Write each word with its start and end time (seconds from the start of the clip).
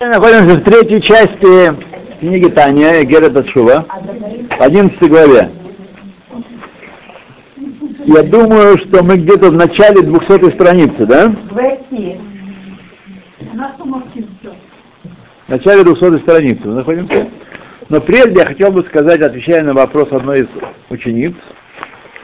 Мы 0.00 0.08
находимся 0.08 0.56
в 0.56 0.64
третьей 0.64 1.00
части 1.00 1.72
книги 2.18 2.48
Таня, 2.48 3.04
Гера 3.04 3.30
Ташува, 3.30 3.86
11 4.58 4.98
главе. 5.08 5.50
Я 8.04 8.22
думаю, 8.24 8.76
что 8.76 9.04
мы 9.04 9.16
где-то 9.16 9.50
в 9.50 9.54
начале 9.54 10.02
200 10.02 10.50
страницы, 10.50 11.06
да? 11.06 11.32
В 15.46 15.48
начале 15.48 15.84
200 15.84 16.18
страницы 16.22 16.60
мы 16.64 16.74
находимся. 16.74 17.28
Но 17.88 18.00
прежде 18.00 18.40
я 18.40 18.46
хотел 18.46 18.72
бы 18.72 18.82
сказать, 18.82 19.22
отвечая 19.22 19.62
на 19.62 19.74
вопрос 19.74 20.10
одной 20.10 20.40
из 20.40 20.48
учениц, 20.90 21.34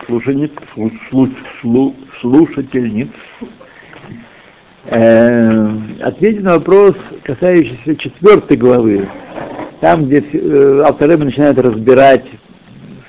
слушательниц, 0.07 0.50
слу, 0.75 1.30
слу, 1.61 1.95
слушательниц, 2.21 3.11
э, 4.87 5.69
ответить 6.01 6.43
на 6.43 6.55
вопрос, 6.55 6.95
касающийся 7.23 7.97
четвертой 7.97 8.57
главы, 8.57 9.09
там, 9.80 10.07
где 10.07 10.21
э, 10.21 10.83
авторы 10.84 11.16
начинают 11.16 11.59
разбирать 11.59 12.27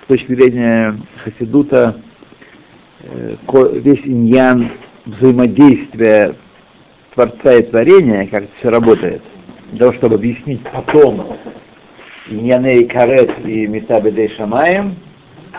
с 0.04 0.08
точки 0.08 0.34
зрения 0.34 0.98
Хасидута 1.24 1.98
э, 3.04 3.36
весь 3.74 4.06
иньян 4.06 4.72
взаимодействия 5.06 6.36
Творца 7.14 7.54
и 7.54 7.64
Творения, 7.64 8.28
как 8.28 8.44
это 8.44 8.52
все 8.60 8.70
работает, 8.70 9.22
для 9.72 9.80
того, 9.80 9.94
чтобы 9.94 10.16
объяснить 10.16 10.62
потом 10.72 11.38
Иньяней 12.30 12.86
Карет 12.86 13.32
и 13.46 13.68
Метабедей 13.68 14.30
Шамаем, 14.30 14.96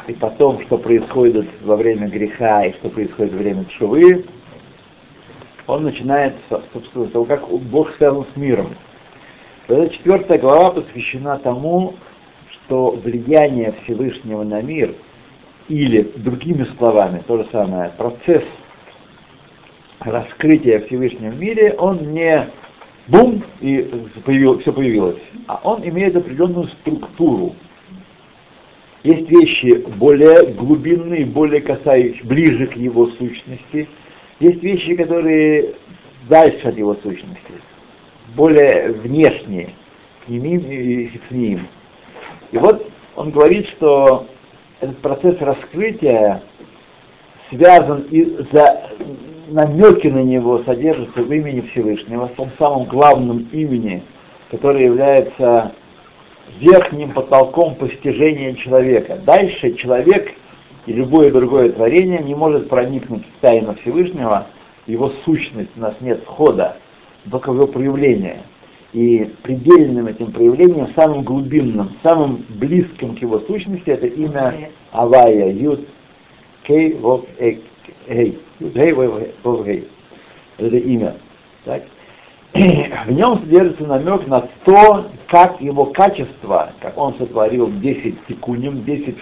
и 0.09 0.15
потом, 0.15 0.61
что 0.63 0.79
происходит 0.79 1.47
во 1.63 1.77
время 1.77 2.09
греха 2.09 2.65
и 2.65 2.73
что 2.75 2.89
происходит 2.89 3.33
во 3.33 3.39
время 3.39 3.65
Тшувы, 3.65 4.25
он 5.67 5.85
начинает, 5.85 6.35
собственно, 6.73 7.07
того, 7.07 7.25
как 7.25 7.49
Бог 7.49 7.95
связан 7.97 8.27
с 8.33 8.37
миром. 8.37 8.75
Эта 9.69 9.89
четвертая 9.91 10.39
глава 10.39 10.73
посвящена 10.73 11.39
тому, 11.39 11.95
что 12.51 12.91
влияние 12.91 13.75
Всевышнего 13.83 14.43
на 14.43 14.61
мир, 14.61 14.95
или, 15.69 16.03
другими 16.17 16.65
словами, 16.77 17.23
то 17.27 17.39
же 17.39 17.47
самое, 17.53 17.93
процесс 17.97 18.43
раскрытия 20.01 20.81
Всевышнего 20.81 21.31
в 21.31 21.39
мире, 21.39 21.75
он 21.79 22.13
не 22.13 22.49
бум, 23.07 23.43
и 23.61 23.89
все 24.61 24.73
появилось, 24.73 25.23
а 25.47 25.61
он 25.63 25.87
имеет 25.89 26.17
определенную 26.17 26.69
структуру. 26.69 27.55
Есть 29.05 29.31
вещи 29.31 29.85
более 29.97 30.47
глубинные, 30.53 31.27
более 31.27 31.61
касающиеся, 31.61 32.27
ближе 32.27 32.67
к 32.67 32.77
его 32.77 33.07
сущности, 33.07 33.89
есть 34.41 34.63
вещи, 34.63 34.97
которые 34.97 35.75
дальше 36.29 36.69
от 36.69 36.77
его 36.77 36.95
сущности, 36.95 37.53
более 38.35 38.93
внешние, 38.93 39.71
к 40.25 40.29
ним 40.29 40.61
и 40.69 41.09
к 41.09 41.31
ним. 41.31 41.67
И 42.51 42.59
вот 42.59 42.91
он 43.17 43.31
говорит, 43.31 43.67
что 43.69 44.27
этот 44.81 44.99
процесс 44.99 45.41
раскрытия 45.41 46.43
связан 47.51 48.07
и 48.11 48.25
за 48.53 48.91
намеки 49.49 50.07
на 50.07 50.23
него 50.23 50.63
содержатся 50.65 51.23
в 51.23 51.33
имени 51.33 51.61
Всевышнего, 51.61 52.29
в 52.29 52.35
том 52.35 52.51
самом 52.59 52.85
главном 52.85 53.49
имени, 53.53 54.03
которое 54.51 54.85
является 54.85 55.73
верхним 56.59 57.13
потолком 57.13 57.75
постижения 57.75 58.55
человека. 58.55 59.21
Дальше 59.25 59.75
человек 59.75 60.33
и 60.87 60.93
любое 60.93 61.31
другое 61.31 61.71
творение 61.71 62.21
не 62.21 62.35
может 62.35 62.69
проникнуть 62.69 63.25
в 63.25 63.41
тайну 63.41 63.75
Всевышнего, 63.77 64.47
его 64.87 65.13
сущность, 65.25 65.71
у 65.77 65.81
нас 65.81 65.95
нет 66.01 66.23
входа, 66.25 66.77
только 67.31 67.53
в 67.53 67.55
его 67.55 67.67
проявление. 67.67 68.43
И 68.93 69.33
предельным 69.43 70.07
этим 70.07 70.33
проявлением, 70.33 70.89
самым 70.95 71.23
глубинным, 71.23 71.93
самым 72.03 72.45
близким 72.49 73.17
к 73.17 73.21
его 73.21 73.39
сущности, 73.41 73.89
это 73.89 74.07
имя 74.07 74.71
Авая, 74.91 75.51
Юд, 75.51 75.87
Кей, 76.65 76.95
Вов, 76.95 77.25
Эй, 77.39 77.63
Юд, 78.59 78.77
Эй, 78.77 78.93
Вов, 78.93 79.67
Эй. 79.67 79.89
Это 80.59 80.77
имя. 80.77 81.15
Так? 81.65 81.85
В 82.53 83.11
нем 83.11 83.39
содержится 83.39 83.85
намек 83.85 84.27
на 84.27 84.47
то, 84.65 85.07
как 85.27 85.59
его 85.63 85.87
качество, 85.87 86.73
как 86.81 86.99
он 86.99 87.15
сотворил 87.15 87.71
10 87.71 88.27
тикуним, 88.27 88.85
10 88.85 89.17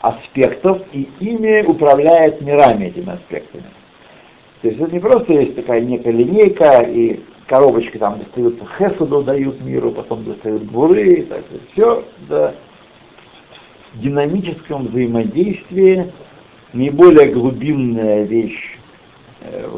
аспектов, 0.00 0.82
и 0.92 1.08
ими 1.20 1.62
управляет 1.66 2.40
мирами 2.40 2.86
этими 2.86 3.12
аспектами. 3.12 3.64
То 4.62 4.68
есть 4.68 4.80
это 4.80 4.92
не 4.92 5.00
просто 5.00 5.32
есть 5.32 5.56
такая 5.56 5.80
некая 5.80 6.12
линейка, 6.12 6.82
и 6.82 7.20
коробочки 7.46 7.96
там 7.98 8.18
достаются 8.18 8.64
хесуду, 8.78 9.22
дают 9.22 9.60
миру, 9.60 9.92
потом 9.92 10.24
достают 10.24 10.64
гуры, 10.64 11.22
так 11.22 11.44
все 11.72 12.04
да, 12.28 12.54
в 13.94 14.00
динамическом 14.00 14.86
взаимодействии. 14.86 16.12
Наиболее 16.74 17.32
глубинная 17.32 18.24
вещь 18.24 18.76
э, 19.40 19.70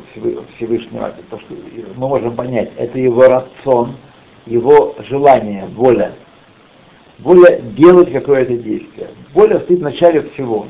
Всевышнего, 0.56 1.14
то, 1.30 1.38
что 1.38 1.54
мы 1.94 2.08
можем 2.08 2.34
понять, 2.34 2.72
это 2.76 2.98
его 2.98 3.28
рацион, 3.28 3.94
его 4.44 4.96
желание, 4.98 5.66
воля 5.66 6.12
воля 7.22 7.60
делать 7.60 8.12
какое-то 8.12 8.56
действие. 8.56 9.10
Воля 9.32 9.60
стоит 9.60 9.80
в 9.80 9.82
начале 9.82 10.22
всего. 10.22 10.66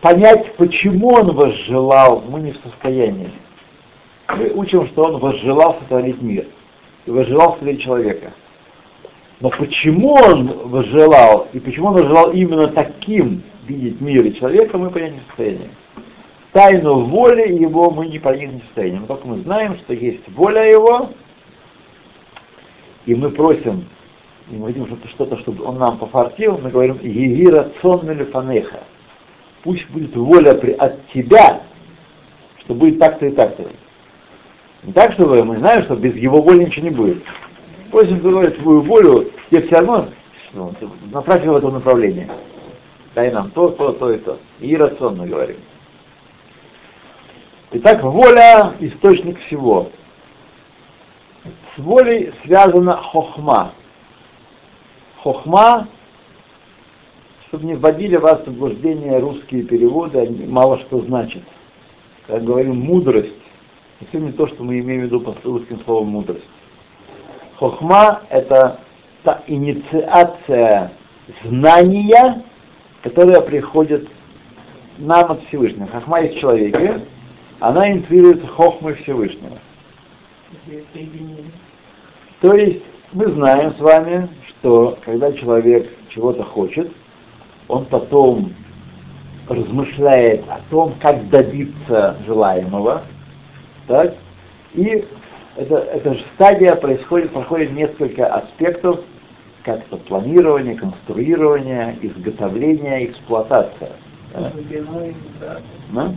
Понять, 0.00 0.54
почему 0.56 1.08
он 1.08 1.34
возжелал, 1.34 2.22
мы 2.28 2.40
не 2.40 2.52
в 2.52 2.58
состоянии. 2.64 3.30
Мы 4.36 4.50
учим, 4.50 4.86
что 4.86 5.04
он 5.04 5.18
возжелал 5.18 5.76
сотворить 5.80 6.22
мир 6.22 6.46
и 7.06 7.10
возжелал 7.10 7.54
сотворить 7.54 7.82
человека. 7.82 8.32
Но 9.40 9.50
почему 9.50 10.14
он 10.14 10.68
возжелал, 10.68 11.48
и 11.52 11.60
почему 11.60 11.88
он 11.88 11.94
возжелал 11.94 12.30
именно 12.32 12.68
таким 12.68 13.42
видеть 13.66 14.00
мир 14.00 14.24
и 14.24 14.34
человека, 14.34 14.78
мы 14.78 14.90
понять 14.90 15.14
не 15.14 15.20
в 15.20 15.26
состоянии. 15.28 15.70
Тайну 16.52 17.00
воли 17.06 17.52
его 17.52 17.90
мы 17.90 18.06
не 18.06 18.18
не 18.18 18.60
в 18.60 18.64
состоянии. 18.64 18.98
Но 18.98 19.06
только 19.06 19.28
мы 19.28 19.38
знаем, 19.38 19.76
что 19.76 19.94
есть 19.94 20.28
воля 20.30 20.70
его, 20.70 21.10
и 23.06 23.14
мы 23.14 23.30
просим 23.30 23.86
и 24.50 24.54
мы 24.56 24.68
видим 24.72 24.86
что-то, 24.86 25.08
что-то, 25.08 25.36
чтобы 25.38 25.64
он 25.64 25.78
нам 25.78 25.98
пофартил, 25.98 26.58
мы 26.58 26.70
говорим 26.70 26.98
«Егира 27.02 27.70
цонными 27.80 28.24
фанеха». 28.24 28.80
Пусть 29.62 29.88
будет 29.90 30.16
воля 30.16 30.54
при, 30.54 30.72
от 30.72 31.06
тебя, 31.08 31.62
что 32.58 32.74
будет 32.74 32.98
так-то 32.98 33.26
и 33.26 33.30
так-то. 33.30 33.64
Не 34.82 34.92
так, 34.92 35.12
чтобы 35.12 35.44
мы 35.44 35.58
знаем, 35.58 35.84
что 35.84 35.94
без 35.94 36.16
его 36.16 36.40
воли 36.40 36.64
ничего 36.64 36.88
не 36.88 36.94
будет. 36.94 37.22
Просим 37.90 38.18
говорить 38.18 38.60
свою 38.60 38.80
волю, 38.80 39.30
тебе 39.50 39.62
все 39.62 39.76
равно 39.76 40.08
ну, 40.52 40.72
направь 41.12 41.44
в 41.44 41.54
это 41.54 41.70
направление. 41.70 42.28
Дай 43.14 43.30
нам 43.30 43.50
то, 43.50 43.68
то, 43.68 43.92
то 43.92 44.10
и 44.12 44.18
то. 44.18 44.38
И 44.60 44.76
рационно 44.76 45.26
говорим. 45.26 45.56
Итак, 47.72 48.02
воля– 48.02 48.74
источник 48.80 49.38
всего. 49.40 49.90
С 51.74 51.78
волей 51.78 52.32
связана 52.44 52.96
хохма. 52.96 53.72
Хохма, 55.22 55.88
чтобы 57.48 57.66
не 57.66 57.74
вводили 57.74 58.16
вас 58.16 58.42
в 58.42 58.46
заблуждение 58.46 59.18
русские 59.18 59.64
переводы, 59.64 60.18
они 60.18 60.46
мало 60.46 60.78
что 60.78 61.00
значат. 61.00 61.42
Как 62.26 62.44
говорим 62.44 62.76
мудрость, 62.80 63.34
это 64.00 64.18
не 64.18 64.32
то, 64.32 64.46
что 64.46 64.64
мы 64.64 64.80
имеем 64.80 65.02
в 65.02 65.04
виду 65.04 65.20
под 65.20 65.44
русским 65.44 65.80
словом 65.80 66.08
мудрость. 66.08 66.46
Хохма— 67.56 68.22
это 68.30 68.80
та 69.22 69.42
инициация 69.46 70.92
знания, 71.44 72.42
которая 73.02 73.42
приходит 73.42 74.08
нам 74.96 75.32
от 75.32 75.42
Всевышнего. 75.44 75.86
Хохма 75.88 76.22
есть 76.22 76.36
в 76.36 76.40
человеке, 76.40 77.02
она 77.58 77.92
инициируется 77.92 78.46
хохмой 78.46 78.94
Всевышнего. 78.94 79.58
То 82.40 82.54
есть 82.54 82.82
мы 83.12 83.26
знаем 83.28 83.74
с 83.74 83.80
вами, 83.80 84.28
что 84.48 84.98
когда 85.04 85.32
человек 85.32 85.90
чего-то 86.08 86.44
хочет, 86.44 86.92
он 87.68 87.84
потом 87.86 88.54
размышляет 89.48 90.44
о 90.48 90.60
том, 90.70 90.94
как 91.00 91.28
добиться 91.28 92.16
желаемого, 92.24 93.02
так, 93.88 94.14
и 94.74 95.04
это, 95.56 95.76
эта 95.76 96.14
же 96.14 96.24
стадия 96.34 96.76
происходит, 96.76 97.32
проходит 97.32 97.72
несколько 97.72 98.26
аспектов, 98.32 99.00
как 99.64 99.84
то 99.86 99.96
планирование, 99.96 100.76
конструирование, 100.76 101.98
изготовление, 102.00 103.06
эксплуатация. 103.06 103.92
Да? 104.32 104.52
Да? 105.92 106.14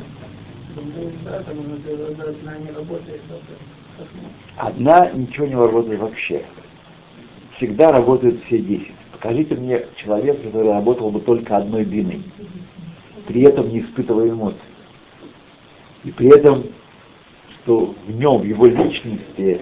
Одна 4.57 5.09
ничего 5.11 5.47
не 5.47 5.55
работает 5.55 5.99
вообще 5.99 6.45
всегда 7.57 7.91
работают 7.91 8.43
все 8.45 8.59
десять. 8.59 8.93
Покажите 9.11 9.55
мне 9.55 9.85
человека, 9.95 10.43
который 10.43 10.71
работал 10.71 11.09
бы 11.09 11.19
только 11.21 11.57
одной 11.57 11.85
биной, 11.85 12.23
при 13.27 13.43
этом 13.43 13.69
не 13.69 13.81
испытывая 13.81 14.29
эмоций. 14.29 14.59
И 16.03 16.11
при 16.11 16.27
этом, 16.27 16.65
что 17.49 17.95
в 18.05 18.11
нем, 18.11 18.41
в 18.41 18.43
его 18.43 18.65
личности, 18.65 19.61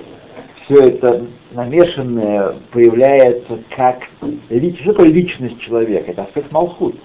все 0.63 0.87
это 0.87 1.27
намешанное 1.51 2.55
появляется 2.71 3.59
как 3.75 4.09
лич, 4.49 4.79
что 4.81 4.93
такое 4.93 5.09
личность 5.09 5.59
человека? 5.59 6.11
Это 6.11 6.23
аспект 6.23 6.51
Малхут. 6.51 6.95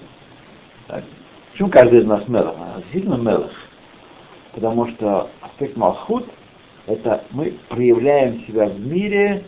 Так? 0.87 1.03
Почему 1.51 1.69
каждый 1.69 1.99
из 1.99 2.05
нас 2.05 2.27
Мелах? 2.27 2.55
А 2.57 2.79
действительно 2.79 3.15
Мелах. 3.15 3.51
Потому 4.53 4.87
что 4.87 5.29
аспект 5.41 5.77
Малхут— 5.77 6.25
это 6.87 7.23
мы 7.31 7.53
проявляем 7.69 8.39
себя 8.47 8.67
в 8.67 8.79
мире 8.79 9.43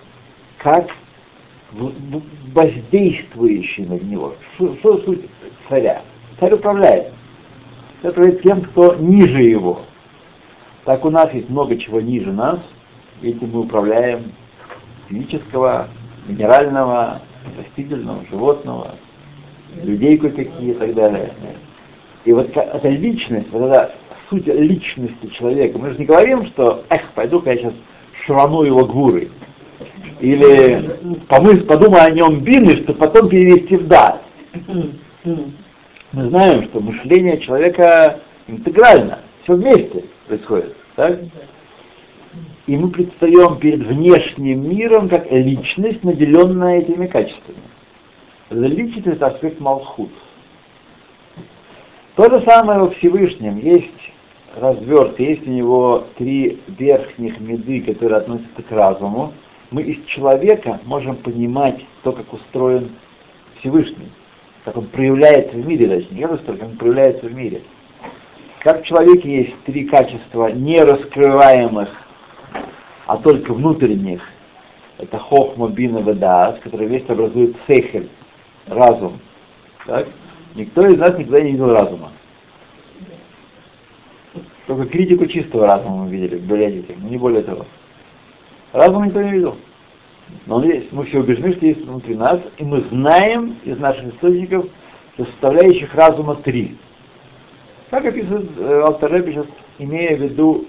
как 0.58 0.90
воздействующий 2.54 3.86
на 3.86 3.94
него. 4.00 4.36
Что, 4.56 4.98
суть 5.00 5.26
царя? 5.68 6.02
Царь 6.40 6.54
управляет. 6.54 7.14
Царь 8.02 8.12
управляет 8.12 8.42
тем, 8.42 8.62
кто 8.62 8.96
ниже 8.96 9.42
его. 9.44 9.82
Так 10.86 11.06
у 11.06 11.10
нас 11.10 11.34
есть 11.34 11.50
много 11.50 11.78
чего 11.78 12.02
ниже 12.02 12.32
нас, 12.32 12.60
этим 13.22 13.52
мы 13.52 13.62
управляем 13.62 14.32
физического, 15.08 15.90
минерального, 16.28 17.22
растительного, 17.58 18.26
животного, 18.30 18.96
людей 19.84 20.18
кое-какие 20.18 20.72
и 20.72 20.74
так 20.74 20.94
далее. 20.94 21.34
И 22.26 22.34
вот 22.34 22.56
эта 22.56 22.90
личность, 22.90 23.48
вот 23.52 23.64
эта 23.64 23.94
суть 24.30 24.48
личности 24.48 25.28
человека, 25.28 25.78
мы 25.78 25.92
же 25.92 26.00
не 26.00 26.06
говорим, 26.06 26.46
что, 26.46 26.84
эх, 26.90 27.12
пойду-ка 27.14 27.52
я 27.52 27.58
сейчас 27.58 27.74
швану 28.26 28.64
его 28.64 28.86
гвуры. 28.86 29.30
Или 30.20 31.18
помыс, 31.28 31.64
подумай 31.64 32.02
о 32.02 32.12
нем 32.12 32.42
бины, 32.42 32.78
чтобы 32.84 33.00
потом 33.00 33.30
перевести 33.30 33.78
в 33.78 33.88
да. 33.88 34.22
Мы 35.24 36.26
знаем, 36.30 36.64
что 36.64 36.80
мышление 36.80 37.40
человека 37.40 38.20
интегрально, 38.48 39.20
все 39.44 39.54
вместе 39.54 40.06
происходит. 40.28 40.76
Так? 40.96 41.20
И 42.68 42.78
мы 42.78 42.90
предстаем 42.90 43.58
перед 43.58 43.80
внешним 43.80 44.70
миром 44.70 45.10
как 45.10 45.32
личность, 45.32 46.04
наделенная 46.04 46.80
этими 46.80 47.08
качествами. 47.08 47.60
Личность— 48.50 49.08
это 49.08 49.28
аспект 49.28 49.60
Малхут. 49.60 50.12
То 52.16 52.30
же 52.30 52.44
самое 52.46 52.80
во 52.80 52.90
Всевышнем. 52.90 53.58
Есть 53.60 54.12
разверт, 54.56 55.20
есть 55.20 55.48
у 55.48 55.52
него 55.52 56.08
три 56.18 56.60
верхних 56.68 57.40
меды, 57.40 57.82
которые 57.82 58.18
относятся 58.18 58.62
к 58.62 58.72
разуму. 58.72 59.34
Мы 59.72 59.84
из 59.84 60.04
человека 60.06 60.80
можем 60.86 61.16
понимать 61.18 61.86
то, 62.04 62.12
как 62.12 62.34
устроен 62.34 62.92
Всевышний, 63.60 64.12
как 64.66 64.78
он 64.78 64.88
проявляется 64.88 65.56
в 65.58 65.66
мире, 65.66 65.88
точнее, 65.88 66.18
не 66.18 66.26
устроен, 66.26 66.60
как 66.60 66.70
он 66.70 66.78
проявляется 66.78 67.28
в 67.28 67.34
мире. 67.34 67.62
Как 68.60 68.82
в 68.82 68.86
человеке 68.86 69.30
есть 69.30 69.56
три 69.66 69.86
качества 69.86 70.52
нераскрываемых, 70.52 71.90
а 73.06 73.18
только 73.18 73.54
внутренних. 73.54 74.22
Это 74.98 75.18
хохма, 75.18 75.70
бина, 75.70 76.00
ведаас, 76.00 76.60
которые 76.60 76.90
вместе 76.90 77.14
образуют 77.14 77.56
сехель, 77.68 78.10
разум. 78.68 79.20
Так? 79.86 80.08
Никто 80.56 80.86
из 80.88 80.98
нас 80.98 81.18
никогда 81.18 81.42
не 81.42 81.52
видел 81.52 81.72
разума. 81.72 82.12
Только 84.68 84.86
критику 84.88 85.26
чистого 85.28 85.68
разума 85.68 86.04
мы 86.04 86.10
видели 86.10 86.38
в 86.38 86.42
библиотеке, 86.42 86.96
но 86.98 87.08
не 87.08 87.18
более 87.18 87.44
того. 87.44 87.66
Разум 88.74 89.06
никто 89.06 89.22
не 89.22 89.32
видел. 89.32 89.58
Но 90.46 90.58
он 90.58 90.64
есть. 90.64 90.92
Мы 90.92 91.06
все 91.06 91.20
убеждены, 91.20 91.54
что 91.54 91.66
есть 91.66 91.86
внутри 91.86 92.16
нас, 92.16 92.40
и 92.58 92.64
мы 92.64 92.82
знаем 92.92 93.58
из 93.64 93.78
наших 93.80 94.14
источников, 94.14 94.68
что 95.14 95.26
составляющих 95.26 95.94
разума 95.96 96.36
три. 96.36 96.78
Как 97.90 98.06
описывает 98.06 98.50
э, 98.58 98.82
Алтаребе 98.82 99.34
сейчас, 99.34 99.48
имея 99.80 100.16
в 100.16 100.22
виду 100.22 100.68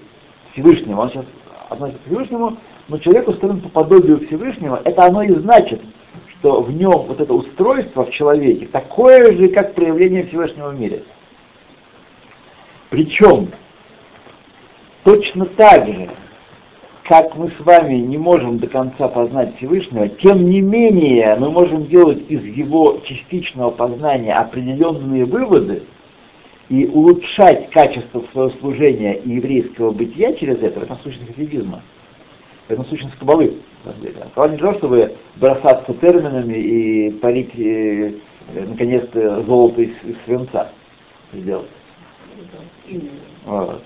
Всевышнего, 0.51 1.01
он 1.01 1.09
сейчас 1.09 1.25
относится 1.69 2.01
к 2.01 2.05
Всевышнему, 2.07 2.57
но 2.87 2.97
человек 2.97 3.27
устроен 3.27 3.61
по 3.61 3.69
подобию 3.69 4.25
Всевышнего, 4.25 4.81
это 4.83 5.05
оно 5.05 5.21
и 5.21 5.31
значит, 5.35 5.81
что 6.27 6.61
в 6.63 6.71
нем 6.71 7.05
вот 7.07 7.21
это 7.21 7.33
устройство 7.33 8.05
в 8.05 8.09
человеке 8.09 8.67
такое 8.67 9.31
же, 9.33 9.49
как 9.49 9.75
проявление 9.75 10.25
Всевышнего 10.25 10.69
в 10.69 10.79
мире. 10.79 11.03
Причем 12.89 13.51
точно 15.03 15.45
так 15.45 15.87
же, 15.87 16.09
как 17.03 17.35
мы 17.35 17.49
с 17.49 17.59
вами 17.59 17.95
не 17.95 18.17
можем 18.17 18.59
до 18.59 18.67
конца 18.67 19.07
познать 19.07 19.55
Всевышнего, 19.57 20.07
тем 20.07 20.49
не 20.49 20.61
менее 20.61 21.35
мы 21.35 21.49
можем 21.49 21.87
делать 21.87 22.23
из 22.29 22.43
его 22.43 22.99
частичного 23.03 23.71
познания 23.71 24.33
определенные 24.33 25.25
выводы 25.25 25.83
и 26.69 26.85
улучшать 26.85 27.69
качество 27.71 28.23
своего 28.31 28.51
служения 28.59 29.15
и 29.15 29.31
еврейского 29.31 29.91
бытия 29.91 30.33
через 30.33 30.61
это, 30.61 30.81
это 30.81 30.97
сущность 31.03 31.35
хасидизма. 31.35 31.81
Это 32.67 32.83
сущность 32.83 33.17
кабалы. 33.17 33.57
Кабала 34.33 34.51
не 34.51 34.57
то, 34.57 34.73
чтобы 34.75 35.15
бросаться 35.35 35.93
терминами 35.95 36.53
и 36.53 37.11
парить, 37.11 37.51
э, 37.57 38.13
наконец-то, 38.53 39.43
золото 39.43 39.81
из, 39.81 39.91
из 40.03 40.15
свинца 40.23 40.71
сделать. 41.33 41.67
Вот. 43.45 43.83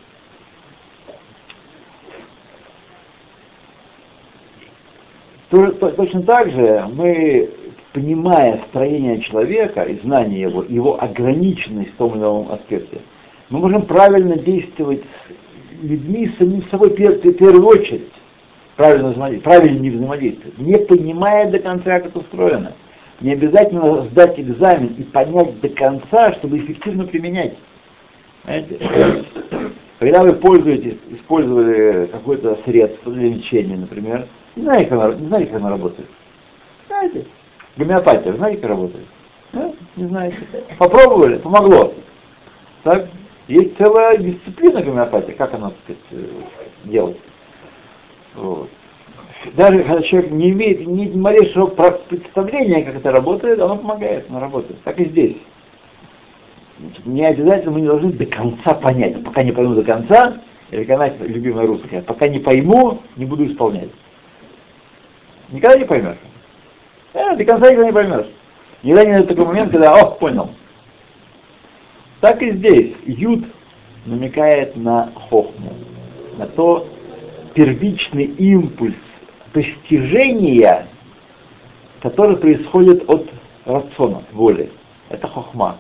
Точно 5.95 6.23
так 6.23 6.51
же 6.51 6.85
мы, 6.93 7.49
понимая 7.93 8.61
строение 8.69 9.21
человека 9.21 9.83
и 9.83 9.99
знание 9.99 10.41
его, 10.41 10.63
его 10.63 11.01
ограниченность 11.01 11.91
в 11.91 11.95
том 11.95 12.11
или 12.11 12.19
ином 12.19 12.51
аспекте, 12.51 12.99
мы 13.49 13.59
можем 13.59 13.83
правильно 13.83 14.37
действовать 14.37 15.03
с 15.03 15.83
людьми, 15.83 16.27
с 16.27 16.37
самим 16.37 16.63
собой 16.69 16.89
в 16.89 16.95
первую 16.95 17.65
очередь, 17.65 18.11
правильно, 18.75 19.79
не 19.79 19.91
взаимодействовать, 19.91 20.57
не 20.57 20.77
понимая 20.77 21.49
до 21.49 21.59
конца, 21.59 21.99
как 22.01 22.15
устроено. 22.15 22.73
Не 23.21 23.31
обязательно 23.31 24.03
сдать 24.07 24.37
экзамен 24.37 24.95
и 24.97 25.03
понять 25.03 25.61
до 25.61 25.69
конца, 25.69 26.33
чтобы 26.33 26.57
эффективно 26.57 27.05
применять. 27.05 27.53
Знаете? 28.43 28.77
Когда 29.99 30.23
вы 30.23 30.33
пользуетесь, 30.33 30.97
использовали 31.25 32.05
какое-то 32.07 32.57
средство 32.65 33.11
для 33.11 33.29
лечения, 33.29 33.75
например, 33.75 34.27
не 34.55 34.63
знаете, 34.63 34.89
как 34.89 34.99
она, 34.99 35.15
не 35.15 35.27
знаете, 35.27 35.51
как 35.51 35.61
она 35.61 35.69
работает. 35.71 36.07
Знаете? 36.87 37.25
Гомеопатия, 37.77 38.33
знаете, 38.33 38.61
как 38.61 38.69
работает? 38.69 39.05
Да? 39.51 39.71
Не 39.95 40.07
знаете. 40.07 40.37
Попробовали, 40.77 41.37
помогло. 41.37 41.93
Так? 42.83 43.07
Есть 43.47 43.77
целая 43.77 44.17
дисциплина 44.17 44.81
гомеопатии, 44.81 45.31
как 45.31 45.53
она, 45.53 45.69
так 45.69 45.77
сказать, 45.83 46.01
э, 46.11 46.25
делать. 46.85 47.17
Вот. 48.35 48.69
Даже 49.53 49.83
когда 49.83 50.01
человек 50.01 50.31
не 50.31 50.51
имеет 50.51 50.87
ни 50.87 51.09
малейшего 51.17 51.67
представления, 51.67 52.83
как 52.83 52.95
это 52.95 53.11
работает, 53.11 53.59
оно 53.59 53.77
помогает, 53.77 54.25
оно 54.29 54.39
работает. 54.39 54.81
Так 54.83 54.99
и 54.99 55.05
здесь. 55.05 55.37
Не 57.05 57.25
обязательно 57.25 57.71
мы 57.71 57.81
не 57.81 57.87
должны 57.87 58.11
до 58.13 58.25
конца 58.25 58.73
понять. 58.73 59.23
Пока 59.23 59.43
не 59.43 59.51
пойму 59.51 59.75
до 59.75 59.83
конца, 59.83 60.41
канать 60.83 61.13
любимая 61.19 61.67
русская, 61.67 62.01
пока 62.01 62.27
не 62.27 62.39
пойму, 62.39 63.01
не 63.15 63.25
буду 63.25 63.45
исполнять. 63.45 63.89
Никогда 65.49 65.77
не 65.77 65.85
поймешь. 65.85 66.17
Э, 67.13 67.35
до 67.35 67.45
конца 67.45 67.71
никогда 67.71 67.85
не 67.85 67.93
поймешь. 67.93 68.27
Никогда 68.83 69.05
не 69.05 69.23
такой 69.25 69.45
момент, 69.45 69.71
когда, 69.71 69.95
о, 69.95 70.11
понял. 70.11 70.49
Так 72.19 72.41
и 72.41 72.51
здесь. 72.51 72.93
Юд 73.05 73.45
намекает 74.05 74.75
на 74.75 75.11
хохму, 75.29 75.73
на 76.37 76.47
то 76.47 76.87
первичный 77.53 78.25
импульс 78.25 78.95
постижения, 79.53 80.87
который 82.01 82.37
происходит 82.37 83.09
от 83.09 83.29
рациона, 83.65 84.23
воли. 84.31 84.69
Это 85.09 85.27
хохма. 85.27 85.77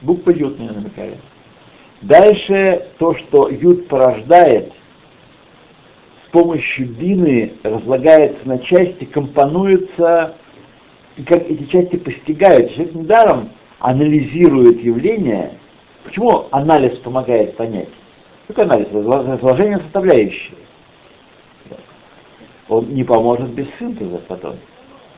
Буква 0.00 0.30
Юд 0.30 0.58
мне 0.58 0.70
намекает. 0.70 1.18
Дальше 2.02 2.86
то, 2.98 3.14
что 3.14 3.48
Юд 3.48 3.88
порождает, 3.88 4.72
с 6.26 6.30
помощью 6.30 6.88
бины 6.88 7.52
разлагается 7.62 8.48
на 8.48 8.58
части, 8.58 9.04
компонуется, 9.04 10.34
и 11.16 11.22
как 11.22 11.42
эти 11.50 11.64
части 11.64 11.96
постигают. 11.96 12.72
Человек 12.72 12.94
недаром 12.94 13.50
анализирует 13.80 14.80
явления. 14.80 15.52
Почему 16.04 16.46
анализ 16.52 16.98
помогает 17.00 17.56
понять? 17.56 17.88
Какой 18.46 18.64
анализ? 18.64 18.88
Разложение 18.92 19.78
составляющих. 19.78 20.54
Он 22.68 22.88
не 22.94 23.04
поможет 23.04 23.50
без 23.50 23.66
синтеза 23.78 24.22
потом. 24.28 24.56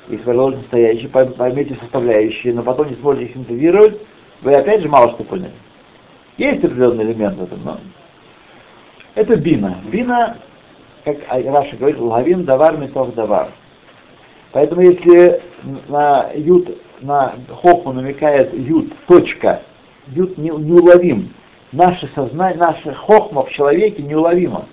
Если 0.08 0.28
разложены 0.28 0.62
состоящие, 0.62 1.08
поймете 1.10 1.76
составляющие, 1.76 2.54
но 2.54 2.62
потом 2.62 2.88
не 2.88 2.96
сможете 2.96 3.26
их 3.26 3.34
синтезировать, 3.34 4.00
вы 4.40 4.54
опять 4.54 4.80
же 4.80 4.88
мало 4.88 5.10
что 5.10 5.22
поняли. 5.22 5.52
Есть 6.36 6.64
определенный 6.64 7.04
элемент 7.04 7.38
в 7.38 7.42
этом, 7.42 7.60
но 7.64 7.78
это 9.14 9.36
бина. 9.36 9.76
Бина 9.90 10.36
как 11.04 11.16
Раша 11.28 11.76
говорит, 11.76 11.98
лавин 11.98 12.44
давар 12.44 12.76
метов 12.76 13.14
давар. 13.14 13.48
Поэтому 14.52 14.82
если 14.82 15.40
на 15.88 16.30
ют, 16.34 16.78
на 17.00 17.34
хохму 17.48 17.92
намекает 17.92 18.52
ют, 18.54 18.92
точка, 19.06 19.62
ют 20.08 20.36
не, 20.38 20.50
неуловим. 20.50 21.32
Наше 21.72 22.08
сознание, 22.14 22.58
наша 22.58 22.92
хохма 22.94 23.44
в 23.44 23.50
человеке 23.50 24.02
неуловима. 24.02 24.66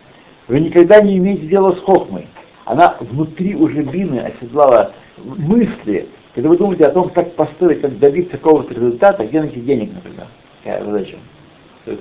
Вы 0.48 0.60
никогда 0.60 1.02
не 1.02 1.18
имеете 1.18 1.48
дела 1.48 1.74
с 1.74 1.80
хохмой. 1.80 2.28
она 2.66 2.96
внутри 3.00 3.56
уже 3.56 3.84
бины 3.84 4.20
оседлала 4.20 4.92
мысли, 5.18 6.10
когда 6.36 6.50
вы 6.50 6.58
думаете 6.58 6.86
о 6.86 6.92
том, 6.92 7.10
как 7.10 7.34
построить, 7.36 7.82
как 7.82 7.98
добиться 8.00 8.38
какого-то 8.38 8.74
результата, 8.74 9.26
где 9.26 9.42
найти 9.42 9.62
денег, 9.62 9.94
например, 9.94 10.28
такая 10.64 10.84
задача, 10.84 11.18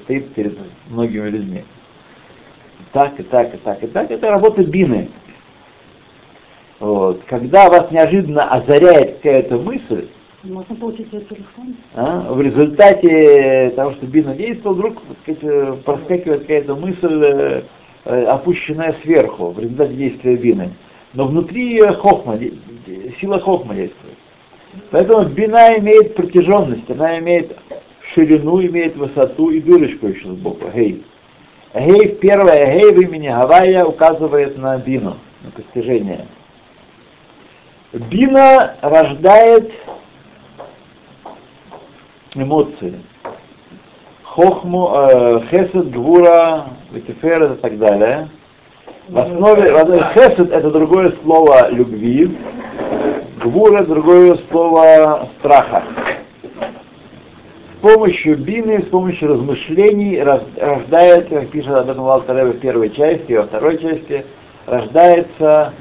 стоит 0.03 0.35
перед 0.35 0.59
многими 0.89 1.29
людьми. 1.29 1.65
Так 2.93 3.19
и 3.21 3.23
так, 3.23 3.55
и 3.55 3.59
так, 3.59 3.83
и 3.83 3.87
так, 3.87 4.11
это 4.11 4.31
работа 4.31 4.63
бины. 4.63 5.09
Вот. 6.81 7.23
Когда 7.27 7.69
вас 7.69 7.91
неожиданно 7.91 8.45
озаряет 8.45 9.17
какая-то 9.17 9.57
мысль, 9.59 10.09
можно 10.45 10.77
получить 10.77 11.11
телефон. 11.11 11.75
А, 11.95 12.33
в 12.33 12.41
результате 12.41 13.71
того, 13.71 13.93
что 13.93 14.07
бина 14.07 14.35
действовал, 14.35 14.77
вдруг 14.77 15.03
сказать, 15.23 15.83
проскакивает 15.83 16.43
какая-то 16.43 16.77
мысль, 16.77 17.23
э, 17.25 17.63
э, 18.05 18.25
опущенная 18.25 18.95
сверху, 19.03 19.51
в 19.51 19.59
результате 19.59 19.95
действия 19.95 20.37
бины. 20.37 20.71
Но 21.15 21.27
внутри 21.27 21.81
хохма, 21.81 22.39
сила 23.21 23.41
хохма 23.41 23.75
действует. 23.75 24.15
Поэтому 24.91 25.29
бина 25.29 25.77
имеет 25.79 26.15
протяженность, 26.15 26.89
она 26.89 27.19
имеет 27.19 27.57
ширину, 28.15 28.61
имеет 28.61 28.97
высоту 28.97 29.51
и 29.51 29.61
дырочку 29.61 30.09
еще 30.09 30.29
сбоку. 30.29 30.71
Гей. 30.75 31.05
Гей, 31.75 32.09
первое 32.17 32.79
гей 32.79 32.93
в 32.93 33.01
имени 33.01 33.29
Гавайя 33.29 33.85
указывает 33.85 34.57
на 34.59 34.77
бину, 34.79 35.17
на 35.43 35.51
постижение. 35.51 36.27
Бина 37.93 38.75
рождает 38.83 39.73
эмоции. 42.35 42.95
Хохму, 44.23 44.91
э, 44.95 45.41
хесед, 45.51 45.91
гвура, 45.91 46.67
ветифер 46.93 47.53
и 47.53 47.57
так 47.57 47.79
далее. 47.79 48.29
В 49.09 49.19
основе, 49.19 49.71
хесед 50.15 50.53
это 50.53 50.71
другое 50.71 51.15
слово 51.23 51.71
любви, 51.71 52.37
гвура 53.43 53.83
другое 53.85 54.39
слово 54.51 55.29
страха. 55.39 55.83
С 57.79 57.81
помощью 57.81 58.37
бины, 58.37 58.83
с 58.83 58.87
помощью 58.87 59.29
размышлений 59.29 60.21
рождается, 60.21 61.31
как 61.31 61.51
пишет 61.51 61.71
об 61.71 61.89
этом 61.89 62.03
Валтареве 62.03 62.53
в 62.53 62.59
первой 62.59 62.91
части, 62.91 63.35
во 63.35 63.45
второй 63.45 63.79
части, 63.79 64.27
рождается 64.67 65.73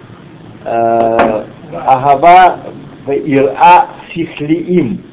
э, 0.63 1.43
Агава 1.73 2.59
Ира 3.07 3.87
Сихлиим, 4.13 5.03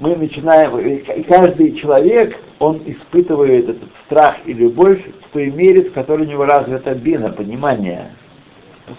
мы 0.00 0.14
начинаем, 0.16 0.78
и 0.78 1.22
каждый 1.22 1.74
человек, 1.74 2.36
он 2.58 2.82
испытывает 2.84 3.70
этот 3.70 3.88
страх 4.04 4.36
и 4.44 4.52
любовь 4.52 5.02
в 5.22 5.32
той 5.32 5.50
мере, 5.50 5.84
в 5.84 5.92
которой 5.94 6.26
у 6.26 6.30
него 6.30 6.44
развита 6.44 6.94
бина, 6.94 7.30
понимание. 7.30 8.10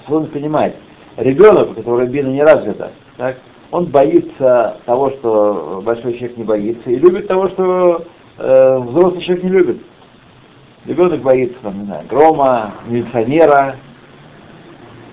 Он 0.08 0.26
понимает. 0.26 0.76
Ребенок, 1.18 1.72
у 1.72 1.74
которого 1.76 2.06
бина 2.08 2.30
не 2.30 2.42
развита, 2.42 2.92
так, 3.18 3.38
он 3.72 3.86
боится 3.86 4.78
того, 4.86 5.12
что 5.12 5.82
большой 5.84 6.14
человек 6.14 6.38
не 6.38 6.44
боится, 6.44 6.90
и 6.90 6.96
любит 6.96 7.28
того, 7.28 7.50
что 7.50 8.06
э, 8.38 8.78
взрослый 8.78 9.22
человек 9.22 9.44
не 9.44 9.50
любит. 9.50 9.78
Ребенок 10.86 11.22
боится, 11.22 11.56
там, 11.62 11.80
не 11.80 11.86
знаю, 11.86 12.06
грома, 12.10 12.74
милиционера, 12.88 13.78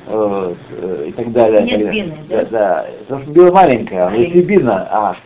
э, 0.06 0.54
и 1.08 1.12
так 1.12 1.32
далее. 1.32 1.62
Нет 1.62 1.90
бины, 1.90 2.16
да? 2.28 2.36
Да, 2.36 2.48
да. 2.50 2.86
Потому 3.00 3.22
что 3.22 3.32
бина 3.32 3.52
маленькая, 3.52 4.08
а 4.08 4.12
если 4.12 4.42
бина, 4.42 4.88
а 4.90 5.16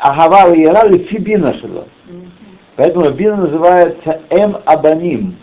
Агава 0.00 0.52
и 0.52 0.64
Ира 0.64 0.84
лифи 0.88 1.18
бина 1.18 1.54
шело. 1.54 1.86
Поэтому 2.76 3.10
бина 3.10 3.36
называется 3.36 4.20
эм 4.30 4.56
абаним, 4.64 5.36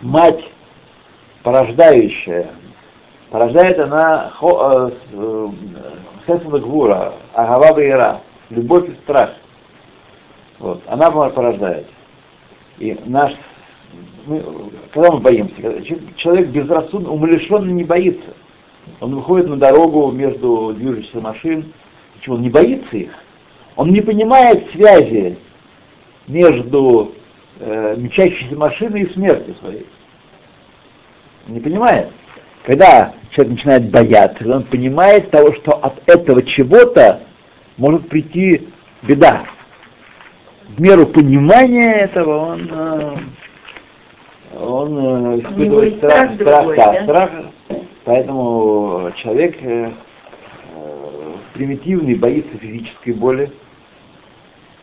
мать 0.00 0.42
порождающая. 1.44 2.48
Порождает 3.32 3.78
она 3.78 4.30
хесада 6.26 6.58
гвура, 6.58 7.14
агава 7.32 7.82
Ира, 7.82 8.20
любовь 8.50 8.90
и 8.90 8.94
страх. 9.04 9.30
Вот, 10.58 10.82
она 10.86 11.10
порождает. 11.10 11.86
И 12.78 12.94
наш, 13.06 13.32
мы, 14.26 14.44
когда 14.92 15.12
мы 15.12 15.20
боимся, 15.20 15.82
человек 16.16 16.48
безрассудно, 16.48 17.10
умалишенный 17.10 17.72
не 17.72 17.84
боится. 17.84 18.34
Он 19.00 19.14
выходит 19.14 19.48
на 19.48 19.56
дорогу 19.56 20.10
между 20.10 20.74
движущихся 20.74 21.20
машин, 21.20 21.72
чего 22.20 22.34
он 22.34 22.42
не 22.42 22.50
боится 22.50 22.94
их? 22.94 23.12
Он 23.76 23.92
не 23.92 24.02
понимает 24.02 24.70
связи 24.72 25.38
между 26.28 27.14
э, 27.60 27.96
мчащейся 27.96 28.56
машиной 28.56 29.04
и 29.04 29.12
смертью 29.14 29.54
своей. 29.54 29.86
Не 31.46 31.60
понимает. 31.60 32.10
Когда 32.64 33.14
человек 33.30 33.54
начинает 33.54 33.90
бояться, 33.90 34.48
он 34.54 34.64
понимает 34.64 35.30
того, 35.30 35.52
что 35.52 35.72
от 35.72 36.08
этого 36.08 36.42
чего-то 36.42 37.22
может 37.76 38.08
прийти 38.08 38.68
беда. 39.02 39.44
В 40.68 40.80
меру 40.80 41.06
понимания 41.06 41.92
этого 41.92 42.52
он, 42.52 42.68
э, 42.70 43.16
он 44.58 44.98
э, 44.98 45.40
испытывает 45.40 45.96
страх, 45.96 46.34
страх, 46.34 46.60
другой, 46.60 46.76
да, 46.76 46.92
да? 46.92 47.02
страх. 47.02 47.30
Поэтому 48.04 49.10
человек 49.16 49.56
э, 49.62 49.90
примитивный 51.54 52.14
боится 52.14 52.56
физической 52.58 53.12
боли, 53.12 53.50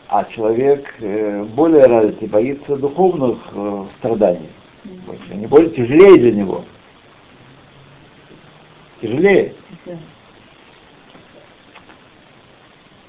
а 0.09 0.25
человек 0.25 0.93
более 1.55 1.85
развитый 1.85 2.27
боится 2.27 2.75
духовных 2.75 3.37
страданий. 3.99 4.49
Они 5.31 5.45
более 5.45 5.69
тяжелее 5.69 6.17
для 6.17 6.31
него. 6.31 6.65
Тяжелее. 9.01 9.53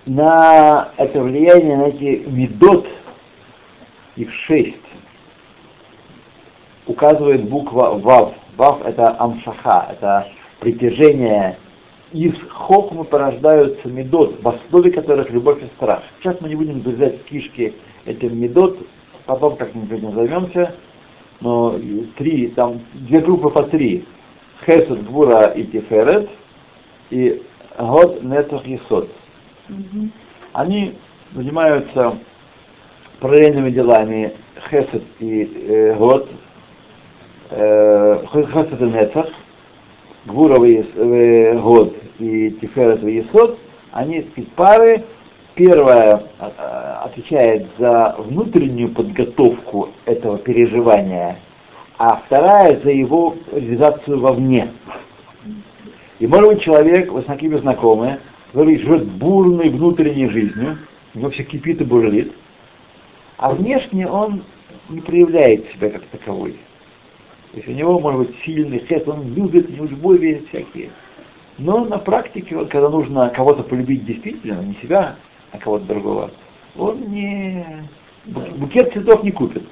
На 0.06 0.90
это 0.96 1.22
влияние, 1.22 1.76
на 1.76 1.88
эти 1.88 2.24
медот, 2.28 2.88
их 4.16 4.32
шесть, 4.32 4.76
указывает 6.86 7.48
буква 7.48 7.98
ВАВ. 7.98 8.34
ВАВ 8.56 8.82
это 8.86 9.20
амшаха, 9.20 9.88
это 9.90 10.28
притяжение 10.60 11.58
из 12.12 12.34
хохмы 12.48 13.04
порождаются 13.04 13.88
медот, 13.88 14.42
в 14.42 14.48
основе 14.48 14.90
которых 14.90 15.30
любовь 15.30 15.62
и 15.62 15.66
страх. 15.76 16.02
Сейчас 16.18 16.40
мы 16.40 16.48
не 16.48 16.56
будем 16.56 16.80
вырезать 16.80 17.24
кишки 17.24 17.74
этим 18.04 18.38
медот, 18.40 18.78
потом 19.26 19.56
как-нибудь 19.56 19.98
этим 19.98 20.12
займемся, 20.12 20.74
но 21.40 21.78
три, 22.16 22.48
там 22.48 22.80
две 22.94 23.20
группы 23.20 23.48
по 23.50 23.62
три. 23.62 24.04
Хесед, 24.64 25.04
Гвура 25.04 25.48
и 25.48 25.64
Тиферет, 25.64 26.28
и 27.10 27.42
Год, 27.78 28.22
Нетах 28.22 28.66
и. 28.66 29.08
Они 30.52 30.96
занимаются 31.32 32.18
параллельными 33.20 33.70
делами 33.70 34.34
Хесед 34.68 35.02
и 35.18 35.44
э, 35.68 35.94
Год, 35.94 36.28
э, 37.50 38.24
Хесед 38.32 38.80
и 38.80 38.84
Нетах, 38.84 39.26
Гвуровый 40.26 40.82
год 41.60 41.96
и 42.18 42.50
Тиферет 42.50 43.02
Есод, 43.02 43.58
они 43.90 44.22
пары. 44.54 45.04
Первая 45.56 46.22
а, 46.38 47.02
отвечает 47.04 47.66
за 47.76 48.14
внутреннюю 48.18 48.94
подготовку 48.94 49.90
этого 50.06 50.38
переживания, 50.38 51.36
а 52.00 52.16
вторая 52.16 52.80
за 52.80 52.88
его 52.88 53.36
реализацию 53.52 54.20
вовне. 54.20 54.72
И 56.18 56.26
может 56.26 56.48
быть 56.48 56.62
человек, 56.62 57.12
вы 57.12 57.20
с 57.20 57.26
такими 57.26 57.58
знакомы, 57.58 58.20
который 58.46 58.78
живет 58.78 59.04
бурной 59.04 59.68
внутренней 59.68 60.26
жизнью, 60.30 60.78
у 61.14 61.18
него 61.18 61.30
все 61.30 61.44
кипит 61.44 61.82
и 61.82 61.84
бурлит, 61.84 62.32
а 63.36 63.52
внешне 63.52 64.08
он 64.08 64.44
не 64.88 65.02
проявляет 65.02 65.70
себя 65.72 65.90
как 65.90 66.04
таковой. 66.04 66.52
То 67.50 67.58
есть 67.58 67.68
у 67.68 67.72
него 67.72 68.00
может 68.00 68.28
быть 68.28 68.36
сильный 68.46 68.78
хет, 68.78 69.06
он 69.06 69.34
любит, 69.34 69.68
любови 69.68 70.46
всякие. 70.48 70.88
Но 71.58 71.84
на 71.84 71.98
практике, 71.98 72.56
вот, 72.56 72.70
когда 72.70 72.88
нужно 72.88 73.28
кого-то 73.28 73.62
полюбить 73.62 74.06
действительно, 74.06 74.62
не 74.62 74.72
себя, 74.76 75.16
а 75.52 75.58
кого-то 75.58 75.84
другого, 75.84 76.30
он 76.78 76.98
не 77.10 77.66
букет 78.56 78.90
цветов 78.94 79.22
не 79.22 79.32
купит. 79.32 79.64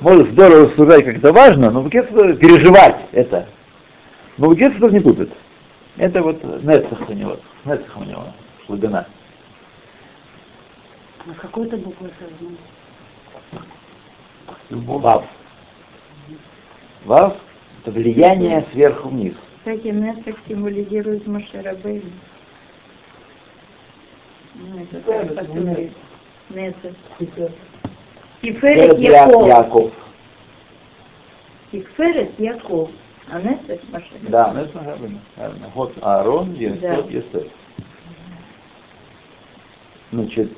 Может 0.00 0.30
здорово 0.30 0.66
рассуждать, 0.66 1.04
как 1.04 1.16
это 1.18 1.32
важно, 1.32 1.70
но 1.70 1.82
букет 1.82 2.08
цветов, 2.08 2.38
переживать 2.38 2.96
это. 3.12 3.48
Но 4.38 4.48
букет 4.48 4.72
цветов 4.72 4.92
не 4.92 5.00
купит. 5.00 5.32
Это 5.96 6.22
вот 6.22 6.42
Нецах 6.62 7.08
у 7.08 7.12
него, 7.12 7.36
Нецах 7.64 7.96
у 7.96 8.04
него, 8.04 8.24
глубина. 8.66 9.06
А 11.26 11.34
какой 11.34 11.66
это 11.66 11.76
буква 11.76 12.08
связана? 12.18 12.56
Вав. 14.70 15.24
Вав– 17.04 17.36
это 17.82 17.90
влияние 17.90 18.66
сверху 18.72 19.08
вниз. 19.08 19.34
Кстати, 19.58 19.88
Несах 19.88 20.36
символизирует 20.48 21.26
Машарабейн. 21.26 22.10
Ну, 24.54 24.86
это 24.90 25.96
Несах. 26.50 27.52
Тиферет 28.42 28.98
Яков. 28.98 29.92
Тиферет 31.70 32.38
Яков, 32.38 32.90
а 33.30 33.40
Несет 33.40 33.80
Маше. 33.92 34.12
Да, 34.22 34.48
правильно. 34.72 35.20
правильно. 35.36 35.70
Вот 35.74 35.94
Аарон, 36.00 36.54
Есот, 36.54 36.80
Да. 36.80 36.94
Есет. 37.10 37.50
Значит, 40.12 40.50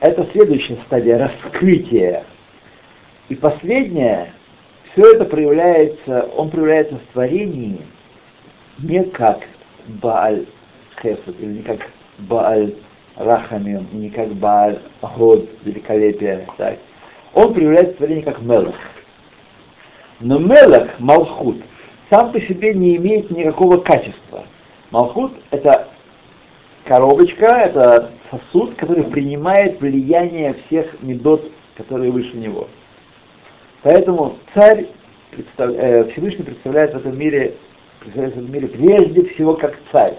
это 0.00 0.26
следующая 0.32 0.78
стадия 0.86 1.18
раскрытия. 1.18 2.24
И 3.28 3.34
последняя, 3.34 4.32
все 4.92 5.12
это 5.14 5.24
проявляется, 5.24 6.28
он 6.36 6.50
проявляется 6.50 6.96
в 6.96 7.12
творении 7.12 7.80
не 8.78 9.04
как 9.04 9.46
Бааль 9.86 10.46
Хесед, 11.02 11.38
или 11.38 11.58
не 11.58 11.62
как 11.62 11.90
Бааль 12.18 12.74
Рахамим, 13.16 13.86
не 13.92 14.08
как 14.08 14.28
Бааль 14.28 14.78
Год, 15.02 15.48
великолепие, 15.64 16.46
так. 16.56 16.78
Он 17.34 17.54
проявляется 17.54 17.94
в 17.94 17.96
творении 17.98 18.22
как 18.22 18.40
Мелах. 18.42 18.74
Но 20.20 20.38
Мелах, 20.38 20.98
Малхут, 20.98 21.62
сам 22.10 22.32
по 22.32 22.40
себе 22.40 22.74
не 22.74 22.96
имеет 22.96 23.30
никакого 23.30 23.78
качества. 23.78 24.44
Малхут— 24.90 25.32
это 25.50 25.88
коробочка, 26.84 27.46
это 27.46 28.10
сосуд, 28.30 28.74
который 28.74 29.04
принимает 29.04 29.80
влияние 29.80 30.56
всех 30.66 31.00
медот, 31.02 31.50
которые 31.76 32.10
выше 32.10 32.36
него. 32.36 32.68
Поэтому 33.82 34.36
царь, 34.54 34.86
представ- 35.30 35.76
э, 35.76 36.10
Всевышний 36.10 36.42
представляет 36.42 36.92
в 36.92 36.96
этом 36.98 37.16
мире, 37.16 37.54
представляет 38.00 38.34
в 38.34 38.38
этом 38.38 38.52
мире 38.52 38.68
прежде 38.68 39.24
всего 39.26 39.54
как 39.54 39.78
царь. 39.92 40.16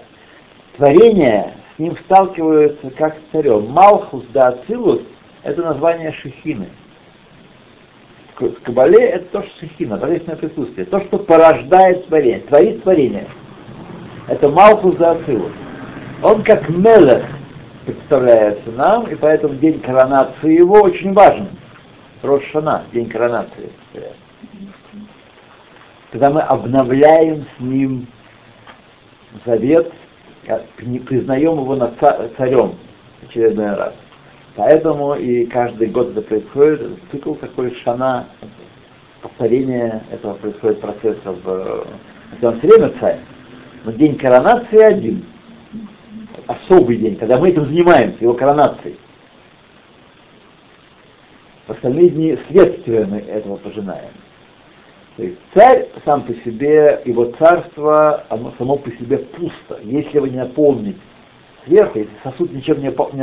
Творение 0.76 1.52
с 1.76 1.78
ним 1.78 1.96
сталкиваются 1.98 2.90
как 2.90 3.16
с 3.16 3.32
царем. 3.32 3.68
Малхус 3.68 4.24
да 4.32 4.48
Ацилус— 4.48 5.02
это 5.42 5.62
название 5.62 6.12
Шехины. 6.12 6.68
В 8.38 8.60
Кабале 8.62 8.98
это 9.00 9.24
то, 9.26 9.42
что 9.42 9.60
Шехина, 9.60 9.96
божественное 9.96 10.36
присутствие, 10.36 10.86
то, 10.86 11.00
что 11.00 11.18
порождает 11.18 12.06
творение, 12.06 12.40
творит 12.40 12.82
творение. 12.82 13.26
Это 14.28 14.48
Малхус 14.48 14.96
да 14.96 15.12
Ацилус. 15.12 15.52
Он 16.22 16.42
как 16.42 16.68
Мелех 16.68 17.24
представляется 17.84 18.70
нам, 18.72 19.06
и 19.06 19.14
поэтому 19.14 19.54
день 19.54 19.80
коронации 19.80 20.56
его 20.56 20.80
очень 20.82 21.12
важен. 21.12 21.48
Рошана, 22.22 22.84
день 22.92 23.08
коронации. 23.08 23.70
Когда 26.10 26.30
мы 26.30 26.40
обновляем 26.40 27.44
с 27.56 27.60
ним 27.60 28.06
завет, 29.44 29.92
признаем 30.76 31.58
его 31.60 31.74
над 31.74 31.98
ца- 31.98 32.28
царем 32.36 32.76
очередной 33.26 33.74
раз. 33.74 33.94
Поэтому 34.54 35.14
и 35.14 35.46
каждый 35.46 35.88
год 35.88 36.10
это 36.10 36.22
происходит, 36.22 36.98
цикл 37.10 37.34
такой 37.34 37.74
шана, 37.76 38.26
повторение 39.22 40.02
этого 40.10 40.34
происходит 40.34 40.80
процесса 40.80 41.32
в... 41.32 41.86
Он 42.42 42.58
все 42.58 42.68
время 42.68 42.92
царь, 43.00 43.20
но 43.84 43.92
день 43.92 44.16
коронации 44.16 44.80
один, 44.80 45.24
особый 46.46 46.96
день, 46.96 47.16
когда 47.16 47.38
мы 47.38 47.50
этим 47.50 47.66
занимаемся, 47.66 48.18
его 48.20 48.34
коронацией. 48.34 48.98
В 51.66 51.70
остальные 51.70 52.10
дни 52.10 52.38
следствия 52.48 53.06
мы 53.06 53.18
этого 53.18 53.56
пожинаем. 53.56 54.10
То 55.16 55.22
есть 55.22 55.38
царь 55.54 55.88
сам 56.04 56.22
по 56.22 56.34
себе, 56.34 57.00
его 57.04 57.26
царство, 57.38 58.24
оно 58.28 58.52
само 58.58 58.76
по 58.76 58.90
себе 58.90 59.18
пусто. 59.18 59.78
Если 59.82 60.16
его 60.16 60.26
не 60.26 60.38
наполнить 60.38 60.96
сверху, 61.64 61.98
если 61.98 62.12
сосуд 62.24 62.50
ничем 62.52 62.80
не 62.80 62.88
опо- 62.88 63.14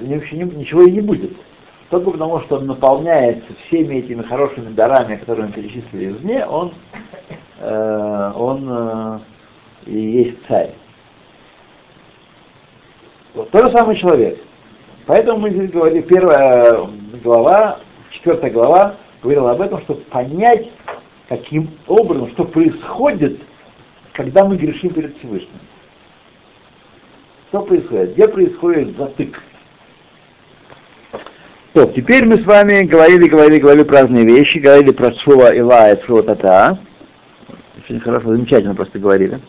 не 0.00 0.16
ничего 0.16 0.82
и 0.82 0.90
не 0.90 1.00
будет. 1.00 1.32
Только 1.90 2.10
потому, 2.10 2.40
что 2.40 2.56
он 2.56 2.66
наполняется 2.66 3.52
всеми 3.66 3.96
этими 3.96 4.22
хорошими 4.22 4.72
дарами, 4.72 5.16
которые 5.16 5.48
мы 5.48 5.52
перечислили 5.52 6.10
извне, 6.12 6.46
он, 6.46 6.72
э, 7.58 8.32
он 8.34 8.66
э, 8.68 9.18
и 9.86 10.00
есть 10.00 10.38
царь. 10.48 10.70
Вот, 13.34 13.50
тот 13.50 13.64
же 13.64 13.72
самый 13.72 13.96
человек. 13.96 14.40
Поэтому 15.06 15.40
мы 15.40 15.50
здесь 15.50 15.70
говорили, 15.70 16.02
первая 16.02 16.88
глава, 17.22 17.80
четвертая 18.10 18.50
глава, 18.50 18.96
говорила 19.22 19.50
об 19.50 19.60
этом, 19.60 19.80
чтобы 19.82 20.00
понять, 20.02 20.70
каким 21.28 21.70
образом, 21.86 22.30
что 22.30 22.44
происходит, 22.44 23.40
когда 24.12 24.44
мы 24.44 24.56
грешим 24.56 24.94
перед 24.94 25.16
Всевышним. 25.18 25.60
Что 27.48 27.60
происходит? 27.60 28.14
Где 28.14 28.28
происходит 28.28 28.96
затык? 28.96 29.42
То, 31.72 31.86
теперь 31.86 32.26
мы 32.26 32.36
с 32.36 32.44
вами 32.44 32.82
говорили, 32.82 33.28
говорили, 33.28 33.58
говорили 33.58 33.82
про 33.84 34.02
разные 34.02 34.26
вещи, 34.26 34.58
говорили 34.58 34.90
про 34.90 35.12
Шува 35.14 35.54
Ила 35.54 35.90
и 35.90 36.02
Шува 36.04 36.22
Тата. 36.22 36.78
Очень 37.78 37.98
хорошо, 38.00 38.28
замечательно 38.28 38.74
просто 38.74 38.98
говорили. 38.98 39.40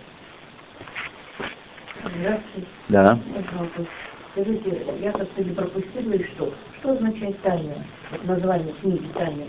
Здравствуйте. 2.00 2.68
Да. 2.88 3.20
Пожалуйста. 3.36 3.86
Скажите, 4.32 4.82
я 5.02 5.12
как-то 5.12 5.44
не 5.44 5.52
пропустила 5.52 6.14
или 6.14 6.24
что? 6.24 6.54
Что 6.80 6.92
означает 6.94 7.40
Таня? 7.42 7.76
Вот 8.12 8.26
Название 8.26 8.74
книги 8.82 9.06
Таня. 9.14 9.46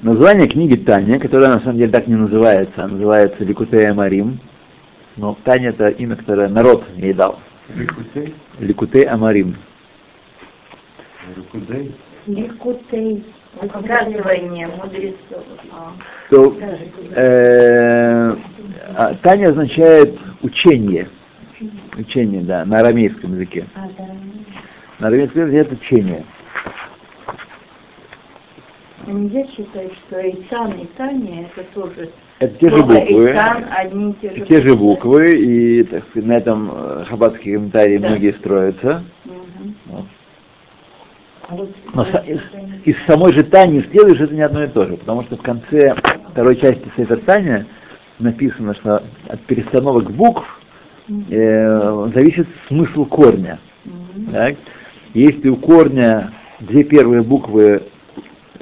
Название 0.00 0.48
книги 0.48 0.76
Таня, 0.76 1.20
которая 1.20 1.50
на 1.50 1.60
самом 1.60 1.76
деле 1.76 1.92
так 1.92 2.06
не 2.06 2.16
называется, 2.16 2.84
а 2.84 2.88
называется 2.88 3.44
Ликутея 3.44 3.90
Амарим. 3.90 4.40
Но 5.16 5.36
Таня 5.44 5.68
это 5.68 5.88
имя, 5.88 6.16
которое 6.16 6.48
народ 6.48 6.84
ей 6.96 7.12
дал. 7.12 7.38
Ликутей? 7.74 8.34
Ликутей 8.58 9.04
Амарим. 9.04 9.56
Ликутей? 11.36 11.94
Ликутей. 12.26 13.24
Высказывание 13.60 14.66
мудрецов. 14.66 15.44
А. 15.70 15.92
То, 16.28 16.56
э, 17.14 18.34
а, 18.96 19.14
Таня 19.22 19.50
означает 19.50 20.18
учение. 20.42 21.08
Учение, 21.96 22.42
да, 22.42 22.64
на 22.64 22.80
арамейском 22.80 23.34
языке. 23.34 23.66
А, 23.76 23.88
да. 23.96 24.06
На 24.98 25.06
арамейском 25.08 25.42
языке 25.42 25.58
это 25.58 25.74
учение. 25.74 26.24
Нельзя 29.06 29.46
считать, 29.46 29.92
что 29.94 30.20
Эйсан 30.20 30.72
и 30.72 30.86
Таня 30.96 31.46
это 31.54 31.64
тоже 31.74 32.10
Это 32.40 32.56
те 32.58 32.70
же 32.70 32.82
буквы. 32.82 33.28
Эйсан, 33.28 33.64
одни 33.70 34.10
и 34.10 34.14
те 34.14 34.34
же 34.34 34.46
Те 34.46 34.62
же 34.62 34.74
буквы, 34.74 35.36
и 35.36 35.84
так 35.84 36.04
сказать, 36.08 36.26
на 36.26 36.32
этом 36.32 36.70
э, 36.72 37.04
хаббатские 37.06 37.56
комментарии 37.56 37.98
Да. 37.98 38.08
многие 38.08 38.32
строятся. 38.32 39.04
Мгм. 39.24 39.74
Вот. 39.86 40.04
А 41.43 41.43
вот 41.43 41.43
Но 41.94 42.06
из, 42.84 42.96
самой 43.06 43.32
же 43.32 43.44
Тани 43.44 43.80
следует, 43.82 44.16
что 44.16 44.24
это 44.24 44.34
не 44.34 44.42
одно 44.42 44.64
и 44.64 44.68
то 44.68 44.86
же, 44.86 44.96
потому 44.96 45.22
что 45.22 45.36
в 45.36 45.42
конце 45.42 45.94
второй 46.30 46.56
части 46.56 46.84
Сефер 46.96 47.18
Таня 47.18 47.66
написано, 48.18 48.74
что 48.74 49.02
от 49.28 49.40
перестановок 49.42 50.10
букв 50.10 50.44
э, 51.30 52.10
зависит 52.14 52.48
смысл 52.68 53.04
корня. 53.04 53.58
Так? 54.32 54.56
Если 55.14 55.48
у 55.48 55.56
корня 55.56 56.32
две 56.60 56.84
первые 56.84 57.22
буквы 57.22 57.82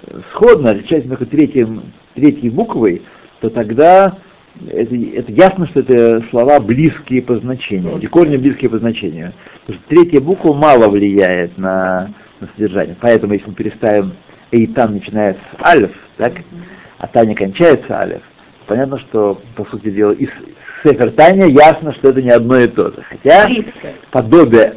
э, 0.02 0.20
сходны, 0.30 0.68
отличаются 0.68 1.08
только 1.08 1.26
третьим, 1.26 1.82
третьей 2.14 2.50
буквой, 2.50 3.02
то 3.40 3.50
тогда 3.50 4.18
это, 4.70 4.94
это 4.94 5.32
ясно, 5.32 5.66
что 5.66 5.80
это 5.80 6.22
слова 6.30 6.60
близкие 6.60 7.22
по 7.22 7.36
значению, 7.36 7.98
эти 7.98 8.06
корни 8.06 8.36
близкие 8.36 8.70
по 8.70 8.78
значению. 8.78 9.32
Потому 9.60 9.78
что 9.78 9.88
третья 9.88 10.20
буква 10.20 10.52
мало 10.52 10.88
влияет 10.88 11.56
на, 11.58 12.10
на 12.42 12.48
содержание. 12.48 12.96
Поэтому 13.00 13.32
если 13.32 13.48
мы 13.48 13.54
переставим 13.54 14.12
Эйтан 14.50 14.92
начинается 14.92 15.42
с 15.58 15.64
Алиф, 15.64 15.92
так, 16.16 16.34
а 16.98 17.06
Таня 17.06 17.34
кончается 17.34 17.98
Алиф, 17.98 18.22
понятно, 18.66 18.98
что, 18.98 19.40
по 19.56 19.64
сути 19.64 19.90
дела, 19.90 20.12
из 20.12 20.28
Сефер 20.82 21.10
Таня 21.12 21.46
ясно, 21.46 21.92
что 21.92 22.10
это 22.10 22.20
не 22.22 22.30
одно 22.30 22.58
и 22.58 22.66
то 22.68 22.88
же. 22.92 23.02
Хотя 23.02 23.46
Близко. 23.46 23.88
подобие 24.10 24.74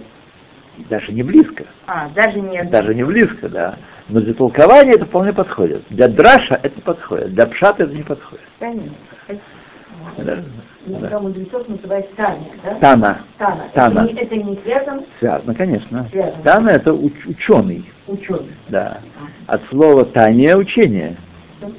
даже 0.89 1.11
не 1.13 1.23
близко, 1.23 1.65
А, 1.87 2.09
даже 2.13 2.39
не 2.39 2.63
даже 2.63 2.93
не 2.93 3.03
близко, 3.03 3.49
да. 3.49 3.75
Но 4.09 4.19
для 4.21 4.33
толкования 4.33 4.93
это 4.93 5.05
вполне 5.05 5.33
подходит. 5.33 5.83
Для 5.89 6.07
драша 6.07 6.59
это 6.61 6.79
подходит, 6.81 7.33
для 7.33 7.45
пшата 7.47 7.83
это 7.83 7.93
не 7.93 8.03
подходит. 8.03 8.45
Таня. 8.59 8.89
Да? 10.17 10.43
Ну, 10.85 10.99
там 11.09 11.23
мудрецов 11.23 11.67
называют 11.67 12.13
Таня, 12.15 12.45
да? 12.63 12.75
Тана. 12.75 13.17
Тана. 13.37 13.63
Тана. 13.73 13.99
Это, 14.01 14.13
не, 14.13 14.21
это 14.21 14.35
не 14.35 14.55
связано 14.63 15.03
Связано, 15.19 15.55
конечно. 15.55 16.07
Связано. 16.11 16.43
Тана 16.43 16.69
это 16.69 16.91
уч- 16.91 17.27
ученый, 17.27 17.85
ученый. 18.07 18.51
да. 18.69 18.99
От 19.47 19.63
слова 19.69 20.05
Таня 20.05 20.57
учение. 20.57 21.15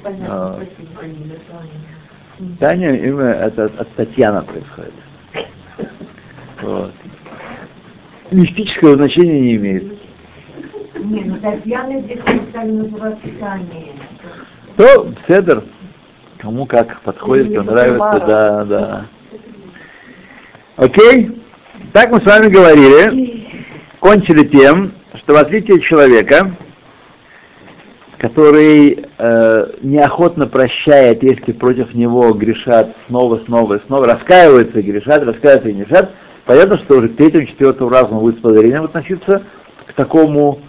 Понятно, 0.03 0.25
А. 0.29 0.59
спасибо. 0.61 2.57
Таня 2.59 2.95
имя 2.95 3.25
это 3.25 3.65
от, 3.65 3.87
Татьяна 3.95 4.41
происходит. 4.41 4.93
Вот. 6.61 6.91
Мистического 8.31 8.95
значения 8.95 9.39
не 9.39 9.55
имеет. 9.55 9.83
Не, 10.99 11.21
ну 11.23 11.37
Татьяна 11.37 12.01
здесь 12.01 12.19
стали 12.49 12.71
называть 12.71 13.17
Таней. 13.39 13.91
То 14.75 15.11
Седер, 15.27 15.63
кому 16.37 16.65
как 16.65 17.01
подходит, 17.01 17.51
кто 17.51 17.63
нравится, 17.63 18.23
да, 18.25 18.65
да. 18.65 19.05
Окей? 20.75 21.41
Так 21.93 22.11
мы 22.11 22.21
с 22.21 22.25
вами 22.25 22.47
говорили, 22.47 23.47
кончили 23.99 24.45
тем, 24.45 24.93
что 25.15 25.33
в 25.33 25.37
отличие 25.37 25.77
от 25.77 25.83
человека, 25.83 26.55
который 28.17 29.05
э, 29.17 29.67
неохотно 29.81 30.47
прощает, 30.47 31.23
если 31.23 31.51
против 31.51 31.93
него 31.93 32.31
грешат 32.33 32.95
снова, 33.07 33.39
снова 33.45 33.75
и 33.75 33.85
снова, 33.85 34.07
раскаиваются 34.07 34.79
и 34.79 34.83
грешат, 34.83 35.23
раскаиваются 35.23 35.69
и 35.69 35.73
грешат, 35.73 36.11
понятно, 36.45 36.77
что 36.77 36.97
уже 36.97 37.09
к 37.09 37.17
третьему, 37.17 37.45
четвертому 37.45 37.89
разу 37.89 38.15
он 38.15 38.19
будет 38.19 38.37
с 38.37 38.41
подозрением 38.41 38.83
относиться 38.83 39.43
к 39.85 39.93
такому 39.93 40.59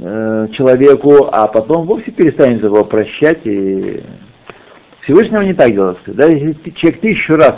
э, 0.00 0.48
человеку, 0.52 1.28
а 1.30 1.46
потом 1.46 1.86
вовсе 1.86 2.10
перестанет 2.10 2.62
его 2.62 2.84
прощать 2.84 3.40
и 3.44 4.02
Всевышнего 5.04 5.42
не 5.42 5.52
так 5.52 5.72
делается. 5.72 6.12
Да, 6.14 6.26
если 6.26 6.70
человек 6.70 7.00
тысячу 7.00 7.36
раз 7.36 7.56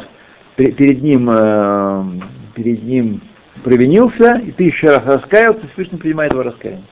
перед 0.57 1.03
ним, 1.03 1.29
э, 1.31 2.05
перед 2.55 2.83
ним 2.83 3.21
провинился, 3.63 4.37
и 4.45 4.51
тысячу 4.51 4.89
раз 4.89 5.05
раскаялся, 5.05 5.69
Всевышний 5.69 5.99
принимает 5.99 6.33
его 6.33 6.43
раскаяние. 6.43 6.85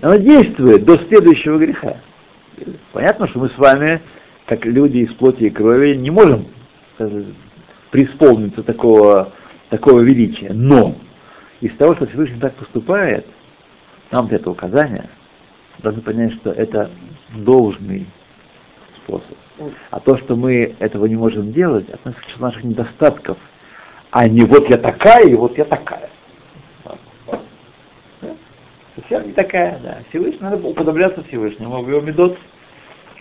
Оно 0.00 0.16
действует 0.16 0.84
до 0.84 0.98
следующего 0.98 1.58
греха. 1.58 1.96
Понятно, 2.92 3.26
что 3.26 3.40
мы 3.40 3.48
с 3.48 3.58
вами, 3.58 4.00
как 4.46 4.64
люди 4.64 4.98
из 4.98 5.12
плоти 5.14 5.44
и 5.44 5.50
крови, 5.50 5.94
не 5.96 6.10
можем 6.10 6.46
преисполниться 7.90 8.62
такого, 8.62 9.32
такого 9.68 10.00
величия. 10.00 10.52
Но 10.52 10.94
из 11.60 11.72
того, 11.72 11.96
что 11.96 12.06
Всевышний 12.06 12.38
так 12.38 12.54
поступает, 12.54 13.26
нам 14.12 14.28
это 14.30 14.50
указание, 14.50 15.08
должны 15.78 16.02
понять, 16.02 16.34
что 16.34 16.52
это 16.52 16.90
должный 17.34 18.06
способ. 19.06 19.36
А 19.90 20.00
то, 20.00 20.16
что 20.16 20.36
мы 20.36 20.74
этого 20.78 21.06
не 21.06 21.16
можем 21.16 21.52
делать, 21.52 21.88
относится 21.88 22.36
к 22.36 22.40
наших 22.40 22.64
недостатков, 22.64 23.38
а 24.10 24.28
не 24.28 24.42
вот 24.42 24.68
я 24.68 24.76
такая 24.76 25.26
и 25.26 25.34
вот 25.34 25.56
я 25.56 25.64
такая. 25.64 26.10
Совсем 28.96 29.26
не 29.26 29.32
такая, 29.32 29.78
да. 29.78 29.98
Всевышний, 30.08 30.40
надо 30.40 30.66
уподобляться 30.66 31.22
Всевышнему, 31.24 31.82
в 31.82 31.88
его 31.88 32.00
медот, 32.00 32.38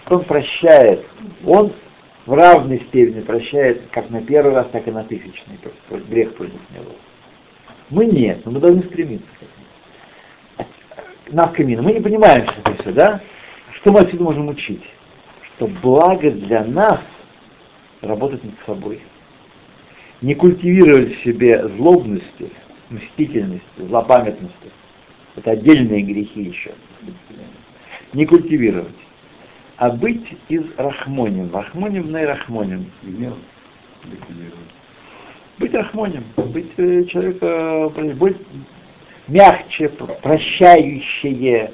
он 0.10 0.24
прощает. 0.24 1.06
Он 1.46 1.74
в 2.26 2.34
равной 2.34 2.80
степени 2.80 3.22
прощает 3.22 3.84
как 3.92 4.10
на 4.10 4.22
первый 4.22 4.54
раз, 4.54 4.68
так 4.72 4.88
и 4.88 4.92
на 4.92 5.04
тысячный 5.04 5.60
грех 5.90 6.36
против 6.36 6.54
него. 6.72 6.92
Мы 7.90 8.06
нет, 8.06 8.44
но 8.46 8.52
мы 8.52 8.60
должны 8.60 8.84
стремиться 8.84 9.28
к 9.40 9.44
этому. 9.44 10.68
Нас 11.32 11.52
камина. 11.52 11.82
Мы 11.82 11.94
не 11.94 12.02
понимаем, 12.02 12.48
что 12.48 12.62
это 12.62 12.82
все, 12.82 12.92
да? 12.92 13.22
Что 13.72 13.92
мы 13.92 14.00
отсюда 14.00 14.24
можем 14.24 14.48
учить? 14.48 14.84
Что 15.56 15.68
благо 15.68 16.32
для 16.32 16.66
нас 16.66 17.00
работать 18.02 18.44
над 18.44 18.56
собой. 18.66 19.02
Не 20.22 20.36
культивировать 20.36 21.16
в 21.16 21.24
себе 21.24 21.68
злобности, 21.78 22.52
мстительности, 22.90 23.66
злопамятности, 23.78 24.72
это 25.36 25.52
отдельные 25.52 26.02
грехи 26.02 26.44
еще. 26.44 26.72
Не 28.14 28.26
культивировать. 28.26 28.96
А 29.78 29.92
быть 29.92 30.38
из 30.50 30.64
рахмоним. 30.78 31.54
Рахмоним 31.54 32.12
на 32.12 32.26
рахмоним. 32.26 32.92
Быть 35.58 35.74
рахмоним. 35.74 36.24
Быть 36.38 36.72
э, 36.78 37.04
человека, 37.06 37.92
быть 38.16 38.38
мягче, 39.28 39.90
прощающее, 39.90 41.72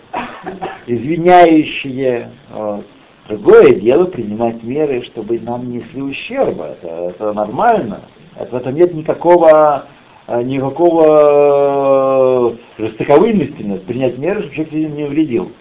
извиняющее. 0.87 2.31
Вот. 2.49 2.87
Другое 3.27 3.75
дело 3.75 4.05
принимать 4.05 4.63
меры, 4.63 5.03
чтобы 5.03 5.39
нам 5.39 5.69
не 5.69 5.77
несли 5.77 6.01
ущерба. 6.01 6.75
Это, 6.81 6.87
это 6.87 7.33
нормально. 7.33 8.01
Это, 8.35 8.51
в 8.51 8.55
этом 8.55 8.75
нет 8.75 8.93
никакого 8.93 9.85
а, 10.27 10.43
никакого 10.43 12.53
э, 12.53 12.57
жестоковыйности, 12.77 13.77
принять 13.79 14.17
меры, 14.17 14.43
чтобы 14.43 14.55
человек 14.55 14.73
не 14.73 15.03
навредил. 15.03 15.51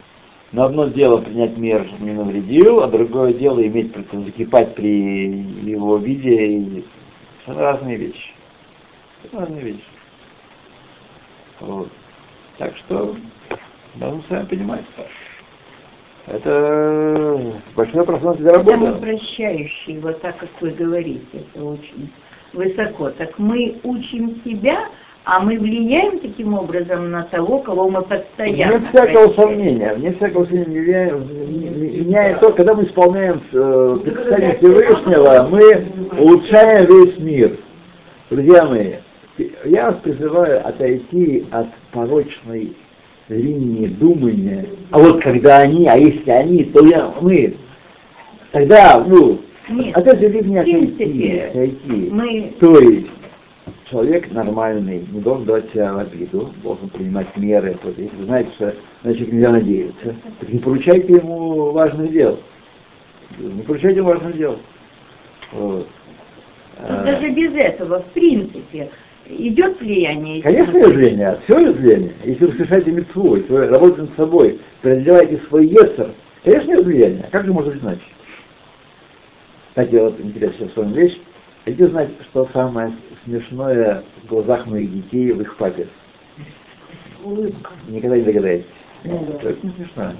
Но 0.53 0.64
одно 0.64 0.87
дело 0.87 1.18
принять 1.18 1.57
меры, 1.57 1.88
чтобы 1.88 2.05
не 2.05 2.12
навредил, 2.12 2.81
а 2.81 2.87
другое 2.87 3.33
дело 3.33 3.66
иметь, 3.66 3.92
закипать 4.12 4.77
при 4.77 5.68
его 5.68 5.96
виде. 5.96 6.46
И... 6.46 6.85
Это 7.46 7.59
разные 7.59 7.96
вещи. 7.96 8.31
Это 9.25 9.40
разные 9.40 9.62
вещи. 9.62 9.85
Вот. 11.59 11.88
Так 12.59 12.77
что 12.77 13.16
должны 13.96 14.23
сами 14.29 14.46
понимать. 14.46 14.85
Это 16.31 17.40
большое 17.75 18.05
пространство 18.05 18.45
для 18.45 18.53
работы. 18.53 18.79
Это 18.79 18.99
прощающий, 18.99 19.99
вот 19.99 20.21
так, 20.21 20.37
как 20.37 20.49
вы 20.61 20.71
говорите, 20.71 21.25
это 21.33 21.64
очень 21.64 22.11
высоко. 22.53 23.11
Так 23.11 23.37
мы 23.38 23.81
учим 23.83 24.40
себя, 24.45 24.87
а 25.25 25.40
мы 25.40 25.59
влияем 25.59 26.21
таким 26.21 26.55
образом 26.55 27.11
на 27.11 27.25
того, 27.25 27.59
кого 27.59 27.88
мы 27.88 28.03
постоянно 28.03 28.79
Нет 28.79 28.88
всякого 28.90 29.33
сомнения, 29.35 29.95
нет 29.97 30.16
всякого 30.16 30.45
сомнения, 30.45 31.11
меняет 31.11 32.38
то, 32.38 32.53
когда 32.53 32.75
мы 32.75 32.85
исполняем 32.85 33.43
э, 33.53 33.99
предписание 34.05 34.57
Всевышнего, 34.59 35.49
мы 35.51 35.87
улучшаем 36.16 36.87
весь 36.87 37.19
мир. 37.19 37.59
Друзья 38.31 38.66
мои, 38.66 38.93
я 39.64 39.90
вас 39.90 40.01
призываю 40.01 40.64
отойти 40.66 41.45
от 41.51 41.66
порочной 41.90 42.77
линии 43.37 43.87
думания, 43.87 44.66
а 44.90 44.99
вот 44.99 45.23
когда 45.23 45.59
они, 45.59 45.87
а 45.87 45.97
если 45.97 46.31
они, 46.31 46.64
то 46.64 46.85
я, 46.85 47.14
мы, 47.21 47.57
тогда, 48.53 49.05
ну, 49.07 49.40
нет, 49.69 49.97
от 49.97 50.07
этой 50.07 50.29
линии 50.29 50.59
отойти, 50.59 51.38
отойти. 51.38 52.09
Мы... 52.11 52.53
То 52.59 52.79
есть 52.81 53.07
человек 53.90 54.31
нормальный 54.33 55.05
не 55.11 55.21
должен 55.21 55.45
давать 55.45 55.71
себя 55.71 55.93
в 55.93 55.99
обиду, 55.99 56.51
должен 56.62 56.88
принимать 56.88 57.37
меры. 57.37 57.77
Вот, 57.83 57.99
если 57.99 58.16
вы 58.16 58.25
знаете, 58.25 58.51
что 58.55 58.75
на 59.03 59.14
человека 59.14 59.35
нельзя 59.35 59.51
надеяться, 59.51 60.16
так 60.40 60.49
не 60.49 60.59
поручайте 60.59 61.12
ему 61.14 61.71
важных 61.73 62.11
дел. 62.11 62.40
Не 63.38 63.62
поручайте 63.62 63.99
ему 63.99 64.09
важных 64.09 64.37
дел. 64.37 64.59
Вот. 65.53 65.88
Даже 66.81 67.31
без 67.31 67.53
этого, 67.53 68.01
в 68.01 68.07
принципе, 68.07 68.90
идет 69.26 69.80
влияние? 69.80 70.42
Конечно, 70.42 70.76
есть 70.76 70.94
влияние, 70.94 71.38
все 71.44 71.59
есть 71.59 71.78
влияние. 71.78 72.12
Если 72.24 72.44
вы 72.44 72.52
совершаете 72.52 72.92
митцву, 72.92 73.37
если 73.37 73.52
вы 73.52 73.66
работаете 73.66 74.02
над 74.02 74.16
собой, 74.16 74.61
преодолеваете 74.83 75.40
свой 75.48 75.66
ецер, 75.66 76.11
конечно, 76.44 76.72
есть 76.72 76.85
влияние. 76.85 77.24
А 77.26 77.30
как 77.30 77.44
же 77.44 77.52
может 77.52 77.74
быть 77.74 77.83
иначе? 77.83 78.02
Кстати, 79.68 79.94
вот 79.96 80.20
интересная 80.20 80.68
с 80.68 80.76
вами 80.76 80.92
вещь. 80.94 81.20
Хотите 81.64 81.88
знать, 81.88 82.09
что 82.30 82.48
самое 82.52 82.92
смешное 83.24 84.02
в 84.22 84.28
глазах 84.28 84.66
моих 84.66 84.92
детей 84.92 85.33
в 85.33 85.40
их 85.40 85.56
папе? 85.56 85.87
Улыбка. 87.22 87.70
Никогда 87.88 88.16
не 88.16 88.24
догадаетесь. 88.24 88.66
Ну. 89.04 89.38
Это 89.42 89.56
не 89.62 89.72
смешно. 89.72 90.12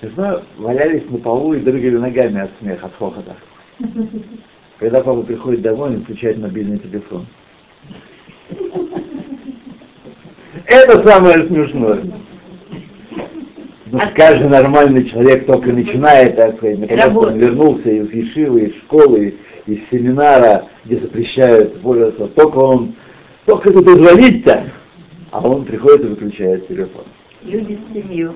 Смешно 0.00 0.42
валялись 0.56 1.08
на 1.10 1.18
полу 1.18 1.54
и 1.54 1.60
дрыгали 1.60 1.96
ногами 1.96 2.40
от 2.40 2.50
смеха, 2.58 2.86
от 2.86 2.94
хохота. 2.94 3.36
Когда 4.78 5.02
папа 5.02 5.22
приходит 5.22 5.62
домой, 5.62 5.90
он 5.90 6.04
включает 6.04 6.38
мобильный 6.38 6.78
телефон. 6.78 7.26
Это 10.66 11.08
самое 11.08 11.46
смешное. 11.46 12.00
Ну, 13.86 13.98
А 13.98 14.06
каждый 14.12 14.48
нормальный 14.48 15.04
человек 15.04 15.46
только 15.46 15.72
начинает, 15.72 16.36
так 16.36 16.56
сказать, 16.58 16.78
наконец 16.78 17.16
он 17.16 17.38
вернулся 17.38 17.90
из 17.90 18.12
Ешивы, 18.12 18.66
из 18.66 18.76
школы, 18.76 19.34
из 19.66 19.78
семинара, 19.90 20.66
где 20.84 20.98
запрещают 21.00 21.80
пользоваться, 21.80 22.28
только 22.28 22.58
он, 22.58 22.94
только 23.46 23.70
это 23.70 23.82
дозвонить-то, 23.82 24.70
а 25.32 25.40
он 25.40 25.64
приходит 25.64 26.04
и 26.04 26.08
выключает 26.08 26.68
телефон. 26.68 27.04
Люди 27.42 27.78
в 27.78 27.94
семью. 27.94 28.34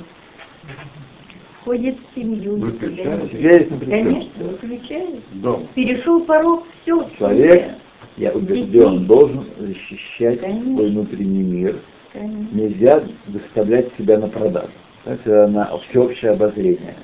Входит 1.61 1.97
в 1.99 2.15
семью. 2.19 2.57
Выключает? 2.57 3.69
Конечно, 3.79 4.45
выключает. 4.61 5.21
Дом. 5.35 5.69
Перешел 5.75 6.21
порог, 6.25 6.65
все. 6.83 7.09
Человек, 7.17 7.77
я 8.17 8.33
убежден, 8.33 9.07
должен 9.07 9.45
защищать 9.59 10.41
Конечно. 10.41 10.77
свой 10.77 10.91
внутренний 10.91 11.43
мир. 11.43 11.77
Конечно. 12.13 12.49
Нельзя 12.53 13.03
выставлять 13.27 13.89
себя 13.99 14.19
на 14.19 14.29
продажу. 14.29 14.71
Это 15.05 15.49
на 15.49 15.77
всеобщее 15.79 16.33
обозрение. 16.33 16.95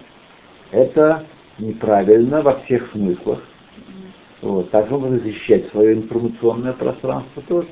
Это 0.70 1.24
неправильно 1.58 2.42
во 2.42 2.58
всех 2.60 2.90
смыслах. 2.92 3.42
Вот. 4.40 4.70
Также 4.70 4.96
можно 4.96 5.18
защищать 5.18 5.68
свое 5.70 5.94
информационное 5.94 6.72
пространство 6.72 7.42
тоже. 7.46 7.68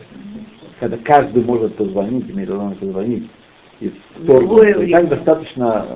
Когда 0.80 0.96
каждый 0.98 1.44
может 1.44 1.76
позвонить, 1.76 2.30
имеет 2.30 2.50
возможность 2.50 2.80
позвонить 2.80 3.30
и 3.80 3.92
вторгнуться. 4.16 4.82
И 4.82 4.90
так 4.90 5.08
достаточно 5.08 5.86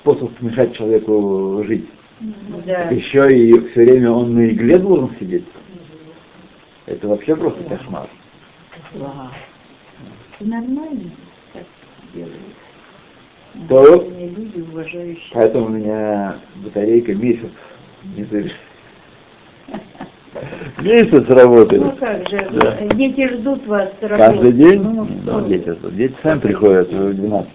способ 0.00 0.34
помешать 0.36 0.74
человеку 0.74 1.62
жить. 1.64 1.88
Да. 2.66 2.90
Еще 2.90 3.36
и 3.36 3.68
все 3.68 3.84
время 3.84 4.10
он 4.10 4.34
на 4.34 4.48
игле 4.48 4.78
должен 4.78 5.10
сидеть. 5.18 5.44
Это 6.88 7.06
вообще 7.06 7.36
просто 7.36 7.62
кошмар. 7.64 8.08
Ага. 8.94 9.30
Нормально 10.40 11.10
так 11.52 11.64
делают. 12.14 12.38
То- 13.68 14.08
люди, 14.18 14.60
уважающие. 14.60 15.30
Поэтому 15.34 15.66
у 15.66 15.68
меня 15.70 16.36
батарейка 16.56 17.14
месяц 17.14 17.50
не 18.16 18.24
заряжена. 18.24 18.54
Месяц 20.80 21.28
работает. 21.28 21.82
Ну 21.82 21.92
как 21.92 22.26
же, 22.28 22.48
Да. 22.52 22.78
дети 22.94 23.28
ждут 23.34 23.66
вас 23.66 23.90
работы. 24.00 24.16
Каждый 24.18 24.52
день? 24.52 24.82
Ну, 24.82 25.06
что 25.24 25.40
дети, 25.42 25.70
ждут. 25.70 25.94
дети 25.96 26.14
сами 26.22 26.38
приходят 26.40 26.90
в 26.90 27.14
12. 27.14 27.50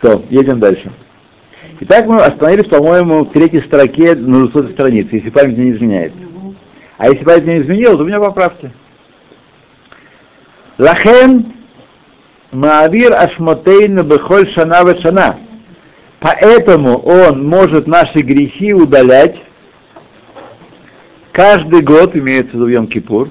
То, 0.00 0.24
едем 0.30 0.58
дальше. 0.58 0.90
Итак, 1.80 2.06
мы 2.06 2.20
остановились, 2.22 2.68
по-моему, 2.68 3.24
в 3.24 3.32
третьей 3.32 3.60
строке 3.60 4.14
на 4.14 4.48
200 4.48 4.72
странице, 4.72 5.16
если 5.16 5.30
память 5.30 5.58
не 5.58 5.70
изменяет. 5.70 6.12
А 6.96 7.08
если 7.08 7.24
память 7.24 7.46
не 7.46 7.58
изменила, 7.60 7.96
то 7.96 8.02
у 8.02 8.06
меня 8.06 8.18
поправки. 8.18 8.72
Лахен 10.78 11.52
Маавир 12.50 13.12
Ашмотейна 13.12 14.02
Бехоль 14.02 14.48
Шана 14.50 15.00
Шана. 15.00 15.38
Поэтому 16.20 16.98
он 16.98 17.46
может 17.46 17.86
наши 17.86 18.20
грехи 18.20 18.74
удалять 18.74 19.36
каждый 21.30 21.82
год, 21.82 22.16
имеется 22.16 22.56
в 22.56 22.66
виду 22.66 22.68
Йом-Кипур. 22.68 23.30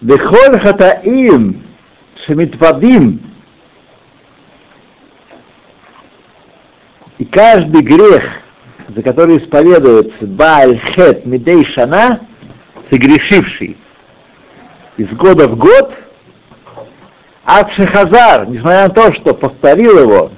Бехоль 0.00 0.60
Хатаим 0.60 1.62
Шемитвадим 2.24 3.31
И 7.18 7.24
каждый 7.24 7.82
грех, 7.82 8.24
за 8.88 9.02
который 9.02 9.38
исповедуется 9.38 10.26
Бааль 10.26 10.78
Хет 10.78 11.26
Медей 11.26 11.64
Шана, 11.64 12.20
согрешивший 12.90 13.76
из 14.96 15.08
года 15.10 15.48
в 15.48 15.56
год, 15.56 15.94
Акшехазар, 17.44 18.48
несмотря 18.48 18.84
на 18.84 18.90
то, 18.90 19.12
что 19.12 19.34
повторил 19.34 19.98
его, 19.98 20.30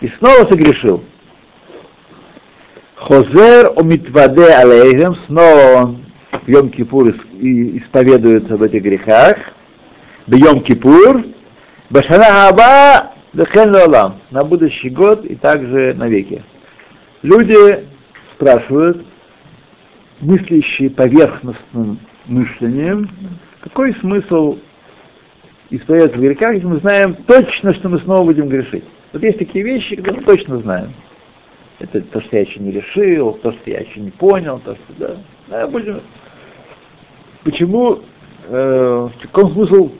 и 0.00 0.08
снова 0.18 0.48
согрешил. 0.48 1.02
Хозер 2.96 3.72
умитваде 3.76 4.48
алейхем, 4.48 5.16
снова 5.26 5.76
он 5.76 6.04
в 6.44 6.48
Йом 6.48 6.70
Кипур 6.70 7.08
исповедуется 7.08 8.56
в 8.56 8.62
этих 8.62 8.82
грехах, 8.82 9.36
в 10.26 10.34
Йом 10.34 10.62
Кипур, 10.62 11.22
Башана 11.90 12.24
Хаба 12.24 13.13
Дехен 13.34 13.74
Лолам, 13.74 14.20
на 14.30 14.44
будущий 14.44 14.90
год 14.90 15.24
и 15.24 15.34
также 15.34 15.92
навеки. 15.94 16.44
Люди 17.22 17.84
спрашивают, 18.34 19.04
мыслящие 20.20 20.88
поверхностным 20.90 21.98
мышлением, 22.26 23.10
какой 23.60 23.92
смысл 23.96 24.58
исповедоваться 25.70 26.18
в 26.18 26.22
грехах, 26.22 26.54
если 26.54 26.66
мы 26.68 26.76
знаем 26.76 27.16
точно, 27.26 27.74
что 27.74 27.88
мы 27.88 27.98
снова 27.98 28.24
будем 28.24 28.48
грешить. 28.48 28.84
Вот 29.12 29.22
есть 29.24 29.38
такие 29.38 29.64
вещи, 29.64 29.96
которые 29.96 30.20
мы 30.20 30.26
точно 30.26 30.58
знаем. 30.58 30.92
Это 31.80 32.02
то, 32.02 32.20
что 32.20 32.36
я 32.36 32.42
еще 32.42 32.60
не 32.60 32.70
решил, 32.70 33.32
то, 33.32 33.50
что 33.50 33.68
я 33.68 33.80
еще 33.80 33.98
не 33.98 34.12
понял, 34.12 34.60
то, 34.64 34.76
что 34.76 34.94
да. 34.96 35.16
да 35.48 35.66
будем... 35.66 36.00
Почему, 37.42 37.98
э, 38.46 39.08
в 39.12 39.22
каком 39.22 39.52
смысл? 39.52 39.90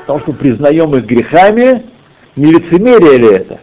Потому 0.00 0.18
что 0.20 0.32
мы 0.32 0.38
признаем 0.38 0.94
их 0.96 1.06
грехами, 1.06 1.84
не 2.36 2.52
лицемерие 2.52 3.18
ли 3.18 3.28
это? 3.28 3.60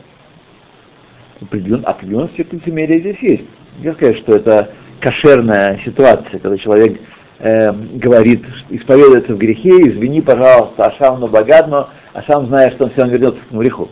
Определен, 1.41 1.83
определенный 1.85 2.25
аспект 2.25 2.53
лицемерия 2.53 2.99
здесь 2.99 3.19
есть. 3.19 3.43
Я 3.79 3.93
сказать, 3.93 4.17
что 4.17 4.35
это 4.35 4.71
кошерная 4.99 5.79
ситуация, 5.83 6.39
когда 6.39 6.57
человек 6.57 6.99
э, 7.39 7.71
говорит, 7.71 8.45
исповедуется 8.69 9.35
в 9.35 9.37
грехе, 9.37 9.89
извини, 9.89 10.21
пожалуйста, 10.21 10.85
Ашам 10.85 11.19
но 11.19 11.27
богатно, 11.27 11.89
а 12.13 12.23
сам 12.23 12.47
знает, 12.47 12.73
что 12.73 12.85
он 12.85 12.91
все 12.91 13.01
равно 13.01 13.13
вернется 13.13 13.41
к 13.49 13.53
греху. 13.53 13.89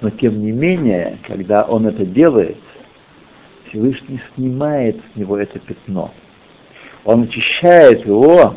Но 0.00 0.10
тем 0.10 0.40
не 0.40 0.52
менее, 0.52 1.18
когда 1.26 1.64
он 1.64 1.86
это 1.86 2.06
делает, 2.06 2.58
Всевышний 3.68 4.20
снимает 4.34 4.96
с 5.12 5.16
него 5.16 5.36
это 5.36 5.58
пятно. 5.58 6.12
Он 7.04 7.22
очищает 7.24 8.06
его, 8.06 8.54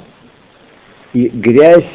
и 1.14 1.28
грязь 1.30 1.90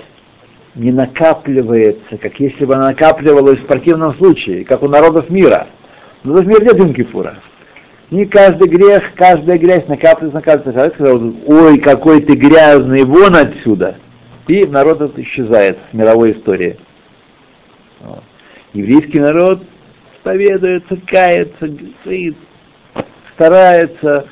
не 0.74 0.90
накапливается, 0.92 2.18
как 2.18 2.38
если 2.40 2.64
бы 2.64 2.74
она 2.74 2.86
накапливалась 2.86 3.60
в 3.60 3.66
противном 3.66 4.14
случае, 4.14 4.64
как 4.64 4.82
у 4.82 4.88
народов 4.88 5.30
мира. 5.30 5.68
Народов 6.24 6.46
мира 6.46 6.64
нет 6.64 6.76
Йом-Кипура. 6.76 7.34
Не 8.10 8.26
каждый 8.26 8.68
грех, 8.68 9.12
каждая 9.14 9.58
грязь 9.58 9.86
накапливается, 9.86 10.36
накапливается. 10.36 10.94
Сказал, 10.94 11.34
ой, 11.46 11.78
какой 11.78 12.20
ты 12.20 12.34
грязный, 12.34 13.04
вон 13.04 13.36
отсюда. 13.36 13.96
И 14.46 14.66
народ 14.66 15.18
исчезает 15.18 15.78
в 15.90 15.96
мировой 15.96 16.32
истории. 16.32 16.76
Вот. 18.00 18.22
Еврейский 18.72 19.20
народ 19.20 19.62
исповедуется, 20.16 20.98
кается, 21.06 21.70
старается, 23.34 24.26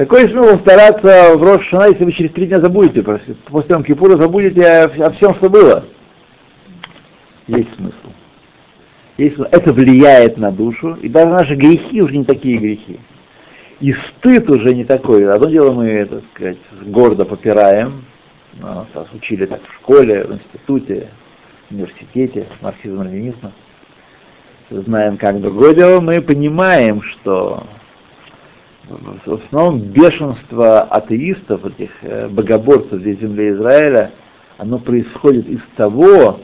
какой 0.00 0.30
смысл 0.30 0.58
стараться 0.60 1.36
в 1.36 1.42
Рош 1.42 1.68
Шана, 1.68 1.90
если 1.90 2.04
вы 2.04 2.12
через 2.12 2.32
три 2.32 2.46
дня 2.46 2.58
забудете, 2.58 3.02
после 3.02 3.82
Кипура 3.82 4.16
забудете 4.16 4.64
о, 4.64 5.10
всем, 5.10 5.34
что 5.34 5.50
было? 5.50 5.84
Есть 7.46 7.74
смысл. 7.74 8.08
Есть 9.18 9.34
смысл. 9.34 9.50
Это 9.52 9.74
влияет 9.74 10.38
на 10.38 10.52
душу, 10.52 10.94
и 11.02 11.10
даже 11.10 11.30
наши 11.30 11.54
грехи 11.54 12.00
уже 12.00 12.16
не 12.16 12.24
такие 12.24 12.56
грехи. 12.56 12.98
И 13.80 13.92
стыд 13.92 14.48
уже 14.48 14.74
не 14.74 14.86
такой. 14.86 15.30
Одно 15.30 15.50
дело 15.50 15.72
мы, 15.72 16.06
так 16.06 16.22
сказать, 16.34 16.58
гордо 16.86 17.26
попираем, 17.26 18.02
нас 18.58 18.86
учили 19.12 19.44
так 19.44 19.60
в 19.68 19.74
школе, 19.74 20.24
в 20.24 20.32
институте, 20.32 21.08
в 21.68 21.74
университете, 21.74 22.46
марксизм-ленинизма. 22.62 23.52
Знаем 24.70 25.18
как. 25.18 25.42
Другое 25.42 25.74
дело, 25.74 26.00
мы 26.00 26.22
понимаем, 26.22 27.02
что 27.02 27.64
в 28.90 29.34
основном 29.34 29.80
бешенство 29.80 30.82
атеистов, 30.82 31.64
этих 31.64 31.90
э, 32.02 32.28
богоборцев 32.28 33.00
здесь 33.00 33.20
земле 33.20 33.52
Израиля, 33.52 34.10
оно 34.58 34.78
происходит 34.78 35.48
из 35.48 35.60
того, 35.76 36.40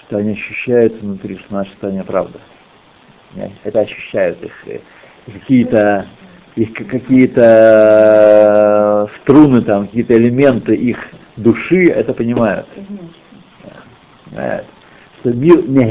что 0.00 0.16
они 0.18 0.32
ощущают 0.32 1.00
внутри, 1.00 1.38
что 1.38 1.54
наша 1.54 1.70
страна 1.72 2.02
правда. 2.02 2.40
Это 3.62 3.80
ощущают 3.80 4.42
их 4.42 4.52
э, 4.66 4.80
какие-то 5.26 6.06
их 6.56 6.74
какие-то 6.74 7.48
струны 9.22 9.62
там, 9.62 9.86
какие-то 9.86 10.16
элементы 10.16 10.74
их 10.74 10.98
души, 11.36 11.86
это 11.90 12.12
понимают. 12.12 12.66
Что 14.32 15.32
мир 15.32 15.68
не 15.68 15.84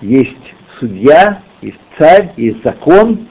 есть 0.00 0.54
судья, 0.80 1.40
есть 1.60 1.78
царь, 1.96 2.32
есть 2.36 2.64
закон, 2.64 3.28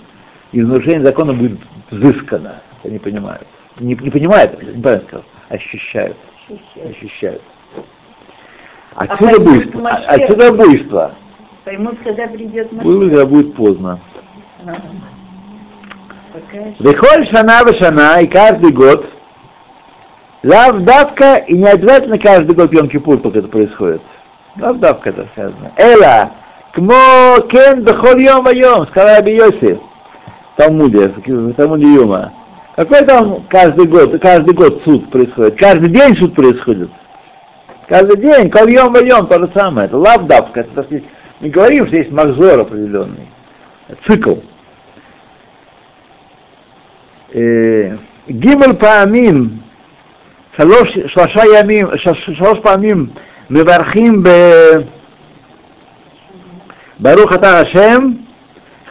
и 0.51 0.61
нарушение 0.61 1.01
закона 1.01 1.33
будет 1.33 1.59
взыскано. 1.89 2.61
Они 2.83 2.99
понимают. 2.99 3.47
Не, 3.79 3.95
не 3.95 4.09
понимают, 4.09 4.61
неправильно 4.61 5.07
сказал, 5.07 5.25
ощущают. 5.49 6.17
Ощущают. 6.49 6.89
ощущают. 6.89 7.41
Отсюда 8.95 9.35
а 9.35 9.39
буйство. 9.39 9.89
Отсюда 9.89 10.53
буйство. 10.53 11.11
Поймут, 11.63 11.97
когда 12.03 12.27
придет 12.27 12.71
Будет, 12.73 13.09
когда 13.09 13.25
будет 13.25 13.55
поздно. 13.55 13.99
Вихоль 16.79 17.27
шана 17.27 17.73
шана 17.73 18.21
и 18.21 18.27
каждый 18.27 18.71
год, 18.71 19.09
лав 20.43 20.79
давка, 20.79 21.35
и 21.35 21.53
не 21.53 21.67
обязательно 21.67 22.17
каждый 22.17 22.55
год 22.55 22.73
Йом 22.73 22.89
Кипур 22.89 23.19
только 23.19 23.39
это 23.39 23.47
происходит. 23.47 24.01
Лав 24.59 24.77
давка 24.79 25.09
это 25.09 25.27
сказано. 25.33 25.71
Эла, 25.77 26.31
кмо 26.73 27.41
кен 27.49 27.83
бехоль 27.83 28.21
йом 28.21 28.43
вайом, 28.43 28.87
сказал 28.87 29.15
Раби 29.15 29.35
Йосиф. 29.35 29.79
Талмуде, 30.61 31.07
в 31.07 31.53
Талмуде 31.53 31.87
Юма. 31.87 32.33
Какой 32.75 33.03
там 33.03 33.43
каждый 33.49 33.87
год, 33.87 34.19
каждый 34.21 34.53
год 34.53 34.81
суд 34.85 35.09
происходит? 35.09 35.57
Каждый 35.57 35.89
день 35.89 36.15
суд 36.15 36.35
происходит. 36.35 36.89
Каждый 37.87 38.17
день, 38.17 38.49
кольем 38.49 38.93
войдем, 38.93 39.25
то 39.27 39.39
же 39.39 39.49
самое. 39.53 39.87
Это 39.87 39.97
лавдавка. 39.97 40.61
Это, 40.61 40.85
мы 41.39 41.49
говорим, 41.49 41.87
что 41.87 41.95
есть 41.95 42.11
махзор 42.11 42.59
определенный. 42.59 43.27
Цикл. 44.05 44.35
Э, 47.33 47.97
гимл 48.27 48.75
паамим, 48.75 49.63
шалоша 50.55 51.43
ямим, 51.43 51.89
шалош 51.97 52.61
паамим, 52.61 53.13
мевархим 53.49 54.21
бе... 54.21 54.87
Барух 56.99 57.31
Ата 57.31 57.61
Ашем, 57.61 58.27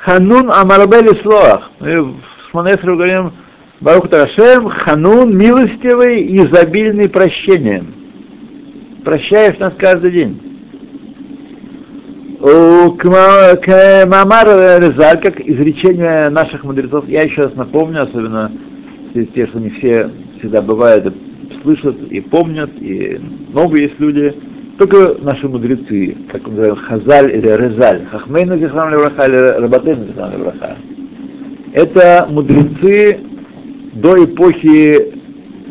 Ханун 0.02 0.50
Амарбе 0.50 1.02
Лислоах. 1.02 1.70
Мы 1.78 2.02
в 2.02 2.14
Шмонесре 2.50 2.94
говорим 2.94 3.32
Барух 3.80 4.08
Тарашем, 4.08 4.68
Ханун 4.68 5.36
милостивый 5.36 6.24
изобильный 6.38 7.08
прощением. 7.08 7.92
Прощаешь 9.04 9.58
нас 9.58 9.74
каждый 9.76 10.10
день. 10.10 10.40
Мамар 12.40 14.46
Резаль, 14.80 15.20
как 15.20 15.40
изречение 15.40 16.30
наших 16.30 16.64
мудрецов, 16.64 17.06
я 17.06 17.22
еще 17.22 17.42
раз 17.42 17.54
напомню, 17.54 18.04
особенно 18.04 18.50
те, 19.12 19.46
что 19.46 19.58
не 19.58 19.68
все 19.68 20.10
всегда 20.38 20.62
бывают, 20.62 21.14
слышат 21.62 22.00
и 22.10 22.22
помнят, 22.22 22.70
и 22.80 23.20
новые 23.52 23.84
есть 23.84 24.00
люди, 24.00 24.34
только 24.80 25.22
наши 25.22 25.46
мудрецы, 25.46 26.16
как 26.32 26.46
мы 26.46 26.54
называем, 26.54 26.76
Хазаль 26.76 27.30
или 27.36 27.48
Резаль, 27.48 28.06
Хахмейна 28.06 28.56
Зихрам 28.56 28.90
Левраха 28.90 29.26
или 29.26 29.60
Рабатейна 29.60 30.06
Зихрам 30.06 30.32
Левраха, 30.32 30.78
это 31.74 32.26
мудрецы 32.30 33.20
до 33.92 34.24
эпохи, 34.24 35.12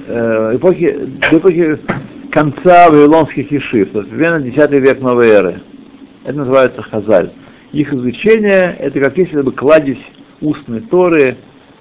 э, 0.08 0.56
эпохи, 0.58 1.10
до 1.32 1.38
эпохи 1.39 1.80
конца 2.32 2.91
вавилонских 2.91 3.52
ешив, 3.52 3.89
то 3.89 4.02
есть 4.02 4.12
примерно 4.12 4.41
10 4.41 4.72
век 4.74 5.02
новой 5.02 5.30
эры. 5.30 5.62
Это 6.24 6.38
называется 6.38 6.84
хазаль. 6.84 7.32
Их 7.72 7.91
изучение 7.91 8.76
это 8.78 9.00
как 9.00 9.17
если 9.17 9.41
бы 9.41 9.52
кладезь 9.52 10.06
устной 10.39 10.82
Торы, 10.82 11.36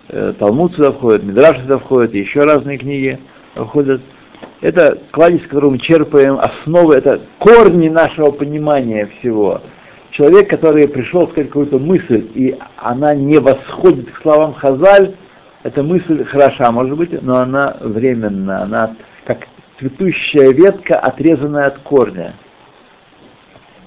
э, 0.09 0.33
Талмуд 0.39 0.77
сюда 0.77 0.93
входит, 0.93 1.25
Мидраш 1.25 1.59
сюда 1.59 1.77
входит, 1.77 2.15
еще 2.15 2.45
разные 2.45 2.79
книги 2.79 3.19
входят. 3.55 4.01
Это 4.61 4.99
кладезь, 5.13 5.43
в 5.43 5.49
котором 5.49 5.73
мы 5.73 5.79
черпаем 5.79 6.39
основы, 6.39 6.97
это 6.97 7.21
корни 7.39 7.89
нашего 7.89 8.31
понимания 8.31 9.07
всего. 9.07 9.61
Человек, 10.11 10.51
который 10.51 10.89
пришел 10.89 11.29
сказать 11.29 11.49
какую-то 11.49 11.79
мысль, 11.79 12.27
и 12.35 12.57
она 12.77 13.15
не 13.15 13.39
восходит 13.39 14.11
к 14.11 14.23
словам 14.23 14.55
Хазаль, 14.55 15.15
эта 15.63 15.83
мысль 15.83 16.25
хороша, 16.25 16.73
может 16.73 16.97
быть, 16.97 17.23
но 17.23 17.37
она 17.37 17.77
временна, 17.81 18.63
она 18.63 18.97
как 19.25 19.47
цветущая 19.79 20.51
ветка, 20.53 20.99
отрезанная 20.99 21.67
от 21.67 21.79
корня. 21.79 22.35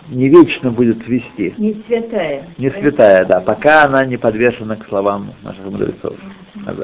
Не 0.07 0.29
вечно 0.29 0.71
будет 0.71 1.07
вести. 1.07 1.53
Не 1.57 1.81
святая. 1.87 2.43
Не 2.57 2.69
святая, 2.69 3.25
да, 3.25 3.39
пока 3.39 3.85
она 3.85 4.05
не 4.05 4.17
подвешена 4.17 4.75
к 4.75 4.87
словам 4.87 5.33
наших 5.43 5.65
мудрецов. 5.65 6.15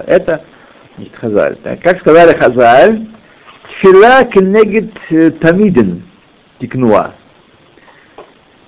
Это 0.07 0.43
Хазаль. 1.13 1.57
Как 1.81 1.99
сказали 1.99 2.33
Хазаль, 2.33 3.07
Фила 3.81 4.25
кенегит 4.25 4.91
тамидин 5.39 6.01
тикнуа. 6.59 7.11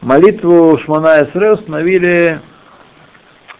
Молитву 0.02 0.78
Шмана 0.78 1.24
Эсре 1.24 1.54
установили 1.54 2.39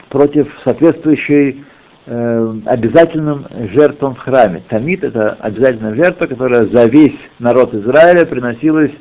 против 0.10 0.48
соответствующей 0.64 1.64
э, 2.06 2.56
обязательным 2.66 3.48
жертвам 3.72 4.14
в 4.14 4.20
храме. 4.20 4.62
Тамид 4.70 5.04
это 5.04 5.38
обязательная 5.40 5.96
жертва, 5.96 6.28
которая 6.28 6.68
за 6.68 6.86
весь 6.86 7.18
народ 7.40 7.74
Израиля 7.74 8.26
приносилась 8.26 8.92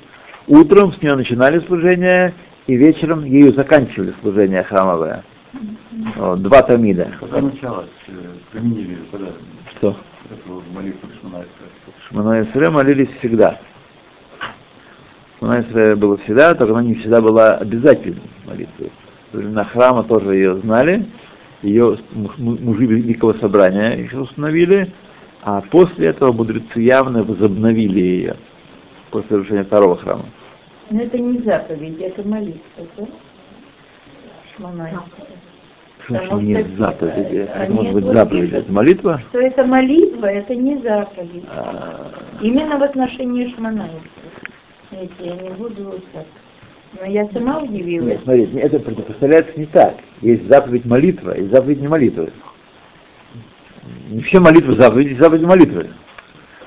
утром, 0.47 0.95
с 0.95 1.03
нее 1.03 1.17
начинали 1.17 1.61
служение, 1.61 2.33
и 2.67 2.77
вечером 2.77 3.25
ею 3.25 3.53
заканчивали 3.53 4.15
служение 4.23 4.63
храмовое. 4.63 5.23
Вот, 6.17 6.43
два 6.43 6.63
тамида. 6.63 7.09
Когда 7.21 7.43
началось, 7.43 7.87
э, 8.07 8.13
применили, 8.53 8.99
когда 9.13 9.33
Что? 9.79 9.97
эту 10.31 10.63
молитву 10.73 11.09
Шмана 11.21 11.45
Шмана 12.09 12.43
Исре 12.43 12.71
молились 12.71 13.11
всегда. 13.19 13.61
Шмана 15.39 15.63
Исре 15.63 15.97
было 15.97 16.17
всегда, 16.19 16.55
только 16.55 16.73
она 16.73 16.83
не 16.83 16.95
всегда 16.95 17.21
была 17.21 17.55
обязательной 17.55 18.31
молитвой. 18.47 18.91
Во 19.33 19.39
времена 19.39 19.65
храма 19.65 20.05
тоже 20.05 20.35
ее 20.35 20.57
знали, 20.59 21.07
ее 21.63 21.99
мужи 22.39 22.87
Великого 22.87 23.35
Собрания 23.35 23.97
еще 23.97 24.19
установили, 24.19 24.93
а 25.43 25.61
после 25.61 26.09
этого 26.09 26.33
мудрецы 26.33 26.81
явно 26.81 27.23
возобновили 27.23 28.01
ее, 28.01 28.37
после 29.11 29.37
разрушения 29.37 29.65
второго 29.65 29.97
храма. 29.97 30.25
Но 30.91 31.03
это 31.03 31.19
не 31.19 31.39
заповедь, 31.41 32.01
это 32.01 32.27
молитва, 32.27 32.87
да? 32.97 33.07
Шмонай. 36.09 36.25
Что 36.25 36.29
Потому 36.29 36.41
не 36.41 36.77
заповеди? 36.77 37.49
Это 37.55 37.73
может 37.73 37.93
быть 37.93 38.05
заповедь. 38.05 38.53
Это 38.53 38.73
молитва? 38.73 39.23
Что 39.29 39.39
это 39.41 39.65
молитва, 39.65 40.27
это 40.27 40.55
не 40.55 40.79
заповедь. 40.79 41.45
А, 41.51 42.11
Именно 42.41 42.79
в 42.79 42.83
отношении 42.83 43.55
Шманаева. 43.55 44.01
Знаете, 44.91 45.13
я 45.21 45.35
не 45.37 45.51
буду 45.51 46.01
так. 46.15 46.25
Но 46.99 47.07
я 47.07 47.29
сама 47.29 47.59
удивилась. 47.59 48.15
Нет, 48.15 48.21
смотрите, 48.23 48.59
это 48.59 48.79
представляется 48.79 49.61
не 49.61 49.67
так. 49.67 49.97
Есть 50.23 50.49
заповедь 50.49 50.87
молитва, 50.87 51.37
есть 51.37 51.51
заповедь 51.51 51.81
не 51.81 51.89
молитвы. 51.89 52.33
Не 54.09 54.23
все 54.23 54.41
молитвы 54.41 54.75
заповеди, 54.77 55.15
заповедь 55.15 55.43
молитвы. 55.43 55.91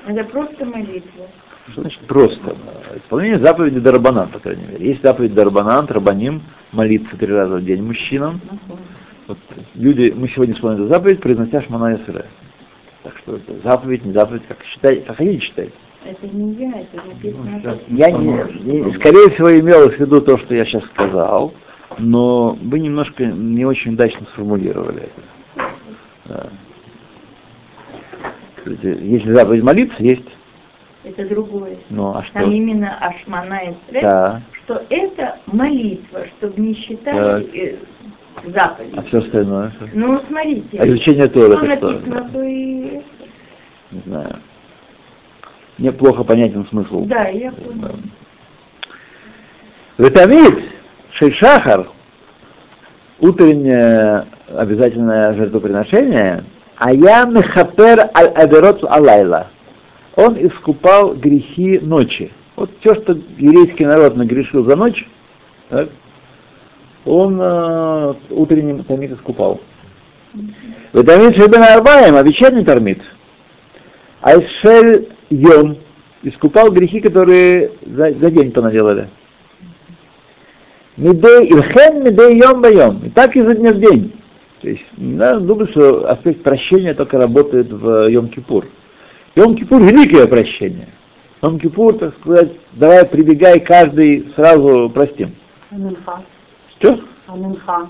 Это 0.06 0.24
просто 0.24 0.64
молитва. 0.64 1.26
Что 1.68 1.80
значит 1.80 2.00
просто? 2.06 2.56
Исполнение 2.96 3.38
заповеди 3.40 3.80
Дарабанан, 3.80 4.28
по 4.28 4.38
крайней 4.38 4.66
мере. 4.66 4.86
Есть 4.86 5.02
заповедь 5.02 5.34
Дарабанан, 5.34 5.86
Рабаним, 5.86 6.42
молиться 6.70 7.16
три 7.16 7.32
раза 7.32 7.56
в 7.56 7.64
день 7.64 7.82
мужчинам. 7.82 8.40
Вот 9.28 9.38
люди, 9.74 10.12
мы 10.16 10.28
сегодня 10.28 10.54
исполняем 10.54 10.82
эту 10.84 10.92
заповедь, 10.92 11.20
произнося 11.20 11.60
Шмана 11.62 11.94
Исре. 11.94 12.24
Так 13.02 13.16
что 13.18 13.36
это 13.36 13.54
заповедь, 13.62 14.04
не 14.04 14.12
заповедь, 14.12 14.42
как 14.48 14.62
считать, 14.64 15.04
как 15.04 15.16
хотите 15.16 15.40
считать. 15.40 15.70
Это 16.04 16.26
не 16.34 16.52
я, 16.54 16.80
это 16.80 16.96
написано. 17.06 17.60
Ну. 17.88 17.96
Я 17.96 18.10
не, 18.10 18.26
не- 18.64 18.92
скорее 18.94 19.30
всего, 19.30 19.58
имел 19.58 19.88
в 19.88 19.98
виду 19.98 20.20
то, 20.20 20.36
что 20.38 20.54
я 20.54 20.64
сейчас 20.64 20.84
сказал, 20.86 21.54
но 21.98 22.58
вы 22.60 22.80
немножко 22.80 23.26
не 23.26 23.64
очень 23.64 23.94
удачно 23.94 24.26
сформулировали 24.26 25.04
это. 25.04 25.70
Да. 26.24 26.46
Если 28.64 29.32
заповедь 29.32 29.62
молиться, 29.62 30.02
есть. 30.02 30.28
Это 31.04 31.28
другое. 31.28 31.78
Ну, 31.90 32.14
а 32.14 32.22
что? 32.22 32.34
Там 32.34 32.50
именно 32.52 32.96
Ашмана 33.00 33.58
и 33.70 33.74
Стресс, 33.88 34.02
Да. 34.02 34.42
что 34.52 34.84
это 34.88 35.38
молитва, 35.46 36.26
чтобы 36.38 36.60
не 36.60 36.74
считали 36.74 37.44
э, 37.56 37.76
заповедь. 38.44 38.94
А 38.96 39.02
все 39.02 39.18
остальное? 39.18 39.70
что? 39.70 39.88
Ну, 39.92 40.20
смотрите. 40.28 40.78
А 40.78 40.86
изучение 40.86 41.28
Торы 41.28 41.56
что 41.56 41.66
это 41.66 41.76
что? 41.76 41.90
написано, 41.90 42.30
то 42.32 42.42
и... 42.42 43.00
Не 43.90 44.00
знаю. 44.06 44.36
Мне 45.78 45.92
плохо 45.92 46.24
понятен 46.24 46.66
смысл. 46.66 47.04
Да, 47.06 47.28
я 47.28 47.52
поняла. 47.52 47.90
Витамид, 49.98 50.58
шейшахар, 51.10 51.88
утреннее 53.20 54.26
обязательное 54.48 55.34
жертвоприношение, 55.34 56.44
а 56.76 56.92
я 56.92 57.24
мехапер 57.24 58.10
аль 58.14 58.32
аверот 58.34 58.84
алайла. 58.84 59.48
Он 60.16 60.36
искупал 60.38 61.14
грехи 61.14 61.78
ночи. 61.80 62.32
Вот 62.56 62.70
все, 62.80 62.94
что 62.94 63.16
еврейский 63.38 63.86
народ 63.86 64.16
нагрешил 64.16 64.64
за 64.64 64.76
ночь, 64.76 65.08
так, 65.68 65.88
он 67.04 67.38
э, 67.40 68.14
утренним 68.30 68.84
тамид 68.84 69.12
искупал. 69.12 69.60
Витамид 70.92 71.36
шебен 71.36 71.62
арбаем, 71.62 72.16
а 72.16 72.22
вечерний 72.22 72.64
тормит. 72.64 73.00
Айшель 74.20 75.08
йом 75.30 75.76
искупал 76.22 76.70
грехи, 76.70 77.00
которые 77.00 77.72
за, 77.84 78.12
за 78.12 78.30
день 78.30 78.52
понаделали. 78.52 79.08
Медей 80.96 81.48
Ильхен 81.48 82.04
Медей 82.04 82.38
Йом 82.38 82.60
Байом. 82.60 83.00
И 83.04 83.10
так 83.10 83.34
изо 83.36 83.54
дня 83.54 83.72
в 83.72 83.80
день. 83.80 84.12
То 84.60 84.68
есть 84.68 84.84
не 84.96 85.14
надо 85.14 85.40
думать, 85.40 85.70
что 85.70 86.08
аспект 86.08 86.42
прощения 86.42 86.94
только 86.94 87.18
работает 87.18 87.72
в 87.72 88.08
Йом-Кипур. 88.08 88.66
Йом-Кипур 89.34 89.82
великое 89.82 90.26
прощение. 90.26 90.88
Йом-Кипур, 91.40 91.98
так 91.98 92.14
сказать, 92.20 92.52
давай 92.72 93.04
прибегай 93.04 93.58
каждый 93.58 94.32
сразу 94.36 94.90
простим. 94.94 95.32
Что? 96.82 96.98
А 97.28 97.36
Минха. 97.36 97.88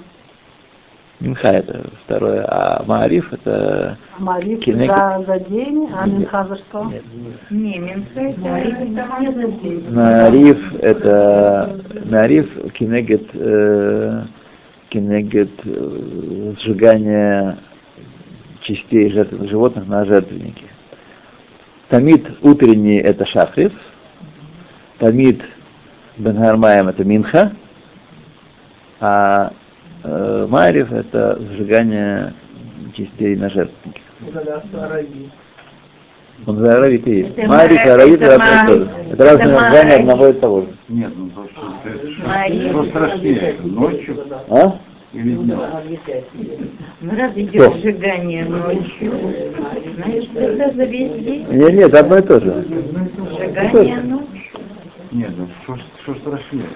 Минха 1.19 1.49
это 1.49 1.87
второе, 2.05 2.45
а 2.47 2.85
Маариф 2.87 3.33
это... 3.33 3.97
А 4.19 4.23
молитва 4.23 4.71
Кинек- 4.71 4.87
за, 4.87 5.25
за 5.27 5.41
день, 5.41 5.89
а 5.97 6.07
Минха 6.07 6.45
за 6.45 6.57
что? 6.57 6.85
Нет. 6.85 7.03
Не, 7.49 7.79
Минха 7.79 8.21
это 8.21 9.33
за 9.33 9.49
день. 9.63 9.91
Маариф 9.91 10.75
это... 10.75 11.81
Маариф 12.05 12.73
кинегет... 12.75 13.31
э, 13.33 14.25
кинегет 14.91 15.53
э, 15.65 16.55
сжигание 16.59 17.57
частей 18.61 19.11
жертвенных 19.11 19.49
животных 19.49 19.87
на 19.87 20.05
жертвеннике. 20.05 20.67
Тамид 21.89 22.27
утренний 22.43 22.99
это 22.99 23.25
шахрис, 23.25 23.73
Тамид 24.99 25.43
Бенгармаем 26.19 26.89
это 26.89 27.05
Минха, 27.05 27.53
а 29.03 29.53
э, 30.05 30.47
Марев 30.49 30.93
это 30.93 31.37
сжигание 31.41 32.33
частей 32.95 33.35
на 33.37 33.51
жертвеннике. 33.51 34.01
Он 36.47 36.57
за 36.57 36.77
Аравит 36.77 37.07
и 37.07 37.19
есть. 37.19 37.37
Это 37.37 37.49
Марив 37.49 37.85
и 37.85 37.89
Ма- 37.89 37.95
Аравит 37.95 38.23
это 38.23 38.33
это 38.35 38.35
одно 38.35 38.75
и 38.75 38.79
то 38.79 38.85
же. 38.85 38.91
Это 39.13 39.25
разные 39.25 39.55
названия 39.55 39.95
одного 39.97 40.29
и 40.29 40.33
того 40.33 40.61
же. 40.63 40.69
Нет, 40.89 41.13
ну 41.17 41.29
то, 41.31 41.49
что 41.49 42.71
что 42.71 42.85
страшнее, 42.87 43.55
ночью 43.65 44.17
А? 44.49 44.79
или 45.13 45.35
днем? 45.35 45.61
Ну, 47.01 47.11
раз 47.11 47.31
Что? 47.33 47.41
идет 47.43 47.75
сжигание 47.77 48.45
ночью, 48.45 49.13
значит, 49.97 50.37
это 50.37 50.75
за 50.75 50.85
весь 50.85 51.25
день. 51.25 51.47
Нет, 51.51 51.75
нет, 51.75 51.95
одно 51.95 52.19
и 52.19 52.23
то 52.23 52.41
же. 52.41 52.65
Сжигание 53.37 54.01
ночью. 54.01 54.61
Нет, 55.11 55.31
ну 55.37 55.49
что, 55.65 55.77
что 56.03 56.15
страшнее? 56.15 56.69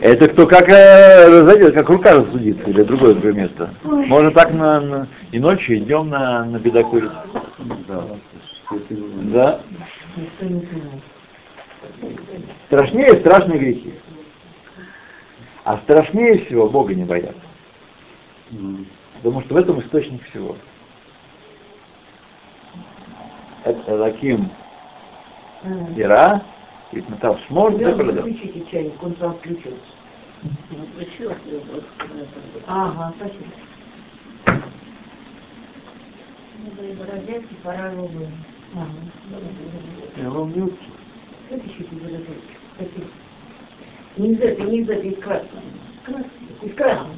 Это 0.00 0.28
кто 0.28 0.46
как, 0.46 0.68
э, 0.68 1.42
знаете, 1.42 1.72
как 1.72 1.88
рука 1.88 2.14
рассудится 2.14 2.68
или 2.68 2.82
другое 2.82 3.14
другое 3.14 3.32
место. 3.32 3.72
Ой. 3.84 4.06
Можно 4.06 4.30
так 4.32 4.52
на, 4.52 4.80
на- 4.80 5.08
и 5.30 5.38
ночью, 5.38 5.76
и 5.76 5.80
днем 5.80 6.08
на, 6.08 6.44
на 6.44 6.58
бедокурить. 6.58 7.10
Да. 7.88 8.04
Да. 9.22 9.60
Страшнее 12.66 13.14
страшные 13.20 13.58
грехи. 13.58 13.94
А 15.64 15.78
страшнее 15.78 16.44
всего 16.44 16.68
Бога 16.68 16.94
не 16.94 17.04
бояться. 17.04 17.40
М. 18.52 18.86
Потому 19.16 19.40
что 19.42 19.54
в 19.54 19.56
этом 19.56 19.80
источник 19.80 20.22
всего. 20.28 20.56
это 23.64 23.96
Лаким 23.96 24.50
Ира, 25.96 26.42
и 26.92 27.00
там 27.00 27.38
шмор, 27.46 27.76
Да, 27.78 27.94
продал. 27.94 28.22
включите 28.22 28.64
чайник, 28.70 29.02
он 29.02 29.14
там 29.14 29.34
включился. 29.38 29.78
Ага, 32.66 33.12
спасибо. 33.16 33.44
Ну, 36.58 36.94
бородятки, 36.94 37.54
пора 37.62 37.90
новые. 37.92 38.28
Ага. 38.74 38.90
Я 40.16 40.30
вам 40.30 40.52
не 40.52 40.62
учу. 40.62 40.76
Вытащите 41.50 41.94
бородятки. 41.96 42.56
Спасибо. 42.74 43.06
Не 44.16 44.32
из 44.32 44.40
этой, 44.40 44.64
не 44.66 44.78
из 44.80 44.88
этой, 44.88 45.10
из 45.10 45.18
красной. 45.22 45.62
Красной. 46.04 46.28
Из 46.62 46.74
красной. 46.76 47.16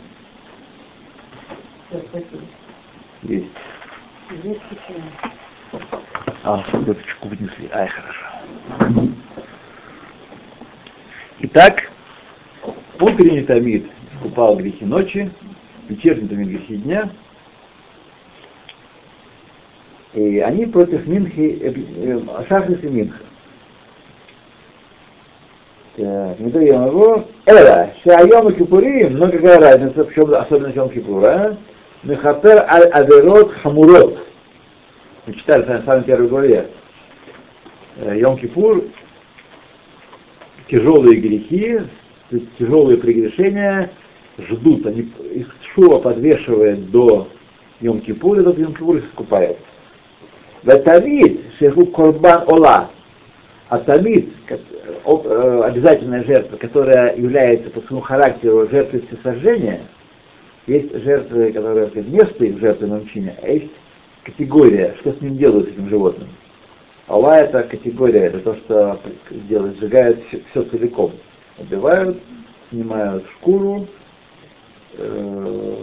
Все, 1.89 2.01
спасибо. 2.09 2.43
Есть. 3.23 3.51
Чай. 4.89 5.03
А, 6.43 6.65
селедочку 6.71 7.29
вынесли. 7.29 7.69
Ай, 7.73 7.89
хорошо. 7.89 8.27
Итак, 11.39 11.91
утренний 12.99 13.43
тамид 13.43 13.87
искупал 14.15 14.57
грехи 14.57 14.87
ночи, 14.87 15.31
вечерний 15.87 16.29
тамид 16.29 16.49
грехи 16.49 16.77
дня. 16.77 17.11
И 20.15 20.39
они 20.39 20.65
против 20.65 21.07
Минхи, 21.07 21.59
э, 21.61 21.75
э, 21.75 22.45
Шахрис 22.49 22.83
и 22.83 22.89
Минха. 22.89 23.19
Так, 25.97 26.41
не 26.41 26.51
даем 26.51 26.87
его. 26.87 27.27
Эла, 27.45 27.91
Шайом 28.03 28.49
и 28.49 28.55
Кипурим, 28.55 29.19
но 29.19 29.31
какая 29.31 29.61
разница, 29.61 30.05
в 30.05 30.15
чем 30.15 30.33
особенность 30.33 30.77
Йом 30.77 30.89
Кипура? 30.89 31.59
Мехапер 32.03 32.65
аль 32.67 32.89
аверот 32.89 33.53
хамурот. 33.53 34.27
Мы 35.27 35.35
читали 35.35 35.65
в 35.65 35.85
самой 35.85 36.05
первой 36.05 36.29
главе. 36.29 36.71
Э, 37.97 38.19
Йом 38.19 38.39
Кипур, 38.39 38.85
тяжелые 40.69 41.21
грехи, 41.21 41.81
тяжелые 42.59 42.99
прегрешения 42.99 43.91
ждут. 44.39 44.87
Они, 44.87 45.11
их 45.33 45.55
Шуа 45.75 45.99
подвешивает 45.99 46.91
до 46.91 47.29
Йом 47.81 48.01
Кипура, 48.01 48.41
и 48.41 48.45
тот 48.45 48.59
Йом 48.59 48.75
Кипур 48.75 48.97
их 48.97 49.05
искупает. 49.07 49.59
Ватамид, 50.63 51.41
шеху 51.59 51.87
корбан 51.87 52.43
ола, 52.49 52.91
а 53.69 53.79
тамид, 53.79 54.33
э, 54.49 55.61
обязательная 55.65 56.25
жертва, 56.25 56.57
которая 56.57 57.17
является 57.17 57.71
по 57.71 57.81
своему 57.81 58.01
характеру 58.01 58.69
жертвой 58.69 59.03
всесожжения, 59.07 59.83
есть 60.67 60.97
жертвы, 61.03 61.53
которые 61.53 61.91
место 62.05 62.45
их 62.45 62.59
жертвы 62.59 62.89
на 62.89 62.97
мучение, 62.97 63.37
а 63.43 63.49
есть 63.49 63.71
категория, 64.25 64.95
что 65.01 65.13
с 65.13 65.21
ним 65.21 65.37
делают, 65.37 65.69
с 65.69 65.73
этим 65.73 65.89
животным. 65.89 66.29
Алла 67.09 67.37
это 67.39 67.63
категория, 67.63 68.25
это 68.25 68.41
то, 68.41 68.57
что 68.57 69.01
делают, 69.31 69.79
сжигают 69.79 70.25
все, 70.51 70.63
целиком. 70.65 71.13
Убивают, 71.57 72.21
снимают 72.71 73.25
шкуру, 73.31 73.87
э, 74.95 75.77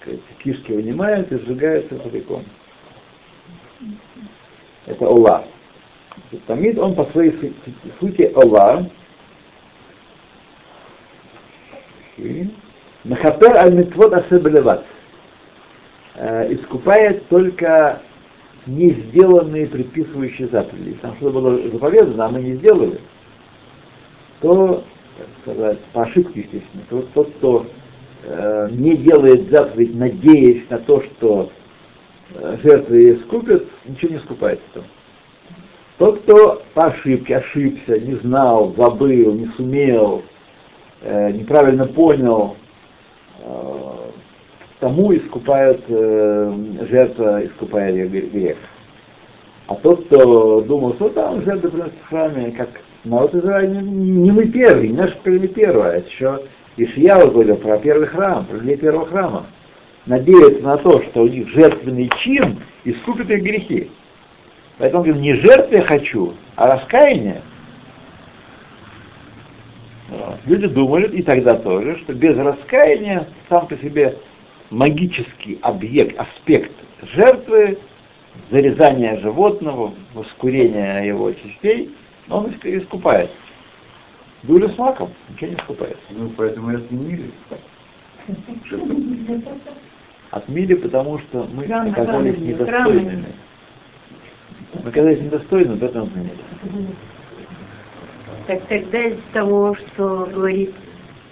сказать, 0.00 0.20
кишки 0.38 0.72
вынимают 0.72 1.32
и 1.32 1.38
сжигают 1.38 1.86
все 1.86 1.98
целиком. 1.98 2.44
Это 4.86 5.08
Ола. 5.08 5.44
Тамид 6.46 6.78
он 6.78 6.94
по 6.94 7.04
своей 7.06 7.32
су- 7.32 7.52
сути 7.98 8.30
Ола. 8.34 8.88
Махапер 13.04 13.56
аль 13.56 13.74
митвот 13.74 14.12
асебелеват. 14.12 14.84
Э, 16.14 16.52
Искупает 16.52 17.26
только 17.28 18.00
не 18.66 18.90
сделанные 18.90 19.66
предписывающие 19.66 20.48
заповеди. 20.48 20.96
Там 21.00 21.16
что 21.16 21.30
было 21.30 21.58
заповедано, 21.68 22.26
а 22.26 22.28
мы 22.28 22.40
не 22.40 22.54
сделали, 22.56 23.00
то, 24.40 24.84
так 25.18 25.28
сказать, 25.42 25.78
по 25.92 26.02
ошибке, 26.02 26.40
естественно, 26.40 26.84
то 26.88 27.02
тот, 27.14 27.30
кто 27.36 27.66
э, 28.24 28.68
не 28.72 28.96
делает 28.96 29.50
заповедь, 29.50 29.94
надеясь 29.94 30.68
на 30.70 30.78
то, 30.78 31.02
что 31.02 31.50
э, 32.34 32.58
жертвы 32.62 32.96
ее 32.96 33.16
искупят, 33.16 33.66
ничего 33.86 34.12
не 34.12 34.18
искупается 34.18 34.64
там. 34.74 34.84
Тот, 35.98 36.20
кто 36.20 36.62
по 36.72 36.86
ошибке 36.86 37.36
ошибся, 37.36 38.00
не 38.00 38.14
знал, 38.14 38.74
забыл, 38.74 39.34
не 39.34 39.46
сумел, 39.56 40.22
э, 41.02 41.30
неправильно 41.32 41.86
понял, 41.86 42.56
э, 43.40 44.10
тому 44.80 45.14
искупают, 45.14 45.82
э, 45.88 46.52
жертва 46.88 47.44
искупает 47.44 48.10
грех. 48.10 48.56
А 49.66 49.74
тот, 49.76 50.06
кто 50.06 50.62
думал, 50.62 50.94
что 50.94 51.10
там 51.10 51.42
жертвы 51.42 51.70
приносят 51.70 51.94
в 52.02 52.08
храме, 52.08 52.50
как 52.50 52.70
народ 53.04 53.34
Израиля, 53.34 53.80
не, 53.80 54.32
мы 54.32 54.46
первые, 54.48 54.88
не 54.88 55.02
были 55.24 55.46
первые, 55.46 55.84
а 55.84 55.92
это 55.98 56.08
еще 56.08 56.40
Ишьяу 56.76 57.30
говорил 57.30 57.56
про 57.56 57.78
первый 57.78 58.08
храм, 58.08 58.46
про 58.46 58.56
людей 58.56 58.78
первого 58.78 59.06
храма. 59.06 59.46
Надеются 60.06 60.62
на 60.62 60.78
то, 60.78 61.02
что 61.02 61.22
у 61.22 61.28
них 61.28 61.46
жертвенный 61.48 62.10
чин 62.18 62.58
искупит 62.84 63.30
их 63.30 63.42
грехи. 63.42 63.90
Поэтому 64.78 65.04
говорит, 65.04 65.22
не 65.22 65.34
жертвы 65.34 65.76
я 65.76 65.82
хочу, 65.82 66.34
а 66.56 66.74
раскаяние. 66.74 67.42
Люди 70.46 70.66
думали, 70.66 71.06
и 71.08 71.22
тогда 71.22 71.54
тоже, 71.54 71.98
что 71.98 72.14
без 72.14 72.36
раскаяния 72.36 73.28
сам 73.48 73.68
по 73.68 73.76
себе 73.76 74.16
магический 74.70 75.58
объект, 75.62 76.18
аспект 76.18 76.72
жертвы, 77.02 77.78
зарезания 78.50 79.18
животного, 79.20 79.92
воскурения 80.14 81.02
его 81.02 81.32
частей, 81.32 81.94
он 82.28 82.46
иск- 82.46 82.64
искупает. 82.66 83.30
Дуля 84.42 84.68
с 84.68 84.78
маком, 84.78 85.10
ничего 85.28 85.50
не 85.50 85.56
искупает. 85.56 85.98
Ну, 86.10 86.30
поэтому 86.36 86.70
и 86.72 86.76
отменили. 86.76 87.30
Отмили, 90.30 90.74
потому 90.74 91.18
что 91.18 91.48
мы 91.52 91.64
Храмы, 91.64 91.90
оказались 91.90 92.34
храмы, 92.36 92.46
недостойными. 92.46 93.10
храмы. 93.10 93.24
Мы 94.84 94.88
оказались 94.90 95.20
недостойными, 95.20 95.78
поэтому 95.78 96.06
отменили. 96.06 96.38
Так 98.46 98.62
тогда 98.66 99.02
из 99.02 99.18
того, 99.32 99.74
что 99.74 100.26
говорит 100.32 100.72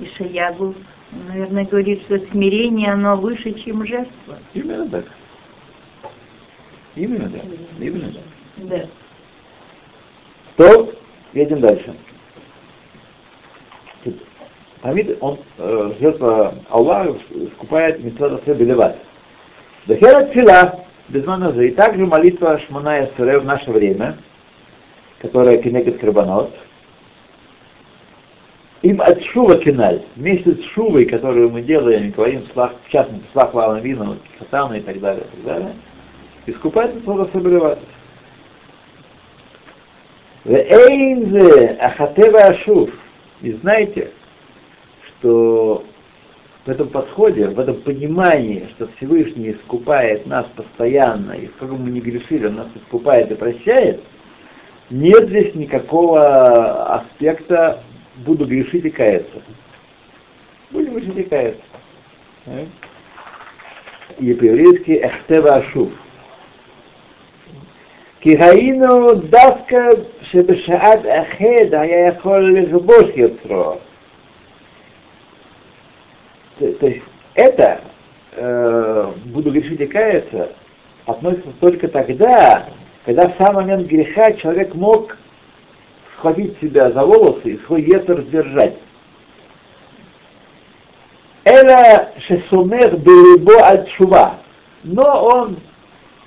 Ишаягу, 0.00 0.74
наверное, 1.12 1.64
говорит, 1.64 2.02
что 2.02 2.18
смирение, 2.30 2.92
оно 2.92 3.16
выше, 3.16 3.52
чем 3.52 3.84
жертва. 3.86 4.38
Именно 4.54 4.88
так. 4.88 5.04
Именно 6.96 7.30
так. 7.30 7.42
Именно 7.78 8.12
так. 8.12 8.22
Да. 8.56 8.86
То, 10.56 10.92
едем 11.32 11.60
дальше. 11.60 11.94
Хамид, 14.82 15.16
он, 15.20 15.38
э, 15.58 15.92
жертва 16.00 16.54
Аллаха 16.70 17.16
скупает 17.56 18.02
митцвот 18.02 18.46
Белеват. 18.46 18.98
Дахера 19.86 20.24
Тфила, 20.24 20.84
без 21.08 21.24
маназа. 21.24 21.62
И 21.62 21.70
также 21.70 22.06
молитва 22.06 22.58
Шманая 22.58 23.10
Эсере 23.10 23.38
в 23.38 23.44
наше 23.44 23.70
время, 23.70 24.18
которая 25.20 25.58
кенегет 25.58 25.98
Карбанот, 25.98 26.54
им 28.82 29.00
от 29.00 29.22
Шува 29.24 29.56
киналь, 29.56 30.02
вместе 30.16 30.54
с 30.54 30.64
Шувой, 30.66 31.06
которую 31.06 31.50
мы 31.50 31.62
делаем, 31.62 32.10
говорим, 32.10 32.44
слав, 32.52 32.72
в 32.84 32.90
частности, 32.90 33.26
слав 33.32 33.54
Лавна 33.54 33.78
Вина, 33.78 34.16
Хатана 34.38 34.74
и 34.74 34.80
так 34.80 35.00
далее, 35.00 35.24
и 35.24 35.36
так 35.36 35.44
далее, 35.44 35.72
искупает 36.46 36.94
митцвот 36.94 37.34
Белеват. 37.34 37.78
Вейнзе 40.44 41.76
ахатева 41.80 42.40
ашуф. 42.40 42.90
И 43.42 43.52
знаете, 43.52 44.10
что 45.06 45.84
в 46.64 46.68
этом 46.68 46.88
подходе, 46.88 47.48
в 47.48 47.58
этом 47.58 47.76
понимании, 47.82 48.68
что 48.70 48.88
Всевышний 48.96 49.52
искупает 49.52 50.26
нас 50.26 50.46
постоянно, 50.54 51.32
и 51.32 51.48
сколько 51.48 51.74
бы 51.74 51.84
мы 51.84 51.90
ни 51.90 52.00
грешили, 52.00 52.46
он 52.46 52.54
нас 52.54 52.68
искупает 52.74 53.30
и 53.30 53.34
прощает, 53.34 54.02
нет 54.90 55.28
здесь 55.28 55.54
никакого 55.54 56.94
аспекта 56.94 57.82
«буду 58.17 58.45
грешить 58.45 58.85
и 58.85 58.89
каяться». 58.89 59.41
Будем 60.71 60.95
грешить 60.95 61.17
и 61.17 61.23
каяться. 61.23 61.63
Э? 62.45 62.65
И 64.19 64.33
по-еврейски 64.33 64.91
«эхтева 64.91 65.55
ашуф». 65.55 65.91
כי 68.23 68.37
היינו 68.37 69.13
דווקא 69.15 69.77
שבשעת 70.21 70.99
אחד 71.05 71.73
היה 71.73 72.07
יכול 72.07 72.57
לכבוש 72.57 73.05
יוצרו. 73.15 73.73
То 76.59 76.73
то 76.79 76.87
есть 76.87 77.01
это, 77.35 77.81
э, 78.35 79.11
буду 79.25 79.51
грешить 79.51 79.81
и 79.81 79.87
каяться, 79.87 80.53
относится 81.05 81.49
только 81.59 81.89
тогда, 81.89 82.69
когда 83.05 83.27
в 83.27 83.37
самый 83.37 83.65
момент 83.65 83.87
греха 83.87 84.31
человек 84.33 84.73
мог 84.73 85.17
схватить 86.18 86.58
себя 86.60 86.90
за 86.90 87.04
волосы 87.04 87.52
и 87.52 87.58
свой 87.66 87.82
ветер 87.82 88.22
сдержать. 88.22 88.76
Эла 91.44 92.10
шесумех 92.18 92.98
белибо 92.98 93.66
от 93.66 93.88
шува. 93.88 94.38
Но 94.82 95.24
он 95.24 95.56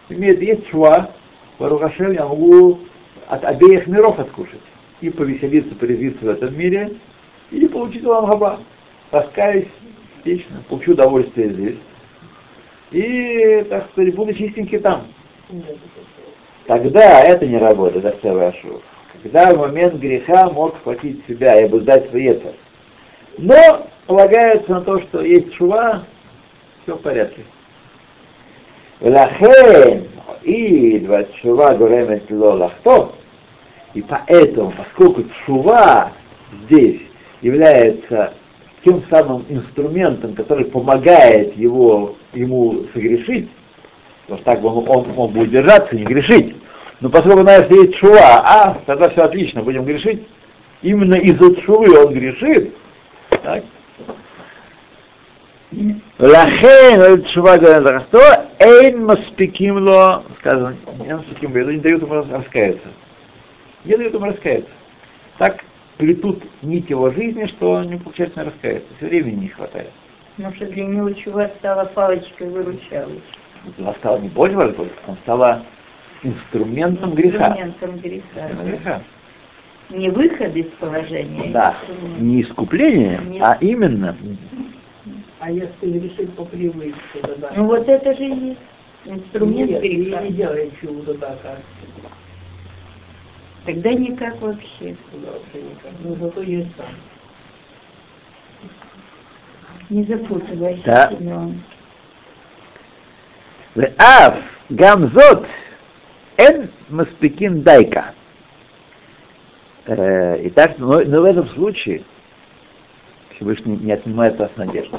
имеет, 0.10 0.42
есть 0.42 0.68
шува, 0.70 1.12
Барухашем, 1.60 2.14
я 2.14 2.26
могу 2.26 2.80
от 3.28 3.46
обеих 3.46 3.88
миров 3.88 4.20
откушать. 4.20 4.62
И 5.02 5.10
повеселиться, 5.10 5.76
порезвиться 5.76 6.26
в 6.26 6.30
этом 6.30 6.58
мире, 6.58 6.96
и 7.50 7.68
получить 7.68 8.04
вам 8.04 8.28
хаба. 8.28 8.60
Раскаюсь 9.12 9.68
вечно, 10.24 10.64
получу 10.70 10.94
удовольствие 10.94 11.50
здесь. 11.50 11.78
И, 12.92 13.66
так 13.70 13.90
сказать, 13.92 14.16
буду 14.16 14.34
чистенький 14.34 14.80
там. 14.80 15.08
Тогда 16.68 17.22
это 17.22 17.46
не 17.48 17.58
работает, 17.58 18.06
это 18.06 18.18
второй 18.18 18.50
ошибок. 18.50 18.82
Когда 19.24 19.54
в 19.54 19.60
момент 19.60 19.96
греха 19.96 20.50
мог 20.50 20.76
схватить 20.78 21.26
себя 21.28 21.60
и 21.60 21.66
обуздать 21.66 22.10
свой 22.10 22.24
это. 22.26 22.54
Но 23.38 23.88
полагается 24.08 24.72
на 24.72 24.82
то, 24.82 25.00
что 25.00 25.22
есть 25.22 25.54
чува, 25.54 26.04
все 26.84 26.96
в 26.96 27.02
порядке. 27.02 27.44
Лахен 29.00 30.08
и 30.44 31.08
чува 31.42 31.76
гуремет 31.76 32.30
лолахто, 32.32 33.14
и 33.94 34.02
поэтому, 34.02 34.74
поскольку 34.76 35.24
чува 35.46 36.12
здесь 36.64 37.02
является 37.42 38.34
тем 38.84 39.04
самым 39.10 39.46
инструментом, 39.50 40.34
который 40.34 40.66
помогает 40.66 41.56
его, 41.56 42.16
ему 42.34 42.86
согрешить, 42.94 43.50
потому 44.28 44.44
так 44.44 44.64
он, 44.64 44.90
он, 44.90 45.20
он 45.20 45.32
будет 45.32 45.52
держаться, 45.52 45.96
не 45.96 46.04
грешить. 46.04 46.56
Но 47.02 47.10
поскольку 47.10 47.40
у 47.40 47.44
нас 47.44 47.70
есть 47.70 47.96
шува, 47.96 48.20
а, 48.20 48.78
тогда 48.86 49.10
все 49.10 49.24
отлично, 49.24 49.64
будем 49.64 49.86
грешить. 49.86 50.28
Именно 50.84 51.16
из-за 51.16 51.60
шувы 51.62 51.98
он 51.98 52.14
грешит. 52.14 52.76
Так? 53.44 53.64
Лахен, 56.20 57.26
шува 57.26 57.58
говорит, 57.58 58.04
что 58.10 58.22
эйн 58.60 59.06
маспиким 59.06 59.78
ло, 59.78 60.24
сказано, 60.40 60.76
не 61.00 61.16
маспиким 61.16 61.54
не 61.54 61.80
дают 61.80 62.04
ему 62.04 62.14
раскаяться. 62.14 62.88
Не 63.84 63.98
дают 63.98 64.14
ему 64.14 64.26
раскаяться. 64.26 64.72
Так 65.40 65.64
плетут 65.98 66.44
нить 66.62 66.90
его 66.90 67.10
жизни, 67.10 67.48
что 67.48 67.72
он 67.72 67.90
не 67.90 67.98
получается 67.98 68.44
раскаяться. 68.44 68.88
Все 68.98 69.08
времени 69.08 69.42
не 69.42 69.48
хватает. 69.48 69.90
Потому 70.36 70.54
что 70.54 70.66
для 70.68 70.86
него 70.86 71.12
чува 71.14 71.50
стала 71.60 71.86
палочкой 71.86 72.50
выручалой. 72.50 73.22
Она 73.80 73.94
стала 73.94 74.18
не 74.20 74.30
пользоваться, 74.30 74.86
она 75.08 75.18
стала 75.24 75.64
инструментом 76.23 77.15
греха. 77.15 77.49
Инструментом 77.61 77.99
греха. 77.99 78.49
греха. 78.65 79.03
Не 79.91 80.11
выход 80.11 80.57
из 80.57 80.67
положения. 80.81 81.51
а 81.51 81.53
Да, 81.53 81.77
инструмент. 81.89 82.21
не 82.21 82.43
искупление, 82.43 83.21
Нет. 83.27 83.43
а 83.43 83.57
именно 83.61 84.17
А 85.39 85.51
если 85.51 85.99
решить 86.01 86.33
по 86.35 86.45
привычке, 86.45 87.21
тогда... 87.23 87.51
Ну 87.55 87.67
вот 87.67 87.89
это 87.89 88.15
же 88.17 88.25
и 88.25 88.35
есть 88.49 88.61
инструмент 89.05 89.71
Нет, 89.71 89.85
и 89.85 90.03
греха. 90.03 90.23
не 90.23 90.31
делай 90.33 90.73
чего-то 90.81 91.15
так, 91.15 91.39
а 91.45 91.57
Тогда 93.65 93.93
никак 93.93 94.41
вообще. 94.41 94.97
туда 95.13 95.33
вообще 95.33 95.63
никак. 95.63 95.93
Ну, 96.01 96.15
зато 96.17 96.41
есть 96.43 96.75
там. 96.77 96.87
Не 99.91 100.03
запутывайся, 100.05 100.83
Да. 100.85 101.11
Семен. 101.11 101.61
ואף 103.77 104.33
גם 104.75 105.07
זאת 105.15 105.47
Эн 106.38 106.70
маспикин 106.90 107.62
дайка. 107.62 108.14
Э, 109.86 110.48
итак, 110.48 110.78
но, 110.78 111.02
но 111.02 111.22
в 111.22 111.26
этом 111.26 111.48
случае 111.50 112.04
Всевышний 113.36 113.78
не 113.78 113.92
отнимает 113.92 114.40
от 114.40 114.56
надежды. 114.58 114.98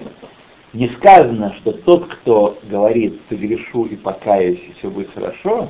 Не 0.73 0.89
сказано, 0.89 1.55
что 1.55 1.73
тот, 1.73 2.07
кто 2.07 2.59
говорит 2.65 3.21
«согрешу 3.29 3.85
и 3.85 3.97
покаюсь, 3.97 4.61
и 4.69 4.73
все 4.79 4.91
будет 4.91 5.13
хорошо», 5.13 5.69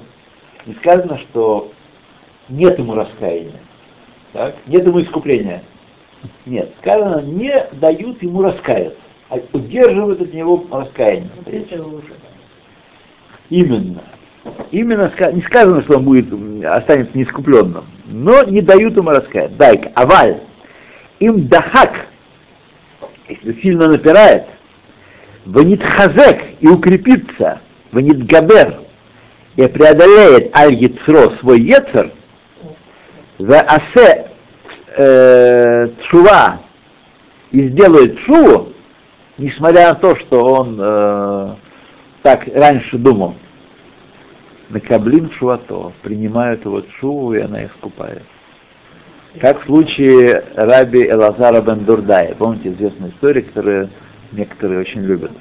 не 0.64 0.74
сказано, 0.74 1.18
что 1.18 1.72
нет 2.48 2.78
ему 2.78 2.94
раскаяния, 2.94 3.60
так? 4.32 4.54
нет 4.66 4.86
ему 4.86 5.02
искупления. 5.02 5.62
Нет, 6.46 6.72
сказано, 6.80 7.20
не 7.20 7.52
дают 7.72 8.22
ему 8.22 8.42
раскаяться, 8.42 8.96
а 9.28 9.40
удерживают 9.52 10.20
от 10.20 10.32
него 10.32 10.64
раскаяние. 10.70 11.30
Это 11.46 11.84
уже. 11.84 12.14
Именно. 13.50 14.02
Именно 14.70 15.12
не 15.32 15.42
сказано, 15.42 15.82
что 15.82 15.98
он 15.98 16.04
будет, 16.04 16.26
останется 16.64 17.16
неискупленным, 17.16 17.84
но 18.06 18.42
не 18.44 18.60
дают 18.60 18.96
ему 18.96 19.10
раскаять. 19.10 19.56
Дайка, 19.56 19.90
аваль, 19.94 20.40
им 21.20 21.46
дахак, 21.46 22.06
если 23.28 23.60
сильно 23.60 23.88
напирает, 23.88 24.44
ванит 25.44 25.82
хазек 25.82 26.42
и 26.60 26.66
укрепится, 26.66 27.60
ванит 27.92 28.26
габер, 28.26 28.80
и 29.56 29.66
преодолеет 29.66 30.56
аль 30.56 30.76
свой 31.38 31.60
ецер, 31.60 32.10
за 33.38 33.60
асе 33.60 34.28
э, 34.96 35.88
чува 36.08 36.60
и 37.50 37.68
сделает 37.68 38.18
шуву, 38.20 38.72
несмотря 39.38 39.90
на 39.90 39.94
то, 39.94 40.16
что 40.16 40.44
он 40.44 40.78
э, 40.80 41.54
так 42.22 42.46
раньше 42.54 42.98
думал, 42.98 43.34
Накаблин 44.72 45.30
шувато, 45.30 45.92
принимают 46.02 46.64
его 46.64 46.82
шуву, 46.98 47.34
и 47.34 47.40
она 47.40 47.66
искупает. 47.66 48.22
Как 49.38 49.60
в 49.60 49.66
случае 49.66 50.44
раби 50.54 51.06
Элазара 51.06 51.60
бен 51.60 51.84
Дурдая. 51.84 52.34
Помните 52.34 52.72
известную 52.72 53.12
историю, 53.12 53.44
которую 53.44 53.90
некоторые 54.32 54.80
очень 54.80 55.02
любят? 55.02 55.32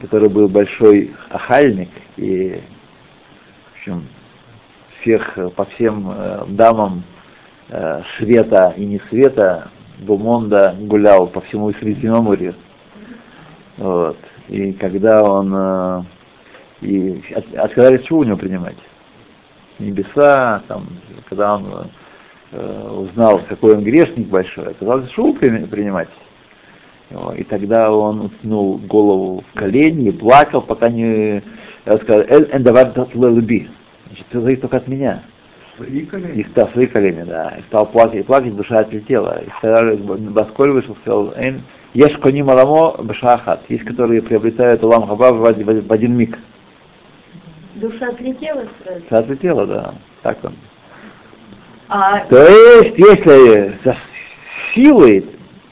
Который 0.00 0.28
был 0.28 0.48
большой 0.48 1.14
ахальник 1.30 1.88
и, 2.16 2.60
в 3.70 3.76
общем, 3.76 4.06
всех, 5.00 5.38
по 5.56 5.64
всем 5.64 6.10
э, 6.10 6.44
дамам 6.48 7.02
э, 7.68 8.02
света 8.18 8.74
и 8.76 8.84
не 8.84 9.00
света 9.08 9.70
Бумонда 9.98 10.74
гулял 10.78 11.26
по 11.26 11.40
всему 11.40 11.72
Средиземноморью. 11.72 12.54
Вот. 13.78 14.18
И 14.48 14.72
когда 14.72 15.22
он 15.22 15.54
э, 15.54 16.02
и 16.80 17.22
от- 17.34 17.54
отказались 17.54 18.02
чего 18.04 18.20
у 18.20 18.24
него 18.24 18.36
принимать? 18.36 18.76
Небеса, 19.78 20.62
там, 20.68 20.86
когда 21.28 21.56
он 21.56 21.90
э, 22.52 22.88
узнал, 22.90 23.40
какой 23.48 23.76
он 23.76 23.84
грешник 23.84 24.28
большой, 24.28 24.68
оказалось 24.72 25.10
шоу 25.10 25.34
принимать. 25.34 26.08
И 27.36 27.42
тогда 27.42 27.92
он 27.92 28.26
уткнул 28.26 28.78
голову 28.78 29.42
в 29.52 29.58
колени 29.58 30.08
и 30.08 30.12
плакал, 30.12 30.62
пока 30.62 30.88
не 30.88 31.42
сказал, 31.84 32.20
«Эль 32.28 32.48
эндавар 32.52 32.92
люби. 33.14 33.68
Значит, 34.06 34.26
зависит 34.32 34.60
только 34.60 34.76
от 34.76 34.86
меня. 34.86 35.22
Свои 35.76 36.06
колени. 36.06 36.40
И 36.40 36.46
да, 36.54 36.68
свои 36.68 36.86
колени, 36.86 37.24
да. 37.24 37.56
И 37.58 37.62
стал 37.62 37.86
плакать, 37.86 38.20
и 38.20 38.22
плакать, 38.22 38.54
душа 38.54 38.80
отлетела. 38.80 39.42
И 39.42 39.48
сказали, 39.58 39.96
Басколь 39.96 40.70
вышел, 40.70 40.94
сказал, 41.02 41.32
«Эн, 41.36 41.62
ешь 41.94 42.16
кони 42.18 42.42
маламо 42.42 42.92
башахат. 43.02 43.62
Есть, 43.68 43.84
которые 43.84 44.22
приобретают 44.22 44.84
улам 44.84 45.08
хаба 45.08 45.32
в 45.32 45.44
один- 45.44 45.86
в 45.86 45.92
один 45.92 46.16
миг. 46.16 46.38
Душа 47.80 48.08
отлетела 48.08 48.64
сразу. 48.82 49.00
Душа 49.00 49.18
отлетела, 49.18 49.66
да. 49.66 49.94
Так 50.22 50.38
он. 50.44 50.54
А 51.88 52.20
То 52.26 52.46
есть, 52.46 52.98
если 52.98 53.78
со 53.82 53.96
силой 54.72 55.26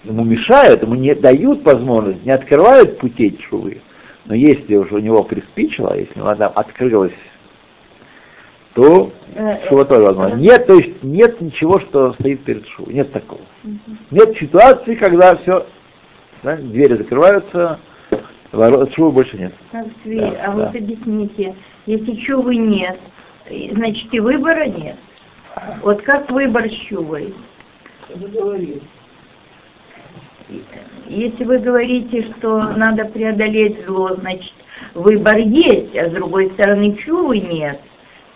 ему 0.05 0.25
мешают, 0.25 0.83
ему 0.83 0.95
не 0.95 1.15
дают 1.15 1.63
возможность, 1.65 2.25
не 2.25 2.33
открывают 2.33 2.99
путей 2.99 3.37
чувы, 3.37 3.81
но 4.25 4.35
если 4.35 4.77
уже 4.77 4.97
у 4.97 4.99
него 4.99 5.23
приспичило, 5.23 5.97
если 5.97 6.19
она 6.19 6.35
там 6.35 6.53
открылась, 6.57 7.13
то 8.75 9.13
э, 9.35 9.69
шува 9.69 9.85
тоже 9.85 10.03
возможно. 10.03 10.37
Нет, 10.37 10.67
то 10.67 10.75
есть 10.75 11.03
нет 11.03 11.41
ничего, 11.41 11.79
что 11.81 12.15
стоит 12.15 12.45
перед 12.45 12.67
шувой, 12.67 12.95
нет 12.95 13.13
такого. 13.13 13.41
Нет 14.11 14.37
ситуации, 14.37 14.95
когда 14.95 15.37
все, 15.37 15.67
двери 16.43 16.95
закрываются, 16.95 17.79
ворот, 18.53 18.93
шву 18.95 19.11
больше 19.13 19.37
нет. 19.37 19.53
Да, 19.73 19.81
а 19.81 20.47
да. 20.47 20.51
вот 20.53 20.77
объясните, 20.77 21.55
если 21.89 22.17
чувы 22.17 22.57
нет, 22.57 23.01
значит 23.73 24.13
и 24.13 24.21
выбора 24.21 24.67
нет. 24.67 24.97
Вот 25.81 26.03
как 26.03 26.31
выбор 26.31 26.71
с 26.71 26.75
чувой? 26.75 27.35
Если 31.07 31.45
вы 31.45 31.59
говорите, 31.59 32.25
что 32.25 32.63
надо 32.75 33.07
преодолеть 33.07 33.87
зло, 33.87 34.15
значит 34.17 34.53
выбор 34.93 35.39
есть, 35.39 35.97
а 35.97 36.11
с 36.11 36.13
другой 36.13 36.51
стороны 36.51 36.95
чувы 36.95 37.39
нет. 37.39 37.81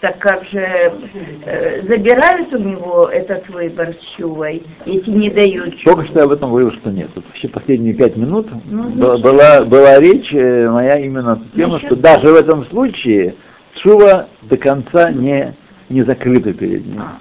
Так 0.02 0.18
как 0.18 0.42
же 0.46 0.58
э, 0.58 1.82
забирают 1.86 2.52
у 2.52 2.58
него 2.58 3.06
этот 3.06 3.48
выбор 3.48 3.94
с 3.94 4.16
чувой, 4.16 4.64
если 4.84 5.12
не 5.12 5.30
дают 5.30 5.76
чувы? 5.76 5.94
Только 5.94 6.06
что 6.06 6.18
я 6.18 6.24
об 6.24 6.32
этом 6.32 6.50
говорил, 6.50 6.72
что 6.72 6.90
нет. 6.90 7.08
Вот 7.14 7.24
вообще 7.24 7.48
последние 7.48 7.94
пять 7.94 8.16
минут 8.16 8.48
Ну, 8.64 8.90
была, 9.20 9.64
была 9.64 10.00
речь 10.00 10.34
э, 10.34 10.68
моя 10.68 10.98
именно 10.98 11.36
на 11.36 11.42
тему, 11.54 11.78
что 11.78 11.94
даже 11.94 12.32
в 12.32 12.34
этом 12.34 12.64
случае 12.66 13.36
Шува 13.76 14.26
до 14.42 14.56
конца 14.56 15.12
не, 15.12 15.54
не 15.88 16.02
закрыта 16.02 16.52
перед 16.52 16.84
ним. 16.84 17.00
А? 17.00 17.20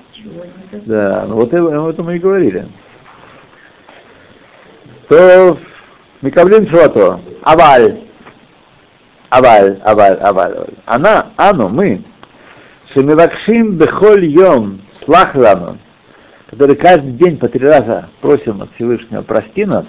Да, 0.71 1.25
ну 1.27 1.35
вот 1.35 1.53
об 1.53 1.85
этом 1.85 2.07
мы 2.07 2.15
и 2.15 2.19
говорили. 2.19 2.65
То 5.07 5.55
Микаблин 6.23 6.67
Швато, 6.67 7.19
Аваль, 7.43 7.99
Аваль, 9.29 9.79
Аваль, 9.83 10.17
Аваль. 10.19 10.55
Она, 10.87 11.27
Ану, 11.37 11.69
мы, 11.69 12.03
Шемивакшим 12.93 13.77
бехоль 13.77 14.25
йом 14.25 14.81
слахлану, 15.05 15.77
который 16.49 16.75
каждый 16.75 17.13
день 17.13 17.37
по 17.37 17.47
три 17.47 17.65
раза 17.65 18.09
просим 18.19 18.61
от 18.61 18.73
Всевышнего 18.75 19.21
прости 19.21 19.65
нас, 19.65 19.85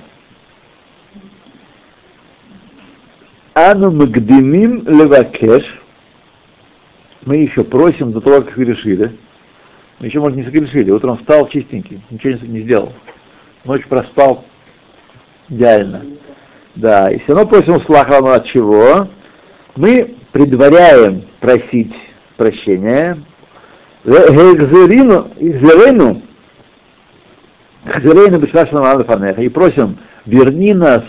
Ану 3.55 3.91
магдемим 3.91 4.87
левакеш, 4.87 5.83
мы 7.27 7.37
еще 7.37 7.65
просим 7.65 8.13
до 8.13 8.21
того, 8.21 8.43
как 8.43 8.57
решили. 8.57 9.13
Мы 9.99 10.07
еще, 10.07 10.21
может, 10.21 10.37
не 10.37 10.45
согрешили. 10.45 10.91
Утром 10.91 11.19
встал 11.19 11.49
чистенький, 11.49 12.01
ничего 12.11 12.39
не 12.47 12.63
сделал. 12.63 12.93
Ночь 13.65 13.87
проспал 13.87 14.45
идеально. 15.49 16.03
Да, 16.75 17.11
и 17.11 17.19
все 17.19 17.35
равно 17.35 17.49
просим 17.49 17.81
слахану 17.83 18.31
от 18.31 18.47
чего? 18.47 19.07
Мы 19.77 20.15
предваряем 20.33 21.25
просить 21.39 21.95
прощения. 22.37 23.19
Гзерину, 24.05 25.31
Гзерину, 25.41 26.23
Гзерину 27.85 29.41
и 29.41 29.49
просим, 29.49 29.99
верни 30.27 30.75
нас 30.75 31.03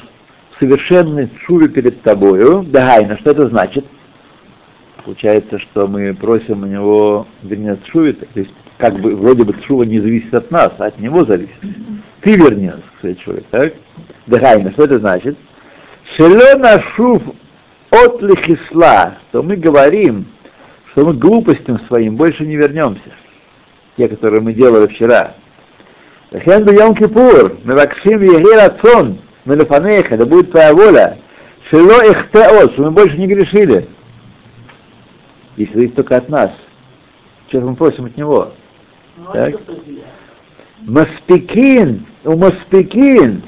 в 0.51 0.59
совершенной 0.59 1.30
шуве 1.39 1.69
перед 1.69 2.01
тобою. 2.01 2.63
Дагайна, 2.63 3.17
что 3.17 3.32
это 3.32 3.47
значит? 3.47 3.86
Получается, 5.03 5.59
что 5.59 5.88
мы 5.88 6.13
просим 6.13 6.63
у 6.63 6.65
него, 6.65 7.28
вернее, 7.41 7.78
шуве, 7.91 8.13
то 8.13 8.39
есть 8.39 8.53
как 8.78 8.99
бы 8.99 9.15
вроде 9.15 9.43
бы 9.43 9.55
шува 9.63 9.84
не 9.84 9.99
зависит 9.99 10.34
от 10.34 10.49
нас, 10.51 10.71
а 10.78 10.86
от 10.86 10.99
него 10.99 11.26
зависит. 11.26 11.55
Ты 12.21 12.36
верни 12.36 12.67
нас, 12.67 12.80
кстати, 12.95 13.19
человек, 13.19 13.45
так? 13.51 13.74
Дагайна, 14.28 14.71
что 14.71 14.86
это 14.86 14.99
значит? 14.99 15.38
Шелена 16.15 16.82
шув 16.95 17.21
от 17.91 18.21
лихисла, 18.21 19.15
то 19.32 19.43
мы 19.43 19.55
говорим, 19.55 20.26
что 20.93 21.05
мы 21.05 21.13
глупостям 21.13 21.79
своим 21.87 22.15
больше 22.15 22.45
не 22.45 22.55
вернемся. 22.55 23.11
Те, 23.97 24.07
которые 24.07 24.41
мы 24.41 24.53
делали 24.53 24.87
вчера. 24.87 25.33
Лахен 26.31 26.69
Йом 26.69 26.95
Кипур, 26.95 27.57
мы 27.63 27.73
вакшим 27.73 28.21
сон, 28.81 29.19
мы 29.45 29.55
лефанеха, 29.55 30.17
да 30.17 30.25
будет 30.25 30.51
твоя 30.51 30.73
воля. 30.73 31.17
Шело 31.69 32.03
их 32.03 32.27
что 32.27 32.71
мы 32.77 32.91
больше 32.91 33.17
не 33.17 33.27
грешили. 33.27 33.87
Если 35.57 35.73
зависит 35.73 35.95
только 35.95 36.17
от 36.17 36.29
нас. 36.29 36.51
Сейчас 37.47 37.63
мы 37.63 37.75
просим 37.75 38.05
от 38.05 38.17
него. 38.17 38.51
Так? 39.31 39.55
Маспекин, 40.81 42.05
у 42.23 42.35
Маспекин, 42.35 43.43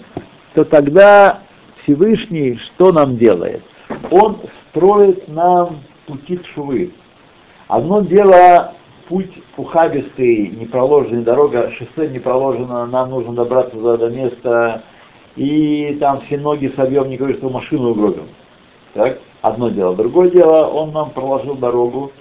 то 0.53 0.63
тогда 0.63 1.41
Всевышний 1.83 2.57
что 2.57 2.91
нам 2.91 3.17
делает? 3.17 3.63
Он 4.09 4.39
строит 4.69 5.27
нам 5.27 5.81
пути 6.05 6.39
швы. 6.53 6.91
Одно 7.67 8.01
дело 8.01 8.73
путь 9.07 9.31
ухабистый, 9.57 10.47
не 10.49 10.65
проложенная 10.65 11.23
дорога, 11.23 11.71
шоссе 11.71 12.09
не 12.09 12.19
проложено, 12.19 12.85
нам 12.85 13.09
нужно 13.09 13.33
добраться 13.33 13.75
до, 13.75 13.97
до 13.97 14.09
места, 14.09 14.83
и 15.35 15.97
там 15.99 16.21
все 16.21 16.37
ноги 16.37 16.71
собьем, 16.75 17.09
не 17.09 17.17
говорю, 17.17 17.37
что 17.37 17.49
машину 17.49 17.91
угробим. 17.91 18.27
Так? 18.93 19.19
Одно 19.41 19.69
дело. 19.69 19.95
Другое 19.95 20.29
дело, 20.31 20.67
он 20.67 20.91
нам 20.91 21.11
проложил 21.11 21.55
дорогу, 21.55 22.11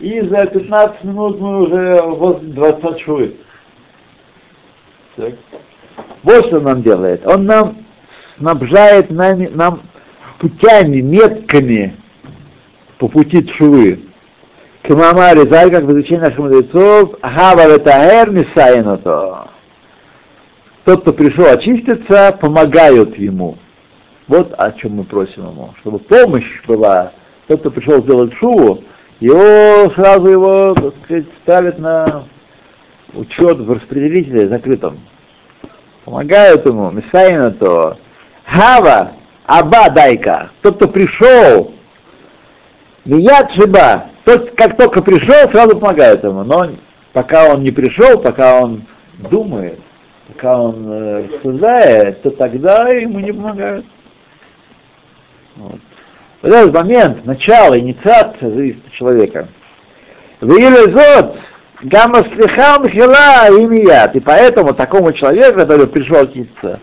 и 0.00 0.20
за 0.20 0.46
15 0.46 1.04
минут 1.04 1.40
мы 1.40 1.62
уже 1.62 2.02
возле 2.02 2.48
20 2.52 3.00
швы. 3.00 3.36
Так? 5.16 5.34
Вот 6.22 6.46
что 6.46 6.58
он 6.58 6.64
нам 6.64 6.82
делает. 6.82 7.26
Он 7.26 7.44
нам 7.44 7.76
снабжает 8.38 9.10
нами, 9.10 9.50
нам 9.52 9.82
путями, 10.38 11.00
метками 11.00 11.96
по 12.98 13.08
пути 13.08 13.42
Тшувы. 13.42 14.07
Камамари 14.88 15.46
Заль, 15.50 15.70
как 15.70 15.84
в 15.84 15.92
изучении 15.92 16.22
наших 16.22 16.38
мудрецов, 16.38 17.16
Хава 17.20 17.74
Ветаэр 17.74 18.30
Мисайното. 18.30 19.48
Тот, 20.86 21.02
кто 21.02 21.12
пришел 21.12 21.44
очиститься, 21.44 22.34
помогают 22.40 23.18
ему. 23.18 23.58
Вот 24.28 24.54
о 24.56 24.72
чем 24.72 24.92
мы 24.92 25.04
просим 25.04 25.42
ему. 25.42 25.74
Чтобы 25.80 25.98
помощь 25.98 26.62
была. 26.66 27.12
Тот, 27.48 27.60
кто 27.60 27.70
пришел 27.70 28.02
сделать 28.02 28.32
шуву, 28.32 28.82
его 29.20 29.90
сразу 29.94 30.26
его, 30.26 30.72
так 30.74 30.94
сказать, 31.04 31.26
ставят 31.42 31.78
на 31.78 32.24
учет 33.12 33.58
в 33.58 33.70
распределителе 33.70 34.48
закрытом. 34.48 35.00
Помогают 36.06 36.64
ему, 36.64 36.90
Мисайна 36.90 37.50
то. 37.50 37.98
Хава, 38.46 39.12
Аба 39.44 39.90
дайка, 39.90 40.48
тот, 40.62 40.76
кто 40.76 40.88
пришел, 40.88 41.74
Мият 43.04 43.52
Шиба, 43.52 44.04
тот, 44.28 44.50
как 44.50 44.76
только 44.76 45.00
пришел, 45.00 45.50
сразу 45.50 45.78
помогает 45.78 46.22
ему. 46.22 46.44
Но 46.44 46.68
пока 47.14 47.46
он 47.50 47.62
не 47.62 47.70
пришел, 47.70 48.18
пока 48.18 48.60
он 48.60 48.82
думает, 49.16 49.80
пока 50.28 50.60
он 50.60 50.86
э, 50.86 51.26
рассуждает, 51.26 52.20
то 52.20 52.30
тогда 52.30 52.90
ему 52.90 53.20
не 53.20 53.32
помогают. 53.32 53.86
Вот. 55.56 55.80
В 56.42 56.44
этот 56.44 56.74
момент, 56.74 57.24
начало, 57.24 57.80
инициация 57.80 58.50
зависит 58.50 58.86
от 58.86 58.92
человека. 58.92 59.48
Вилезот, 60.42 61.38
гамма 61.82 62.22
слихам 62.24 62.86
хила 62.86 63.48
имият. 63.48 64.14
И 64.14 64.20
поэтому 64.20 64.74
такому 64.74 65.14
человеку, 65.14 65.60
который 65.60 65.86
пришел 65.86 66.18
очиститься, 66.18 66.80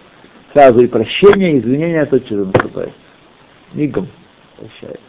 сразу 0.52 0.80
и 0.80 0.88
прощение, 0.88 1.54
и 1.54 1.60
извинения 1.60 2.06
тотчас 2.06 2.48
наступает. 2.48 2.94
Мигом 3.74 4.08
прощает. 4.58 5.00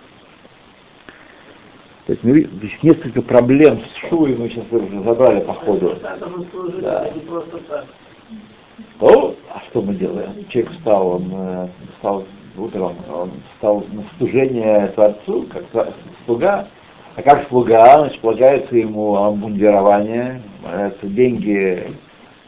То 2.06 2.12
есть 2.12 2.22
мы, 2.22 2.42
здесь 2.42 2.82
несколько 2.82 3.20
проблем 3.20 3.80
с 3.80 4.08
Шуей 4.08 4.36
мы 4.36 4.48
сейчас 4.48 4.64
уже 4.70 5.02
забрали 5.02 5.40
по 5.40 5.54
ходу. 5.54 5.96
Да. 6.80 7.10
О, 9.00 9.34
а 9.52 9.60
что 9.68 9.82
мы 9.82 9.94
делаем? 9.94 10.46
Человек 10.48 10.72
встал, 10.72 11.08
он 11.16 11.32
э, 11.32 11.68
встал 11.94 12.24
утром, 12.56 12.94
он 13.12 13.32
встал 13.54 13.84
на 13.90 14.04
служение 14.18 14.86
Творцу, 14.94 15.46
как 15.72 15.88
слуга, 16.24 16.68
а 17.16 17.22
как 17.22 17.48
слуга, 17.48 17.98
значит, 17.98 18.20
полагается 18.20 18.76
ему 18.76 19.16
обмундирование, 19.16 20.42
деньги 21.02 21.88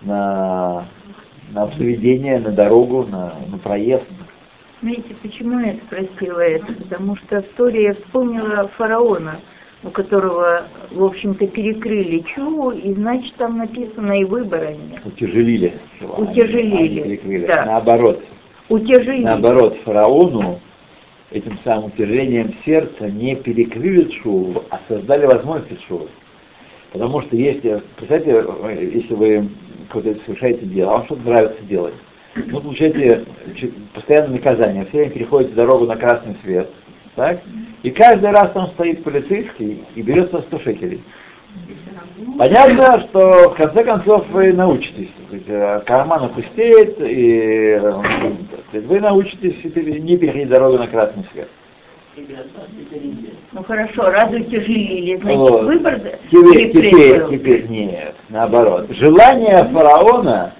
на, 0.02 0.84
на 1.50 1.62
обзаведение, 1.62 2.38
на 2.38 2.52
дорогу, 2.52 3.06
на, 3.10 3.34
на 3.50 3.58
проезд. 3.58 4.04
Знаете, 4.80 5.16
почему 5.22 5.58
я 5.58 5.74
спросила 5.74 6.38
это? 6.38 6.72
Потому 6.72 7.16
что 7.16 7.42
в 7.42 7.48
Торе 7.56 7.82
я 7.84 7.94
вспомнила 7.94 8.68
фараона, 8.76 9.40
у 9.82 9.90
которого, 9.90 10.68
в 10.92 11.02
общем-то, 11.02 11.48
перекрыли 11.48 12.20
чуву, 12.20 12.70
и 12.70 12.94
значит 12.94 13.34
там 13.36 13.58
написано 13.58 14.20
и 14.20 14.24
выбора 14.24 14.74
нет. 14.74 15.04
Утяжелили. 15.04 15.74
Утяжелили. 16.16 17.20
Они. 17.24 17.38
Да. 17.46 17.64
Наоборот. 17.66 18.22
Утяжелили. 18.68 19.24
Наоборот, 19.24 19.76
фараону 19.84 20.60
этим 21.32 21.58
самым 21.64 21.86
утяжелением 21.86 22.54
сердца 22.64 23.10
не 23.10 23.34
перекрыли 23.34 24.10
шуву, 24.12 24.62
а 24.70 24.80
создали 24.86 25.26
возможность 25.26 25.84
шувы. 25.88 26.08
Потому 26.92 27.20
что 27.22 27.36
если, 27.36 27.82
представьте, 27.96 28.44
если 28.92 29.14
вы 29.14 29.48
какое-то 29.88 30.24
совершаете 30.24 30.66
дело, 30.66 30.92
а 30.92 30.96
вам 30.98 31.06
что-то 31.06 31.22
нравится 31.22 31.62
делать, 31.64 31.94
вы 32.46 32.60
получаете 32.60 33.24
постоянное 33.94 34.36
наказание, 34.36 34.86
все 34.86 34.98
время 34.98 35.12
переходите 35.12 35.54
дорогу 35.54 35.86
на 35.86 35.96
красный 35.96 36.36
свет, 36.42 36.68
так? 37.14 37.40
И 37.82 37.90
каждый 37.90 38.30
раз 38.30 38.52
там 38.52 38.68
стоит 38.68 39.04
полицейский 39.04 39.84
и 39.94 40.02
берет 40.02 40.28
100 40.28 40.58
шекелей. 40.60 41.02
Понятно, 42.36 43.00
что 43.00 43.50
в 43.50 43.54
конце 43.54 43.84
концов 43.84 44.28
вы 44.30 44.52
научитесь. 44.52 45.10
Э, 45.30 45.80
карман 45.86 46.24
опустеет, 46.24 47.00
и 47.00 47.78
э, 47.80 48.80
вы 48.80 49.00
научитесь 49.00 49.62
не 49.64 50.16
переходить 50.16 50.48
дорогу 50.48 50.78
на 50.78 50.86
красный 50.86 51.24
свет. 51.32 51.48
Ну 53.52 53.62
хорошо, 53.62 54.10
раз 54.10 54.30
утяжелили, 54.32 55.16
значит 55.20 55.38
вот. 55.38 55.64
выбор 55.64 56.00
теперь, 56.30 56.72
теперь, 56.72 57.28
теперь 57.30 57.68
нет, 57.68 58.14
наоборот. 58.28 58.86
Желание 58.90 59.64
фараона 59.72 60.52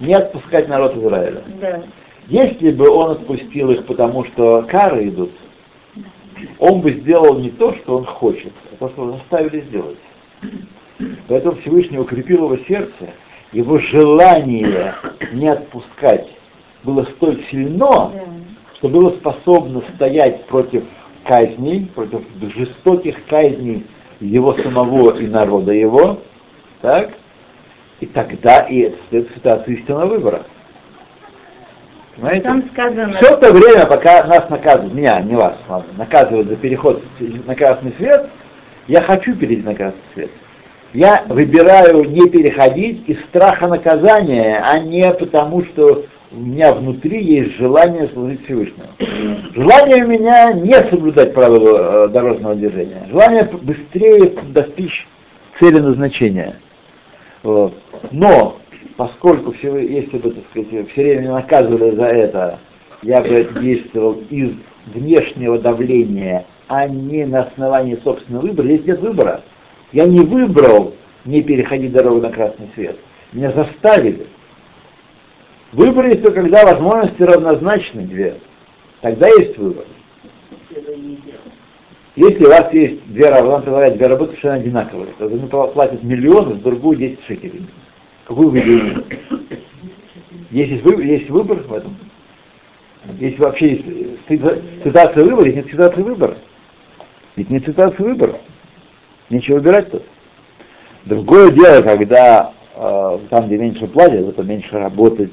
не 0.00 0.14
отпускать 0.14 0.68
народ 0.68 0.96
Израиля. 0.96 1.42
Да. 1.60 1.82
Если 2.28 2.72
бы 2.72 2.88
он 2.90 3.12
отпустил 3.12 3.70
их, 3.70 3.86
потому 3.86 4.24
что 4.24 4.64
кары 4.68 5.08
идут, 5.08 5.30
он 6.58 6.80
бы 6.80 6.90
сделал 6.92 7.38
не 7.38 7.50
то, 7.50 7.74
что 7.74 7.98
он 7.98 8.04
хочет, 8.04 8.52
а 8.72 8.76
то, 8.76 8.88
что 8.88 9.02
его 9.02 9.12
заставили 9.18 9.60
сделать. 9.62 9.98
Поэтому 11.28 11.56
Всевышний 11.56 11.98
укрепил 11.98 12.44
его 12.44 12.56
сердце, 12.64 13.10
его 13.52 13.78
желание 13.78 14.94
не 15.32 15.48
отпускать 15.48 16.28
было 16.86 17.04
столь 17.04 17.42
сильно, 17.50 18.10
что 18.74 18.88
было 18.88 19.10
способно 19.10 19.82
стоять 19.94 20.44
против 20.46 20.84
казней, 21.24 21.86
против 21.86 22.22
жестоких 22.40 23.24
казней 23.26 23.84
его 24.20 24.54
самого 24.54 25.18
и 25.18 25.26
народа 25.26 25.72
его, 25.72 26.20
так? 26.80 27.10
И 28.00 28.06
тогда 28.06 28.60
и 28.60 28.80
это 28.80 29.26
ситуация 29.34 29.74
истинного 29.74 30.06
выбора. 30.06 30.42
Понимаете? 32.16 32.42
Там 32.42 32.64
сказано... 32.72 33.16
Все 33.16 33.36
то 33.36 33.52
время, 33.52 33.86
пока 33.86 34.24
нас 34.24 34.48
наказывают, 34.48 34.94
меня, 34.94 35.20
не 35.20 35.34
вас, 35.34 35.56
наказывают 35.96 36.48
за 36.48 36.56
переход 36.56 37.02
на 37.46 37.54
красный 37.54 37.92
свет, 37.98 38.28
Я 38.86 39.00
хочу 39.00 39.34
перейти 39.34 39.62
на 39.62 39.74
красный 39.74 40.00
свет. 40.14 40.30
Я 40.92 41.24
выбираю 41.28 42.04
не 42.04 42.28
переходить 42.28 43.08
из 43.08 43.20
страха 43.24 43.66
наказания, 43.66 44.62
а 44.64 44.78
не 44.78 45.12
потому, 45.12 45.64
что 45.64 46.06
у 46.32 46.36
меня 46.36 46.72
внутри 46.72 47.22
есть 47.22 47.56
желание 47.56 48.08
служить 48.08 48.44
Всевышнему. 48.44 48.88
Желание 49.54 50.04
у 50.04 50.08
меня 50.08 50.52
не 50.52 50.74
соблюдать 50.88 51.34
правила 51.34 52.06
э, 52.06 52.08
дорожного 52.08 52.54
движения. 52.54 53.06
Желание 53.10 53.44
быстрее 53.44 54.32
достичь 54.48 55.06
цели 55.58 55.78
назначения. 55.78 56.56
Вот. 57.42 57.74
Но, 58.10 58.58
поскольку 58.96 59.52
все, 59.52 59.76
если 59.78 60.18
бы, 60.18 60.30
так 60.30 60.44
сказать, 60.50 60.90
все 60.90 61.02
время 61.02 61.32
наказывали 61.32 61.94
за 61.94 62.06
это, 62.06 62.58
я 63.02 63.22
бы 63.22 63.48
действовал 63.60 64.22
из 64.30 64.52
внешнего 64.86 65.58
давления, 65.58 66.46
а 66.68 66.88
не 66.88 67.24
на 67.24 67.42
основании 67.42 67.98
собственного 68.02 68.42
выбора. 68.42 68.66
Здесь 68.66 68.86
нет 68.86 69.00
выбора. 69.00 69.42
Я 69.92 70.06
не 70.06 70.20
выбрал 70.20 70.94
не 71.24 71.42
переходить 71.42 71.92
дорогу 71.92 72.20
на 72.20 72.30
красный 72.30 72.68
свет. 72.74 72.98
Меня 73.32 73.52
заставили. 73.52 74.26
Выбор 75.72 76.06
есть 76.06 76.22
только 76.22 76.42
когда 76.42 76.64
возможности 76.64 77.22
равнозначны 77.22 78.02
две. 78.02 78.36
Тогда 79.00 79.28
есть 79.28 79.58
выбор. 79.58 79.84
Если 82.14 82.44
у 82.44 82.48
вас 82.48 82.72
есть 82.72 83.06
две 83.12 83.28
работы, 83.28 83.70
две 83.90 84.06
работы 84.06 84.30
совершенно 84.30 84.54
одинаковые, 84.54 85.08
то 85.18 85.26
одну 85.26 85.48
платят 85.68 86.02
миллион, 86.02 86.54
за 86.54 86.60
другую 86.60 86.96
10 86.96 87.22
шекелей. 87.24 87.66
Какую 88.26 88.50
вы 88.50 88.60
выберете? 88.60 89.04
Есть, 90.50 90.82
выбор, 90.82 91.00
есть 91.00 91.30
выбор 91.30 91.58
в 91.58 91.72
этом? 91.72 91.96
Если 93.20 93.40
вообще 93.40 93.68
есть 93.70 93.84
ситуация 94.84 95.24
выбора, 95.24 95.44
есть 95.44 95.56
нет 95.56 95.70
ситуации 95.70 96.02
выбора. 96.02 96.36
Ведь 97.36 97.50
нет 97.50 97.64
ситуации 97.64 98.02
выбора. 98.02 98.40
Нечего 99.30 99.56
выбирать 99.56 99.90
тут. 99.90 100.02
Другое 101.04 101.52
дело, 101.52 101.82
когда 101.82 102.52
э, 102.74 103.18
там, 103.30 103.46
где 103.46 103.58
меньше 103.58 103.86
платят, 103.86 104.28
это 104.28 104.42
меньше 104.42 104.72
работать, 104.72 105.32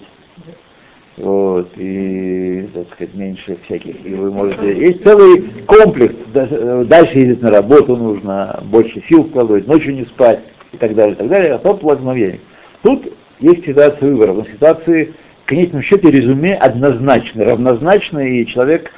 вот, 1.18 1.72
и, 1.78 2.70
так 2.74 2.88
сказать, 2.94 3.16
меньше 3.16 3.58
всяких, 3.66 4.06
и 4.06 4.14
вы 4.14 4.32
можете, 4.32 4.76
есть 4.76 5.04
целый 5.04 5.41
комплекс, 5.66 6.16
дальше 6.32 7.20
ездить 7.20 7.41
на 7.41 7.52
работу 7.52 7.96
нужно, 7.96 8.62
больше 8.66 9.02
сил 9.08 9.24
вкладывать, 9.24 9.68
ночью 9.68 9.96
не 9.96 10.06
спать, 10.06 10.41
и 10.72 10.78
так 10.78 10.94
далее, 10.94 11.16
и 11.16 11.18
так 11.18 11.28
далее, 11.28 11.54
а 11.54 11.60
то 11.60 11.76
платить 11.76 12.39
Тут 12.84 13.14
есть 13.40 13.66
ситуация 13.66 14.12
выбора, 14.12 14.34
но 14.34 14.46
ситуации, 14.46 15.14
в 15.44 15.48
конечном 15.48 15.82
счете, 15.82 16.12
резюме 16.12 16.54
однозначно, 16.54 17.46
равнозначно, 17.46 18.20
и 18.20 18.46
человек 18.46 18.92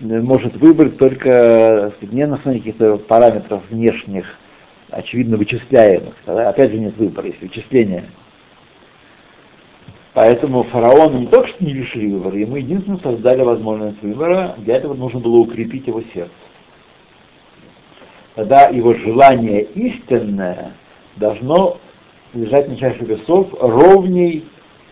э, 0.00 0.20
может 0.20 0.56
выбрать 0.56 0.96
только 0.96 1.92
не 2.00 2.26
на 2.26 2.36
основании 2.36 2.60
каких-то 2.60 2.96
параметров 2.96 3.62
внешних, 3.70 4.38
очевидно 4.90 5.36
вычисляемых. 5.36 6.14
Тогда 6.24 6.48
опять 6.48 6.72
же 6.72 6.78
нет 6.78 6.96
выбора, 6.96 7.26
есть 7.26 7.42
вычисления. 7.42 8.04
Поэтому 10.14 10.62
фараон 10.64 11.20
не 11.20 11.26
только 11.26 11.48
что 11.48 11.64
не 11.64 11.74
лишили 11.74 12.10
выбора, 12.10 12.36
ему 12.38 12.56
единственно 12.56 12.98
создали 12.98 13.42
возможность 13.42 14.02
выбора, 14.02 14.54
для 14.56 14.76
этого 14.76 14.94
нужно 14.94 15.20
было 15.20 15.36
укрепить 15.36 15.86
его 15.86 16.02
сердце. 16.14 16.32
Тогда 18.34 18.68
его 18.68 18.94
желание 18.94 19.64
истинное 19.64 20.72
должно 21.16 21.78
лежать 22.34 22.68
на 22.68 22.76
чаше 22.76 23.04
весов 23.04 23.48
ровней 23.60 24.44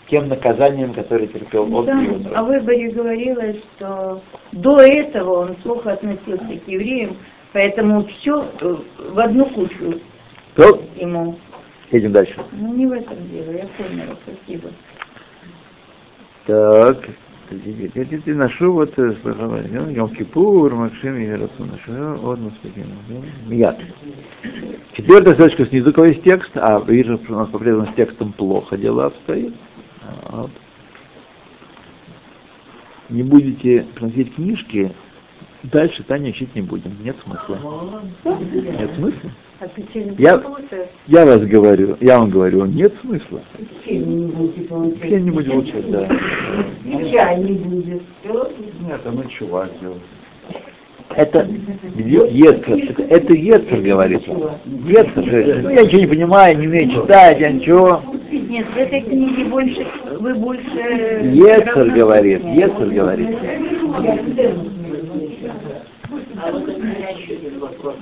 тем 0.09 0.29
наказанием, 0.29 0.95
которое 0.95 1.27
терпел 1.27 1.75
он 1.75 1.87
да, 1.87 2.01
и 2.01 2.05
его 2.05 2.19
народ. 2.19 2.37
О 2.37 2.43
выборе 2.45 2.91
говорилось, 2.91 3.57
что 3.77 4.23
до 4.53 4.81
этого 4.81 5.43
он 5.43 5.55
плохо 5.57 5.93
относился 5.93 6.45
к 6.45 6.69
евреям, 6.69 7.17
поэтому 7.53 8.05
все 8.05 8.47
в 8.61 9.19
одну 9.19 9.47
кучу 9.47 10.01
То, 10.55 10.81
ему. 10.97 11.37
едем 11.91 12.13
дальше. 12.13 12.41
Ну 12.53 12.73
не 12.75 12.87
в 12.87 12.93
этом 12.93 13.17
дело, 13.31 13.51
я 13.51 13.67
поняла, 13.77 14.17
спасибо. 14.25 14.71
Так, 16.47 17.09
я 17.51 18.35
ношу 18.35 18.73
вот 18.73 18.97
Йом 18.97 20.09
Кипур, 20.11 20.75
Макшим 20.75 21.17
и 21.17 21.27
Ношу, 21.27 22.17
вот 22.21 22.39
Мияд. 23.47 23.81
Четвертая 24.93 25.35
строчка 25.35 25.67
снизу, 25.67 25.93
какой 25.93 26.11
есть 26.11 26.23
текст, 26.23 26.51
а 26.57 26.81
вижу, 26.81 27.19
что 27.25 27.35
у 27.35 27.37
нас 27.37 27.49
по-прежнему 27.49 27.87
с 27.87 27.95
текстом 27.95 28.33
плохо 28.33 28.77
дела 28.77 29.07
обстоит. 29.07 29.55
Вот. 30.29 30.51
Не 33.09 33.23
будете 33.23 33.87
приносить 33.95 34.35
книжки, 34.35 34.93
дальше 35.63 36.03
Таня 36.03 36.31
учить 36.31 36.55
не 36.55 36.63
будем. 36.63 36.93
Нет 37.03 37.17
смысла. 37.23 38.03
Нет 38.25 38.91
смысла? 38.97 39.31
А 39.59 39.67
Я-? 40.19 40.43
Я 41.07 41.25
вас 41.25 41.41
говорю, 41.47 41.97
я 42.01 42.19
вам 42.19 42.29
говорю, 42.29 42.67
нет 42.67 42.93
смысла. 43.01 43.41
Все 43.83 43.97
не 43.97 44.27
не 44.27 45.31
будем 45.31 45.59
учить, 45.59 45.91
да. 45.91 46.09
И 46.85 47.11
чай 47.11 47.43
не 47.43 47.53
будет. 47.53 48.03
Нет, 48.25 49.01
а 49.05 49.11
мы 49.11 49.27
чувак 49.29 49.71
делаем. 49.81 50.01
Это 51.15 51.49
Ецер, 51.97 52.75
это, 52.75 53.03
это 53.03 53.33
Ецер 53.33 53.81
говорит. 53.81 54.27
Ецер 54.27 55.25
же, 55.25 55.61
ну, 55.63 55.71
я 55.71 55.85
ничего 55.85 56.01
не 56.01 56.07
понимаю, 56.07 56.59
не 56.59 56.67
умею 56.67 56.91
читать, 56.91 57.41
я 57.41 57.51
ничего. 57.53 58.03
Нет, 58.31 58.67
в 58.67 58.77
этой 58.77 59.01
книге 59.01 59.45
больше, 59.47 59.87
вы 60.21 60.35
больше... 60.35 61.31
Ецер 61.33 61.91
говорит, 61.93 62.45
Ецер 62.45 62.89
говорит. 62.91 63.39
А 66.43 66.53
вот 66.53 66.69
у 66.69 66.79
меня 66.79 67.09
еще 67.17 67.35
один 67.35 67.59
вопрос. 67.61 67.95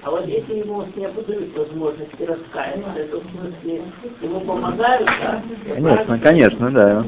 Есть. 0.00 0.04
А 0.04 0.10
вот 0.10 0.26
если 0.26 0.54
ему 0.54 0.84
не 0.96 1.08
будут 1.08 1.56
возможности 1.56 2.22
раскаяться, 2.22 3.06
то 3.10 3.20
в 3.20 3.24
смысле 3.30 3.82
ему 4.22 4.40
помогают, 4.40 5.08
да? 5.20 5.42
Конечно, 5.74 6.18
конечно, 6.18 6.70
да. 6.70 7.04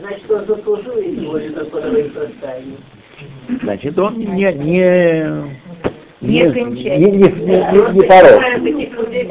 Значит, 0.00 0.30
он 0.30 0.46
заслужил 0.46 0.98
его 0.98 1.38
же 1.38 1.50
такое 1.50 2.10
раскаяние. 2.14 2.76
Значит, 3.62 3.98
он 3.98 4.18
не, 4.18 4.26
не, 4.26 4.52
Не 4.54 6.42
не, 6.42 6.52
кончает. 6.52 7.00
не, 7.00 7.10
не, 7.10 7.18
не, 7.18 7.28
не, 7.28 7.92
не 7.92 8.02
порог. 8.02 8.42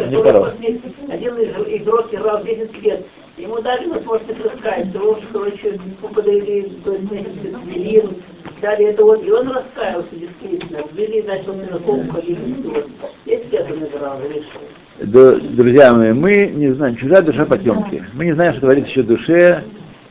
Не 0.10 0.24
порог. 0.24 0.54
один 1.10 1.38
из 1.38 1.82
игрок 1.82 2.14
играл 2.14 2.44
10 2.44 2.84
лет. 2.84 3.06
Ему 3.38 3.62
дали 3.62 3.88
возможность 3.88 4.44
раскаяться, 4.44 5.02
он, 5.02 5.18
короче, 5.32 5.80
подарили 6.14 6.74
Велин, 7.68 8.22
дали 8.62 8.86
это 8.86 9.04
вот, 9.04 9.26
и 9.26 9.32
он 9.32 9.48
раскаялся 9.50 10.10
действительно. 10.12 10.80
Ввели, 10.94 11.22
на 11.24 11.80
ком 11.80 12.10
ходили. 12.10 12.40
Есть 13.26 13.54
это. 13.54 13.74
Д- 15.00 15.40
Друзья 15.40 15.94
мои, 15.94 16.14
мы 16.14 16.48
не 16.54 16.74
знаем, 16.74 16.96
чужая 16.96 17.22
душа 17.22 17.46
потемки. 17.46 18.04
Мы 18.14 18.26
не 18.26 18.34
знаем, 18.34 18.54
что 18.54 18.62
творится 18.62 18.90
еще 18.92 19.04
душе, 19.04 19.64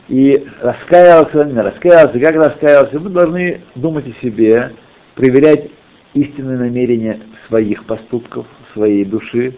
и 0.07 0.47
раскаялся, 0.61 1.43
не 1.45 1.59
раскаялся, 1.61 2.19
как 2.19 2.35
раскаялся. 2.35 2.99
Мы 2.99 3.09
должны 3.09 3.61
думать 3.75 4.05
о 4.07 4.21
себе, 4.21 4.71
проверять 5.15 5.69
истинные 6.15 6.57
намерения 6.57 7.19
своих 7.47 7.85
поступков, 7.85 8.47
своей 8.73 9.05
души, 9.05 9.55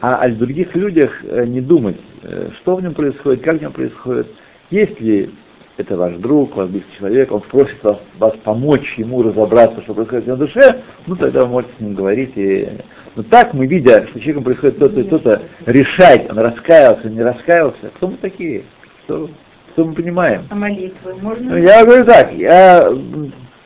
а 0.00 0.16
о 0.16 0.28
других 0.28 0.76
людях 0.76 1.20
э, 1.24 1.46
не 1.46 1.62
думать, 1.62 1.96
э, 2.22 2.50
что 2.56 2.76
в 2.76 2.82
нем 2.82 2.92
происходит, 2.92 3.42
как 3.42 3.58
в 3.58 3.62
нем 3.62 3.72
происходит. 3.72 4.26
Если 4.70 5.30
это 5.76 5.96
ваш 5.96 6.14
друг, 6.14 6.56
ваш 6.56 6.68
близкий 6.68 6.96
человек, 6.98 7.32
он 7.32 7.40
просит 7.42 7.82
вас, 7.82 7.98
вас 8.18 8.34
помочь 8.42 8.96
ему 8.98 9.22
разобраться, 9.22 9.82
что 9.82 9.94
происходит 9.94 10.26
на 10.26 10.36
душе, 10.36 10.82
ну 11.06 11.16
тогда 11.16 11.44
вы 11.44 11.50
можете 11.50 11.74
с 11.76 11.80
ним 11.80 11.94
говорить. 11.94 12.32
И... 12.36 12.68
Но 13.14 13.22
так 13.22 13.52
мы, 13.54 13.66
видя, 13.66 14.06
что 14.06 14.18
человеком 14.18 14.44
происходит 14.44 14.78
то-то 14.78 15.00
и 15.00 15.04
то-то, 15.04 15.42
решать, 15.66 16.30
он 16.30 16.38
раскаялся, 16.38 17.10
не 17.10 17.22
раскаялся, 17.22 17.90
кто 17.94 18.08
мы 18.08 18.16
такие? 18.16 18.64
Что, 19.04 19.28
что 19.72 19.84
мы 19.84 19.94
понимаем? 19.94 20.46
А 20.50 20.54
молитвы 20.54 21.14
Ну, 21.14 21.22
можно? 21.22 21.54
Я 21.56 21.84
говорю 21.84 22.04
так, 22.04 22.32
я 22.34 22.90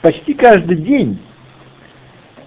почти 0.03 0.35
каждый 0.35 0.77
день, 0.77 1.19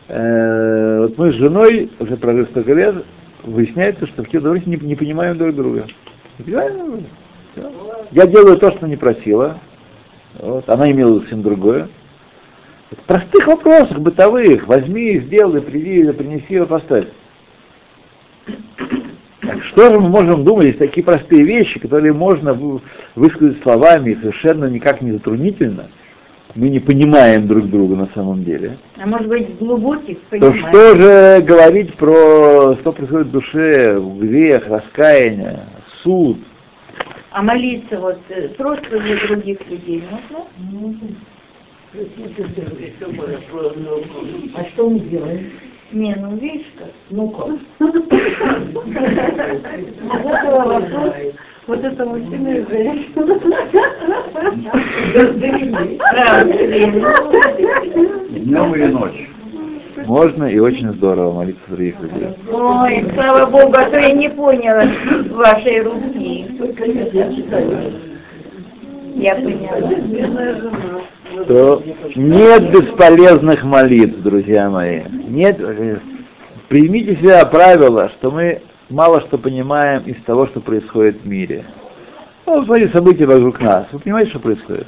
э, 0.09 0.99
вот 1.03 1.17
мы 1.17 1.31
с 1.31 1.35
женой, 1.35 1.89
уже 1.99 2.17
прожив 2.17 2.49
столько 2.49 2.73
лет, 2.73 2.95
выясняется, 3.43 4.07
что 4.07 4.23
в 4.23 4.25
каких-то 4.25 4.47
вопросах 4.47 4.67
не, 4.67 4.77
не 4.77 4.95
понимаем 4.95 5.37
друг 5.37 5.55
друга. 5.55 5.85
Не 6.37 6.45
понимаем 6.45 6.77
друг 6.77 6.87
друга. 6.89 7.03
Я 8.11 8.27
делаю 8.27 8.57
то, 8.57 8.71
что 8.71 8.87
не 8.87 8.95
просила, 8.95 9.57
вот, 10.39 10.67
она 10.69 10.91
имела 10.91 11.19
совсем 11.19 11.41
другое. 11.41 11.87
В 12.91 13.01
простых 13.07 13.47
вопросах, 13.47 13.99
бытовых, 13.99 14.67
возьми, 14.67 15.19
сделай, 15.19 15.61
приди, 15.61 16.11
принеси, 16.11 16.63
поставь. 16.65 17.07
Так 19.41 19.61
что 19.63 19.91
же 19.91 19.99
мы 19.99 20.09
можем 20.09 20.43
думать, 20.45 20.67
есть 20.67 20.79
такие 20.79 21.03
простые 21.03 21.43
вещи, 21.43 21.79
которые 21.79 22.13
можно 22.13 22.53
вы- 22.53 22.81
высказать 23.15 23.61
словами 23.61 24.11
и 24.11 24.15
совершенно 24.15 24.65
никак 24.65 25.01
не 25.01 25.11
затруднительно, 25.11 25.87
мы 26.55 26.69
не 26.69 26.79
понимаем 26.79 27.47
друг 27.47 27.65
друга 27.67 27.95
на 27.95 28.07
самом 28.13 28.43
деле, 28.43 28.77
А 29.01 29.07
может 29.07 29.27
быть 29.27 29.57
глубоких 29.57 30.17
то 30.19 30.25
понимаешь? 30.29 30.59
что 30.69 30.95
же 30.95 31.41
говорить 31.45 31.95
про, 31.95 32.75
что 32.79 32.91
происходит 32.91 33.27
в 33.27 33.31
душе, 33.31 33.99
грех, 34.19 34.67
раскаяние, 34.67 35.61
суд? 36.03 36.37
А 37.33 37.41
молиться 37.41 37.99
вот 37.99 38.19
э, 38.29 38.49
просто 38.49 38.99
для 38.99 39.17
других 39.17 39.67
людей 39.67 40.03
можно? 40.11 40.45
А 44.55 44.63
что 44.65 44.87
мы 44.87 44.99
делаем? 44.99 45.51
Не, 45.91 46.13
ну 46.15 46.37
видишь 46.37 46.67
как. 46.77 46.91
Ну 47.09 47.29
как? 47.31 47.49
Вот 50.13 50.35
это 50.35 50.51
вопрос. 50.51 51.13
Вот 51.65 51.83
это 51.83 52.05
мужчина 52.05 52.49
и 52.49 52.65
женщина. 52.67 53.39
Днем 58.29 58.75
или 58.75 58.85
ночью. 58.85 59.32
Можно 60.05 60.45
и 60.45 60.59
очень 60.59 60.91
здорово 60.93 61.33
молиться 61.33 61.61
за 61.69 61.75
других 61.75 61.99
людей. 62.01 62.29
Ой, 62.51 63.05
слава 63.13 63.45
Богу, 63.45 63.73
а 63.75 63.85
то 63.85 63.97
я 63.97 64.11
не 64.11 64.29
поняла 64.29 64.85
вашей 65.31 65.81
руки. 65.81 66.47
Я 69.15 69.35
поняла. 69.35 69.91
Что 71.43 71.83
нет 72.15 72.71
бесполезных 72.71 73.63
молитв, 73.63 74.21
друзья 74.21 74.69
мои. 74.69 75.01
Нет, 75.27 75.57
э, 75.59 75.97
примите 76.69 77.15
себя 77.15 77.45
правило, 77.45 78.09
что 78.09 78.31
мы 78.31 78.61
мало 78.89 79.21
что 79.21 79.37
понимаем 79.37 80.03
из 80.03 80.21
того, 80.23 80.47
что 80.47 80.61
происходит 80.61 81.21
в 81.21 81.27
мире. 81.27 81.65
Ну, 82.45 82.63
смотрите 82.65 82.91
события 82.91 83.25
вокруг 83.25 83.61
нас. 83.61 83.87
Вы 83.91 83.99
понимаете, 83.99 84.31
что 84.31 84.39
происходит? 84.39 84.87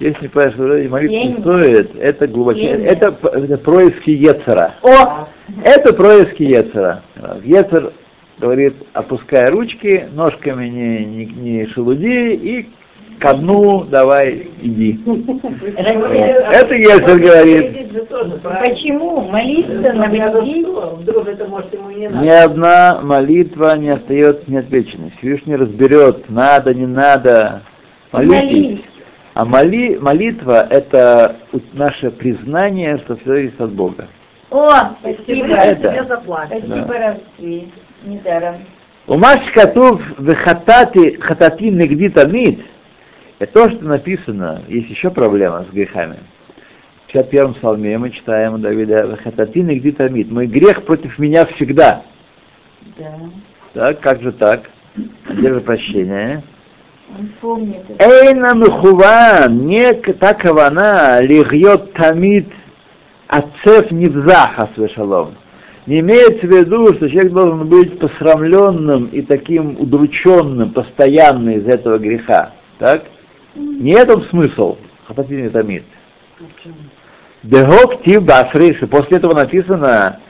Если 0.00 0.22
не 0.22 0.28
понимаешь, 0.28 0.54
что 0.54 0.90
молиться 0.90 1.16
не 1.28 1.40
стоит, 1.40 1.90
это 1.98 2.26
не- 2.26 2.84
это, 2.84 3.14
это 3.22 3.58
происки 3.58 4.10
Ецера. 4.10 4.74
О! 4.82 5.28
Это 5.62 5.92
происки 5.92 6.42
Ецера. 6.42 7.02
Ецер 7.44 7.92
говорит, 8.38 8.74
опускай 8.92 9.48
ручки, 9.50 10.08
ножками 10.12 10.66
не, 10.66 11.04
не, 11.04 11.26
не 11.26 11.66
шелуди 11.66 12.34
и 12.34 12.68
ко 13.20 13.34
дну 13.34 13.84
давай 13.84 14.48
иди. 14.60 15.00
Это 15.76 16.74
Ецер 16.74 17.18
говорит. 17.18 17.92
Почему? 18.42 19.20
Молиться 19.22 19.92
на 19.92 20.06
людей? 20.08 20.64
Вдруг 20.64 21.28
это 21.28 21.46
может 21.46 21.72
ему 21.72 21.90
и 21.90 21.94
не 22.00 22.06
Ни 22.06 22.08
надо. 22.08 22.42
одна 22.42 23.00
молитва 23.00 23.76
не 23.76 23.90
остается 23.90 24.42
неотвеченной. 24.50 25.12
Всевышний 25.18 25.54
разберет, 25.54 26.28
надо, 26.28 26.74
не 26.74 26.86
надо. 26.86 27.62
Молитесь. 28.10 28.80
А 29.34 29.44
моли, 29.44 29.98
молитва— 30.00 30.66
это 30.70 31.36
наше 31.72 32.10
признание, 32.10 32.98
что 32.98 33.16
все 33.16 33.26
зависит 33.26 33.60
от 33.60 33.72
Бога. 33.72 34.06
О, 34.50 34.94
спасибо. 35.00 35.54
Это. 35.54 35.88
Тебе 35.90 36.04
заплатят. 36.04 36.64
Спасибо, 36.64 36.94
Равски. 36.94 37.72
Недаром. 38.04 38.56
У 39.06 39.18
Машкатув 39.18 40.00
вехатати 40.18 41.18
хатати 41.20 41.70
негди 41.70 42.08
тамид 42.08 42.60
это 43.38 43.52
то, 43.52 43.68
что 43.68 43.84
написано, 43.84 44.62
есть 44.68 44.88
еще 44.88 45.10
проблема 45.10 45.64
с 45.64 45.74
грехами. 45.74 46.18
В 47.06 47.14
51-м 47.14 47.54
псалме 47.54 47.98
мы 47.98 48.10
читаем 48.10 48.54
у 48.54 48.58
Давида 48.58 49.02
вехатати 49.02 49.58
негди 49.58 49.92
тамид. 49.92 50.30
Мой 50.30 50.46
грех 50.46 50.84
против 50.84 51.18
меня 51.18 51.44
всегда. 51.44 52.02
Да. 52.96 53.14
Так, 53.72 54.00
как 54.00 54.22
же 54.22 54.32
так? 54.32 54.70
Где 55.28 55.52
же 55.52 55.60
прощение? 55.60 56.42
Эйна 57.98 58.54
мухуван, 58.54 59.66
не 59.66 59.94
та 59.94 60.34
кавана, 60.34 61.20
лихьет 61.20 61.92
тамид 61.92 62.48
ацеф 63.28 63.90
невзаха 63.90 64.68
свешалом. 64.74 65.34
Не 65.86 66.00
имеется 66.00 66.46
в 66.46 66.50
виду, 66.50 66.94
что 66.94 67.10
человек 67.10 67.32
должен 67.32 67.68
быть 67.68 67.98
посрамленным 67.98 69.06
и 69.06 69.20
таким 69.20 69.76
удрученным 69.78 70.70
постоянно 70.70 71.50
из 71.50 71.66
этого 71.66 71.98
греха. 71.98 72.52
Так? 72.78 73.04
Не 73.54 73.92
этом 73.92 74.22
смысл. 74.24 74.78
Хататин 75.06 75.50
тамид. 75.50 75.84
Дегок 77.42 78.02
тив 78.02 78.22
басриши. 78.22 78.86
После 78.86 79.18
этого 79.18 79.34
написано 79.34 80.20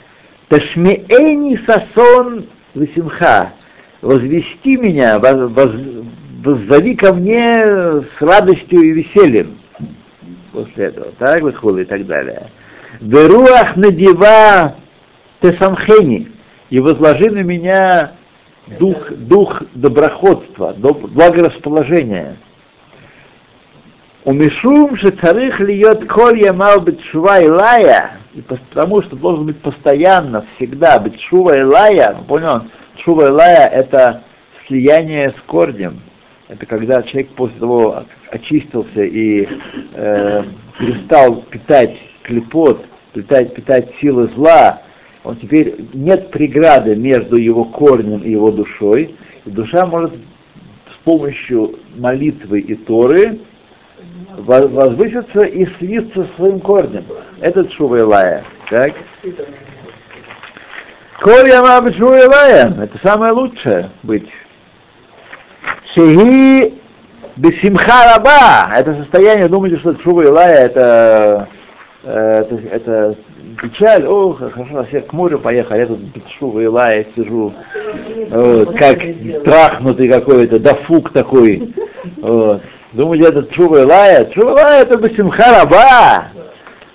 Ташмиэни 0.48 1.56
сасон 1.64 2.46
весимха. 2.74 3.52
Возвести 4.02 4.76
меня, 4.76 5.18
воз- 5.18 5.50
воз- 5.52 6.04
воззови 6.44 6.94
ко 6.94 7.12
мне 7.12 7.64
с 7.64 8.20
радостью 8.20 8.80
и 8.82 8.92
весельем. 8.92 9.58
После 10.52 10.86
этого, 10.86 11.12
так, 11.18 11.42
выхвалы 11.42 11.82
и 11.82 11.84
так 11.84 12.06
далее. 12.06 12.48
Беруах 13.00 13.76
надева 13.76 14.76
тесамхени. 15.40 16.30
И 16.70 16.80
возложи 16.80 17.30
на 17.30 17.42
меня 17.42 18.12
дух, 18.78 19.10
дух 19.10 19.62
доброходства, 19.74 20.74
доб- 20.76 21.08
благорасположения. 21.08 22.36
Умешум 24.24 24.96
шецарых 24.96 25.60
льет 25.60 26.08
коль 26.08 26.40
ямал 26.40 26.80
бетшува 26.80 27.40
и 27.40 27.48
лая, 27.48 28.12
и 28.32 28.40
потому 28.40 29.02
что 29.02 29.16
должен 29.16 29.46
быть 29.46 29.60
постоянно, 29.60 30.46
всегда 30.56 30.98
бетшува 30.98 31.58
и 31.58 31.62
лая, 31.62 32.16
понял? 32.26 32.62
Шува 32.96 33.26
и 33.26 33.30
лая 33.30 33.68
это 33.68 34.22
слияние 34.66 35.30
с 35.30 35.42
корнем. 35.46 36.00
Это 36.48 36.66
когда 36.66 37.02
человек 37.02 37.30
после 37.30 37.58
того 37.58 38.04
очистился 38.30 39.02
и 39.02 39.48
э, 39.94 40.44
перестал 40.78 41.42
питать 41.42 41.96
клепот, 42.22 42.84
питать, 43.14 43.54
питать 43.54 43.94
силы 44.00 44.28
зла, 44.34 44.82
он 45.22 45.36
теперь 45.36 45.74
нет 45.94 46.30
преграды 46.30 46.96
между 46.96 47.36
его 47.36 47.64
корнем 47.64 48.20
и 48.20 48.30
его 48.30 48.50
душой, 48.50 49.16
и 49.46 49.50
душа 49.50 49.86
может 49.86 50.12
с 50.92 51.04
помощью 51.04 51.78
молитвы 51.96 52.60
и 52.60 52.74
Торы 52.74 53.40
во- 54.36 54.68
возвыситься 54.68 55.42
и 55.42 55.64
слиться 55.78 56.24
со 56.24 56.34
своим 56.36 56.60
корнем. 56.60 57.04
Это 57.40 57.68
Шува 57.70 58.00
Илая. 58.00 58.44
Так? 58.68 58.92
Коль 61.20 61.48
яма 61.48 61.90
Шува 61.90 62.16
это 62.16 62.98
самое 63.02 63.32
лучшее 63.32 63.88
быть. 64.02 64.28
Шеги 65.94 66.74
бесимха 67.36 68.14
раба, 68.14 68.70
это 68.76 68.94
состояние, 68.96 69.48
думаете, 69.48 69.78
что 69.78 69.98
Шува 70.00 70.22
Илая 70.22 70.66
это, 70.66 71.48
это, 72.02 72.60
это 72.70 73.16
печаль, 73.60 74.04
о, 74.06 74.32
хорошо, 74.32 74.84
все 74.84 75.00
к 75.00 75.12
морю 75.12 75.38
поехали, 75.38 75.80
я 75.80 75.86
тут 75.86 76.00
Шува 76.38 76.60
Илая 76.60 77.06
сижу, 77.14 77.52
вот, 78.30 78.76
как 78.76 78.98
трахнутый 79.44 80.08
какой-то, 80.08 80.58
дафук 80.58 81.12
такой. 81.12 81.74
Вот. 82.18 82.62
Думаете, 82.92 83.28
это 83.28 83.42
Чува 83.52 83.82
Илая? 83.82 84.26
Чува 84.26 84.52
Илая 84.52 84.82
это 84.82 84.98
Басимха 84.98 85.44
Раба. 85.58 86.28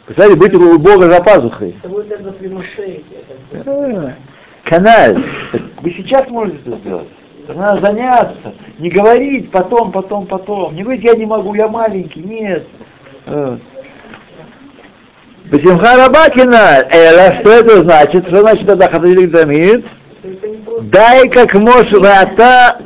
Представляете, 0.05 0.39
быть 0.39 0.53
у 0.55 0.79
Бога 0.79 1.09
за 1.09 1.21
пазухой. 1.21 1.75
Канал. 4.63 5.17
Вы 5.81 5.91
сейчас 5.91 6.29
можете 6.29 6.57
это 6.65 6.77
сделать. 6.77 7.07
Надо 7.55 7.81
заняться. 7.81 8.53
Не 8.77 8.89
говорить 8.89 9.51
потом, 9.51 9.91
потом, 9.91 10.25
потом. 10.27 10.75
Не 10.75 10.83
говорить, 10.83 11.03
я 11.03 11.15
не 11.15 11.25
могу, 11.25 11.53
я 11.55 11.67
маленький. 11.67 12.21
Нет. 12.21 12.67
Вот. 13.25 13.59
Басимха 15.45 15.95
Раба 15.95 16.29
Киналь. 16.29 16.87
Эла, 16.91 17.39
что 17.39 17.51
это 17.51 17.81
значит? 17.81 18.27
Что 18.27 18.41
значит 18.41 18.67
тогда 18.67 18.87
Хатадилик 18.87 19.31
Замид? 19.31 19.85
Дай 20.81 21.27
как 21.29 21.53
можешь, 21.55 21.91
вата 21.93 22.81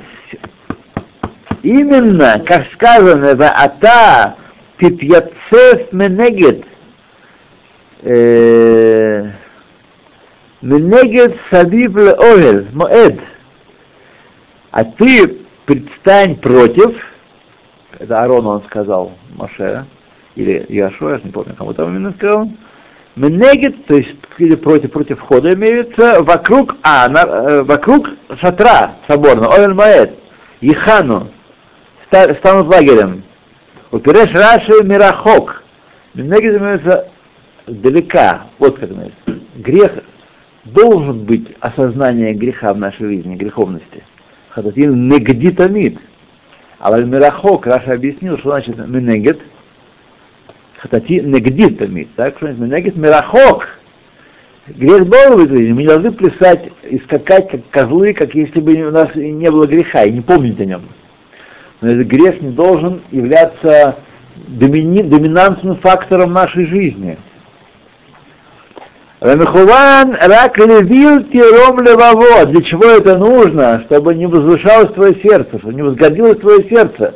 именно, 1.62 2.42
как 2.46 2.66
сказано, 2.74 3.36
вата 3.36 4.36
титьяцев 4.80 5.92
менегет 5.92 6.64
э, 8.02 9.30
менегет 10.62 11.36
сабиб 11.50 11.98
огель, 11.98 12.68
моэд. 12.74 13.20
А 14.74 14.84
ты 14.84 15.38
предстань 15.68 16.36
против, 16.36 16.98
это 18.00 18.22
Аарон 18.24 18.48
он 18.48 18.64
сказал, 18.64 19.12
Маше, 19.36 19.86
или 20.36 20.66
Яшо, 20.68 21.12
я 21.12 21.22
не 21.24 21.30
помню, 21.30 21.54
кому 21.56 21.76
там 21.76 21.90
именно 21.90 22.12
сказал, 22.14 22.50
Менегет, 23.16 23.86
то 23.86 23.96
есть 23.96 24.16
или 24.40 24.56
против, 24.56 24.92
против 24.92 25.20
входа 25.20 25.54
имеется, 25.54 26.24
вокруг, 26.24 26.76
а, 26.82 27.08
на, 27.08 27.20
э, 27.20 27.62
вокруг 27.62 28.10
шатра 28.40 28.96
соборного, 29.08 29.54
Оэль 29.54 29.76
Маэд, 29.76 30.16
Ихану, 30.62 31.28
ста- 32.08 32.34
станут 32.34 32.66
лагерем. 32.66 33.22
Упереш 33.92 34.34
Раши 34.34 34.84
Мирахок. 34.84 35.64
Менегет 36.16 36.60
имеется 36.60 37.10
далека, 37.68 38.48
вот 38.58 38.80
как 38.80 38.90
имеется. 38.90 39.16
Грех, 39.54 39.92
должен 40.66 41.26
быть 41.26 41.56
осознание 41.60 42.34
греха 42.34 42.74
в 42.74 42.80
нашей 42.80 43.06
жизни, 43.06 43.36
греховности. 43.36 44.04
Хататин 44.54 45.10
негдитамид. 45.10 45.98
А 46.80 46.96
Мирахок, 47.00 47.66
Раша 47.66 47.94
объяснил, 47.94 48.38
что 48.38 48.50
значит 48.52 48.78
менегет, 48.78 49.40
хатати 50.78 51.22
негдит 51.22 51.80
тамид, 51.80 52.10
так 52.16 52.38
что 52.38 52.52
негдит 52.52 52.96
мирахок. 52.96 53.80
Грех 54.68 55.10
должен 55.10 55.38
быть 55.38 55.50
в 55.50 55.54
жизни, 55.54 55.74
мы 55.74 55.82
не 55.82 55.88
должны 55.88 56.12
плясать 56.12 56.70
и 56.90 57.00
скакать 57.00 57.50
как 57.50 57.62
козлы, 57.70 58.14
как 58.14 58.36
если 58.36 58.60
бы 58.60 58.74
у 58.76 58.92
нас 58.92 59.16
не 59.16 59.50
было 59.50 59.66
греха, 59.66 60.04
и 60.04 60.12
не 60.12 60.22
помнить 60.22 60.60
о 60.60 60.66
нем. 60.66 60.84
Но 61.82 61.90
этот 61.90 62.08
грех 62.08 62.42
не 62.42 62.52
должен 62.52 63.02
являться 63.12 63.98
домини- 64.48 65.04
доминантным 65.04 65.78
фактором 65.78 66.32
нашей 66.32 66.66
жизни. 66.66 67.18
Рамихуван 69.24 70.18
рак 70.20 70.58
левил 70.58 71.24
тиром 71.24 71.80
левово. 71.80 72.46
Для 72.46 72.62
чего 72.62 72.84
это 72.84 73.18
нужно? 73.18 73.82
Чтобы 73.86 74.16
не 74.16 74.26
возвышалось 74.28 74.92
твое 74.92 75.16
сердце, 75.22 75.60
чтобы 75.60 75.74
не 75.74 75.82
возгордилось 75.82 76.40
твое 76.40 76.68
сердце. 76.68 77.16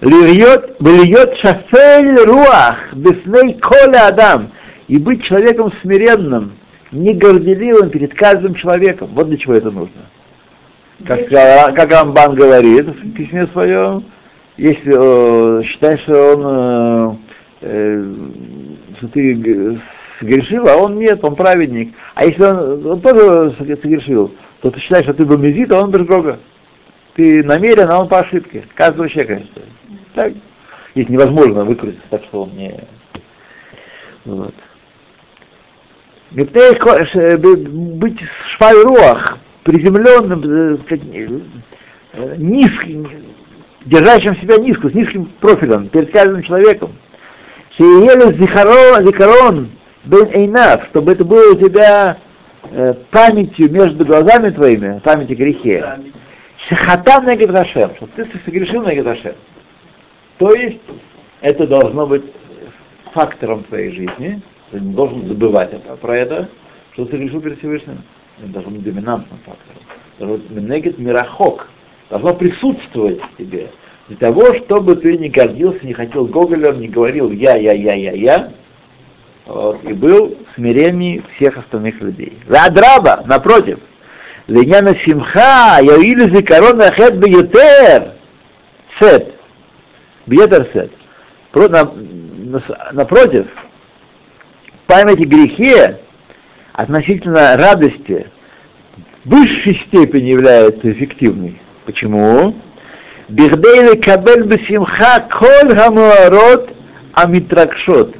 Льет, 0.00 0.76
льет 0.78 1.36
шафель 1.38 2.16
руах, 2.24 2.76
бесней 2.92 3.58
коля 3.58 4.06
адам. 4.06 4.52
И 4.86 4.96
быть 4.96 5.24
человеком 5.24 5.72
смиренным, 5.82 6.52
не 6.92 7.14
горделивым 7.14 7.90
перед 7.90 8.14
каждым 8.14 8.54
человеком. 8.54 9.10
Вот 9.12 9.28
для 9.28 9.38
чего 9.38 9.54
это 9.54 9.72
нужно. 9.72 10.02
Как, 11.04 11.28
как 11.74 11.90
Рамбан 11.90 12.36
говорит 12.36 12.86
в 12.86 13.12
письме 13.14 13.48
своем, 13.48 14.04
если 14.56 14.92
э, 14.94 15.62
считаешь, 15.64 16.00
что 16.02 16.36
он, 16.36 17.18
э, 17.62 17.62
э, 17.62 18.04
что 18.98 19.08
ты 19.08 19.80
согрешил, 20.24 20.68
а 20.68 20.76
он 20.76 20.98
нет, 20.98 21.22
он 21.22 21.36
праведник. 21.36 21.94
А 22.14 22.24
если 22.24 22.42
он, 22.42 22.86
он 22.86 23.00
тоже 23.00 23.54
согрешил, 23.58 24.34
то 24.60 24.70
ты 24.70 24.80
считаешь, 24.80 25.04
что 25.04 25.14
ты 25.14 25.24
бомезит, 25.24 25.70
а 25.72 25.82
он 25.82 25.90
бежгога. 25.90 26.38
Ты 27.14 27.44
намерен, 27.44 27.90
а 27.90 28.00
он 28.00 28.08
по 28.08 28.20
ошибке. 28.20 28.64
Каждого 28.74 29.08
человека. 29.08 29.42
Так, 30.14 30.32
если 30.94 31.12
невозможно 31.12 31.64
выкрутиться, 31.64 32.06
так 32.10 32.24
что 32.24 32.42
он 32.42 32.56
не... 32.56 32.74
Вот. 34.24 34.54
Б- 37.36 37.56
быть 37.56 38.20
швайруах, 38.48 39.38
приземленным, 39.62 40.42
э, 40.44 40.78
э, 42.14 42.34
низким, 42.38 43.08
держащим 43.84 44.34
себя 44.36 44.56
низко, 44.56 44.88
с 44.88 44.94
низким 44.94 45.26
профилем 45.40 45.88
перед 45.88 46.10
каждым 46.10 46.42
человеком. 46.42 46.92
Шиеле 47.76 48.32
зихарон, 48.36 49.06
зихарон 49.06 49.68
бен 50.04 50.28
эйнав, 50.32 50.86
чтобы 50.86 51.12
это 51.12 51.24
было 51.24 51.52
у 51.52 51.56
тебя 51.56 52.18
э, 52.70 52.94
памятью 53.10 53.70
между 53.70 54.04
глазами 54.04 54.50
твоими, 54.50 55.00
память 55.00 55.30
о 55.30 55.34
грехе. 55.34 55.98
Шахатам 56.68 57.24
на 57.24 57.36
Гашем, 57.36 57.94
чтобы 57.96 58.12
ты 58.16 58.26
согрешил 58.44 58.82
на 58.82 58.94
Гашем. 58.94 59.34
То 60.38 60.54
есть 60.54 60.80
это 61.40 61.66
должно 61.66 62.06
быть 62.06 62.24
фактором 63.12 63.64
твоей 63.64 63.92
жизни, 63.92 64.40
ты 64.70 64.80
не 64.80 64.92
должен 64.92 65.26
забывать 65.26 65.72
это, 65.72 65.96
про 65.96 66.16
это, 66.16 66.48
что 66.92 67.04
ты 67.04 67.16
решил 67.16 67.40
перед 67.40 67.58
Всевышним. 67.58 68.02
Это 68.38 68.48
должно 68.48 68.72
быть 68.72 68.82
доминантным 68.82 69.38
фактором. 69.44 69.82
Должно 70.18 70.38
быть 70.38 70.50
менегет 70.50 70.98
мирахок. 70.98 71.68
Должно 72.10 72.34
присутствовать 72.34 73.20
в 73.20 73.36
тебе. 73.36 73.70
Для 74.08 74.16
того, 74.16 74.54
чтобы 74.54 74.96
ты 74.96 75.16
не 75.16 75.28
гордился, 75.28 75.86
не 75.86 75.94
хотел 75.94 76.26
Гоголем, 76.26 76.80
не 76.80 76.88
говорил 76.88 77.30
я, 77.30 77.56
я, 77.56 77.72
я, 77.72 77.94
я, 77.94 78.12
я, 78.12 78.52
вот, 79.46 79.84
и 79.84 79.92
был 79.92 80.38
в 80.56 80.60
всех 81.36 81.58
остальных 81.58 82.00
людей. 82.00 82.38
Ладраба, 82.48 83.22
напротив, 83.26 83.78
Леняна 84.46 84.94
Симха, 84.96 85.78
Яили 85.80 86.34
Зикарон 86.34 86.80
Ахет 86.80 87.16
Бьетер, 87.18 88.12
Сет, 88.98 89.34
Бьетер 90.26 90.68
Сет. 90.72 90.92
Про- 91.50 91.68
на- 91.68 91.84
на- 91.84 92.62
Напротив, 92.92 93.46
память 94.86 95.20
о 95.20 95.26
грехе 95.26 96.00
относительно 96.72 97.56
радости 97.56 98.26
в 99.24 99.30
высшей 99.30 99.76
степени 99.86 100.30
является 100.30 100.90
эффективной. 100.90 101.60
Почему? 101.86 102.54
Бихдейли 103.28 103.96
кабель 104.00 104.42
бесимха 104.44 105.20
коль 105.30 105.74
хамуарот 105.74 106.70
амитракшот. 107.14 108.14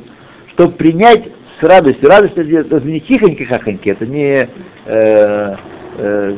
Чтобы 0.54 0.72
принять 0.74 1.24
с 1.58 1.62
радостью. 1.62 2.08
Радость 2.08 2.36
это, 2.36 2.80
не 2.80 3.00
тихонько-хахоньки, 3.00 3.88
это 3.88 4.06
не, 4.06 4.48
э, 4.86 5.56
э, 5.98 6.36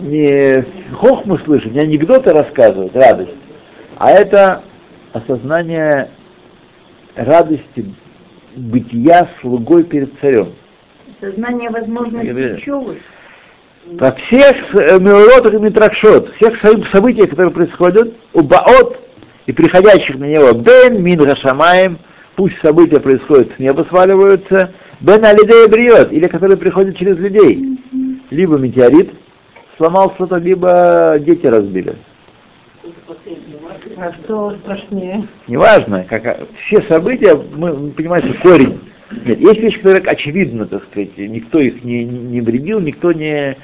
не 0.00 0.64
хохмы 0.92 1.38
слышать, 1.38 1.72
не 1.72 1.80
анекдоты 1.80 2.32
рассказывать, 2.32 2.94
радость, 2.96 3.34
а 3.98 4.10
это 4.10 4.62
осознание 5.12 6.10
радости 7.14 7.94
бытия 8.56 9.28
слугой 9.40 9.84
перед 9.84 10.18
царем. 10.20 10.52
Сознание 11.20 11.70
возможности 11.70 12.60
чувств. 12.60 13.02
Во 13.86 14.12
всех 14.12 14.74
э, 14.74 14.98
меуротах 14.98 15.54
и 15.54 15.58
митракшот, 15.58 16.34
всех 16.34 16.60
со- 16.60 16.82
событиях, 16.90 17.30
которые 17.30 17.52
происходят, 17.52 18.14
у 18.32 18.42
Баот 18.42 19.00
и 19.50 19.52
приходящих 19.52 20.16
на 20.16 20.26
него, 20.26 20.52
Бен 20.52 21.02
Мин 21.02 21.20
Рашамаем, 21.22 21.98
пусть 22.36 22.60
события 22.60 23.00
происходят 23.00 23.50
с 23.56 23.58
неба 23.58 23.84
сваливаются, 23.88 24.72
Бен 25.00 25.24
Алидея 25.24 25.66
Бриот, 25.66 26.12
или 26.12 26.28
которые 26.28 26.56
приходят 26.56 26.96
через 26.96 27.18
людей. 27.18 27.80
Либо 28.30 28.58
метеорит 28.58 29.10
сломал 29.76 30.12
что-то, 30.14 30.36
либо 30.36 31.16
дети 31.18 31.48
разбили. 31.48 31.96
А 33.96 34.12
что 34.12 34.52
страшнее? 34.62 35.26
Неважно, 35.48 36.06
как, 36.08 36.26
а, 36.26 36.46
все 36.64 36.80
события, 36.82 37.34
мы, 37.34 37.92
что 37.98 38.34
корень. 38.40 38.80
Нет, 39.26 39.40
есть 39.40 39.60
вещи, 39.60 39.78
которые 39.78 40.02
очевидно, 40.02 40.66
так 40.66 40.84
сказать, 40.84 41.18
никто 41.18 41.58
их 41.58 41.82
не, 41.82 42.04
не 42.04 42.40
вредил, 42.40 42.78
никто 42.78 43.10
не, 43.10 43.56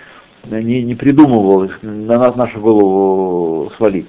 не, 0.51 0.82
не 0.82 0.97
придумывал 0.97 1.62
их 1.62 1.78
на 1.82 2.18
нас, 2.18 2.34
нашу 2.34 2.59
голову 2.59 3.70
свалить. 3.76 4.09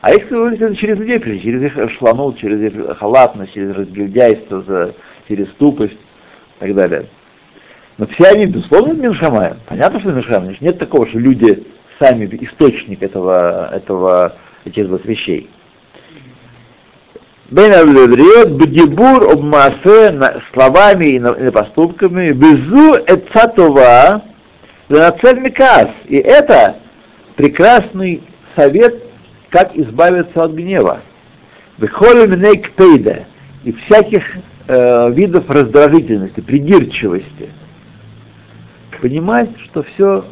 А 0.00 0.12
если 0.12 0.34
вы 0.34 0.54
это 0.54 0.74
через 0.74 0.98
людей 0.98 1.20
через 1.40 1.62
их 1.62 1.90
шланут, 1.92 2.38
через 2.38 2.72
их 2.72 2.98
халатность, 2.98 3.52
через 3.52 3.76
разгильдяйство, 3.76 4.94
через 5.28 5.48
тупость 5.58 5.94
и 5.94 6.60
так 6.60 6.74
далее. 6.74 7.06
Но 7.98 8.06
все 8.06 8.24
они, 8.28 8.46
безусловно, 8.46 8.94
Миншамаем. 8.94 9.58
Понятно, 9.66 10.00
что 10.00 10.12
Миншамаем. 10.12 10.56
Нет 10.60 10.78
такого, 10.78 11.06
что 11.06 11.18
люди 11.18 11.66
сами 11.98 12.24
источник 12.40 13.02
этого, 13.02 13.68
этого, 13.74 14.36
этих 14.64 14.88
вот 14.88 15.04
вещей. 15.04 15.50
Бен 17.50 17.72
Авлевриот, 17.72 18.52
Бдибур, 18.52 19.32
Обмасе, 19.32 20.16
словами 20.54 21.06
и, 21.06 21.18
на- 21.18 21.32
и 21.32 21.50
поступками, 21.50 22.30
Безу 22.30 22.94
Эцатова, 23.06 24.22
Ленацель 24.88 25.40
Микас. 25.40 25.88
И 26.06 26.16
это 26.16 26.76
прекрасный 27.36 28.22
совет, 28.56 29.09
как 29.50 29.76
избавиться 29.76 30.44
от 30.44 30.52
гнева. 30.52 31.00
Пейда 31.78 33.26
и 33.64 33.72
всяких 33.72 34.22
э, 34.68 35.12
видов 35.12 35.50
раздражительности, 35.50 36.40
придирчивости. 36.40 37.50
Понимать, 39.00 39.50
что 39.60 39.82
все 39.82 40.24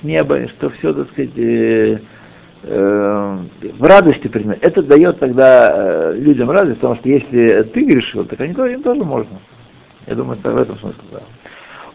с 0.00 0.04
неба, 0.04 0.48
что 0.48 0.70
все, 0.70 0.92
так 0.92 1.08
сказать, 1.10 1.36
э, 1.36 1.98
э, 2.64 3.38
в 3.78 3.82
радости 3.82 4.28
принимать. 4.28 4.58
Это 4.60 4.82
дает 4.82 5.18
тогда 5.18 5.72
э, 5.74 6.14
людям 6.16 6.50
радость, 6.50 6.80
потому 6.80 6.96
что 6.96 7.08
если 7.08 7.62
ты 7.62 7.84
грешил, 7.84 8.24
так 8.24 8.40
они 8.40 8.54
тоже, 8.54 8.74
им 8.74 8.82
тоже 8.82 9.04
можно. 9.04 9.38
Я 10.06 10.14
думаю, 10.14 10.38
это 10.38 10.50
в 10.50 10.56
этом 10.56 10.78
смысле, 10.78 11.02
да. 11.12 11.20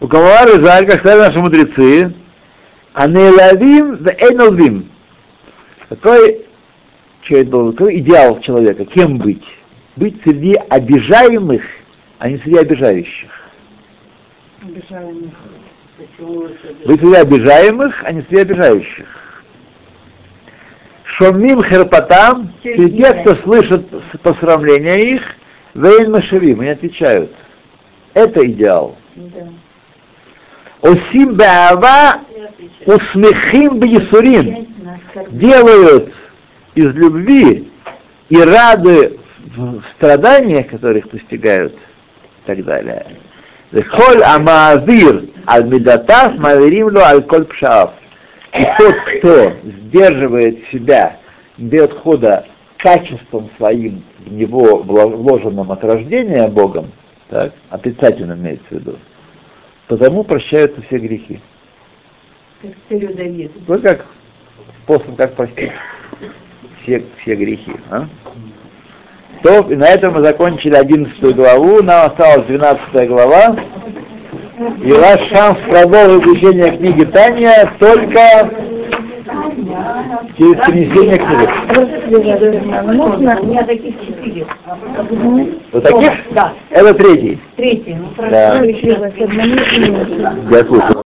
У 0.00 0.08
Кавары 0.08 0.60
жаль, 0.60 0.86
как 0.86 1.00
сказали 1.00 1.28
наши 1.28 1.38
мудрецы, 1.40 2.14
анелавим 2.94 3.96
в 3.96 4.08
эйнолвим. 4.08 4.88
Какой, 5.88 6.44
это 7.30 7.50
был, 7.50 7.72
какой 7.72 7.98
идеал 7.98 8.40
человека, 8.40 8.84
кем 8.84 9.18
быть? 9.18 9.44
Быть 9.96 10.22
среди 10.22 10.54
обижаемых, 10.54 11.62
а 12.18 12.30
не 12.30 12.38
среди 12.38 12.56
обижающих. 12.58 13.30
Обижаемых. 14.62 15.30
Быть 16.86 17.00
среди 17.00 17.14
обижаемых, 17.14 18.02
а 18.04 18.12
не 18.12 18.22
среди 18.22 18.38
обижающих. 18.38 19.06
Шомим 21.04 21.62
херпатам, 21.62 22.52
среди 22.62 22.98
тех, 22.98 23.20
кто 23.20 23.36
слышит 23.36 23.86
посрамления 24.22 25.14
их, 25.14 25.22
вейн 25.74 26.10
машевим, 26.10 26.60
они 26.60 26.70
отвечают. 26.70 27.32
Это 28.14 28.44
идеал. 28.46 28.96
Да. 29.14 29.48
Осим 30.82 31.34
беава, 31.34 32.20
усмехим 32.86 33.78
бьесурим. 33.78 34.66
Делают 35.30 36.12
из 36.74 36.92
любви 36.94 37.70
и 38.28 38.36
рады 38.40 39.18
в 39.56 39.82
страданиях, 39.96 40.68
которых 40.68 41.08
постигают, 41.08 41.74
и 41.74 42.46
так 42.46 42.64
далее. 42.64 43.06
Холь 43.88 44.22
амаавир 44.22 45.24
аль 45.46 45.66
медатав 45.66 46.36
маверим 46.36 46.94
ло 46.94 47.02
аль 47.02 47.22
коль 47.22 47.44
пшаав. 47.44 47.92
И 48.52 48.64
тот, 48.78 48.94
кто 49.18 49.52
сдерживает 49.64 50.64
себя, 50.70 51.18
не 51.58 51.68
дает 51.68 51.92
хода 51.92 52.46
качеством 52.76 53.50
своим 53.56 54.04
в 54.18 54.32
него 54.32 54.82
вло- 54.82 55.16
вложенным 55.16 55.72
от 55.72 55.82
рождения 55.82 56.46
Богом, 56.48 56.92
так, 57.28 57.52
отрицательно 57.70 58.34
имеется 58.34 58.66
в 58.68 58.72
виду, 58.72 58.98
потому 59.88 60.22
прощаются 60.22 60.82
все 60.82 60.98
грехи. 60.98 61.40
Как. 62.62 63.00
Вот 63.66 63.82
как 63.82 64.06
способ, 64.84 65.16
как 65.16 65.34
простить. 65.34 65.72
Все, 66.84 67.02
все 67.18 67.34
грехи. 67.34 67.72
А? 67.90 68.06
То, 69.42 69.60
и 69.70 69.74
на 69.74 69.88
этом 69.88 70.14
мы 70.14 70.20
закончили 70.20 70.74
11 70.74 71.34
главу, 71.34 71.82
нам 71.82 72.06
осталась 72.06 72.46
12 72.46 73.08
глава. 73.08 73.56
И 74.82 74.92
ваш 74.92 75.28
шанс 75.28 75.58
продолжить 75.68 76.24
изучение 76.24 76.76
книги 76.76 77.04
Таня 77.04 77.70
только 77.78 78.50
через 80.36 80.56
принесение 80.64 81.18
книги. 81.18 81.48
Можно? 82.94 83.40
У 83.40 83.46
меня 83.46 83.64
таких 83.64 84.00
четыре. 84.00 84.46
Вот 85.72 85.82
таких? 85.82 86.12
Да. 86.30 86.52
Это 86.70 86.94
третий. 86.94 87.38
Третий. 87.56 87.96
Ну, 87.96 88.06
Да. 88.16 88.62
Я 90.50 90.64
слушаю. 90.64 91.02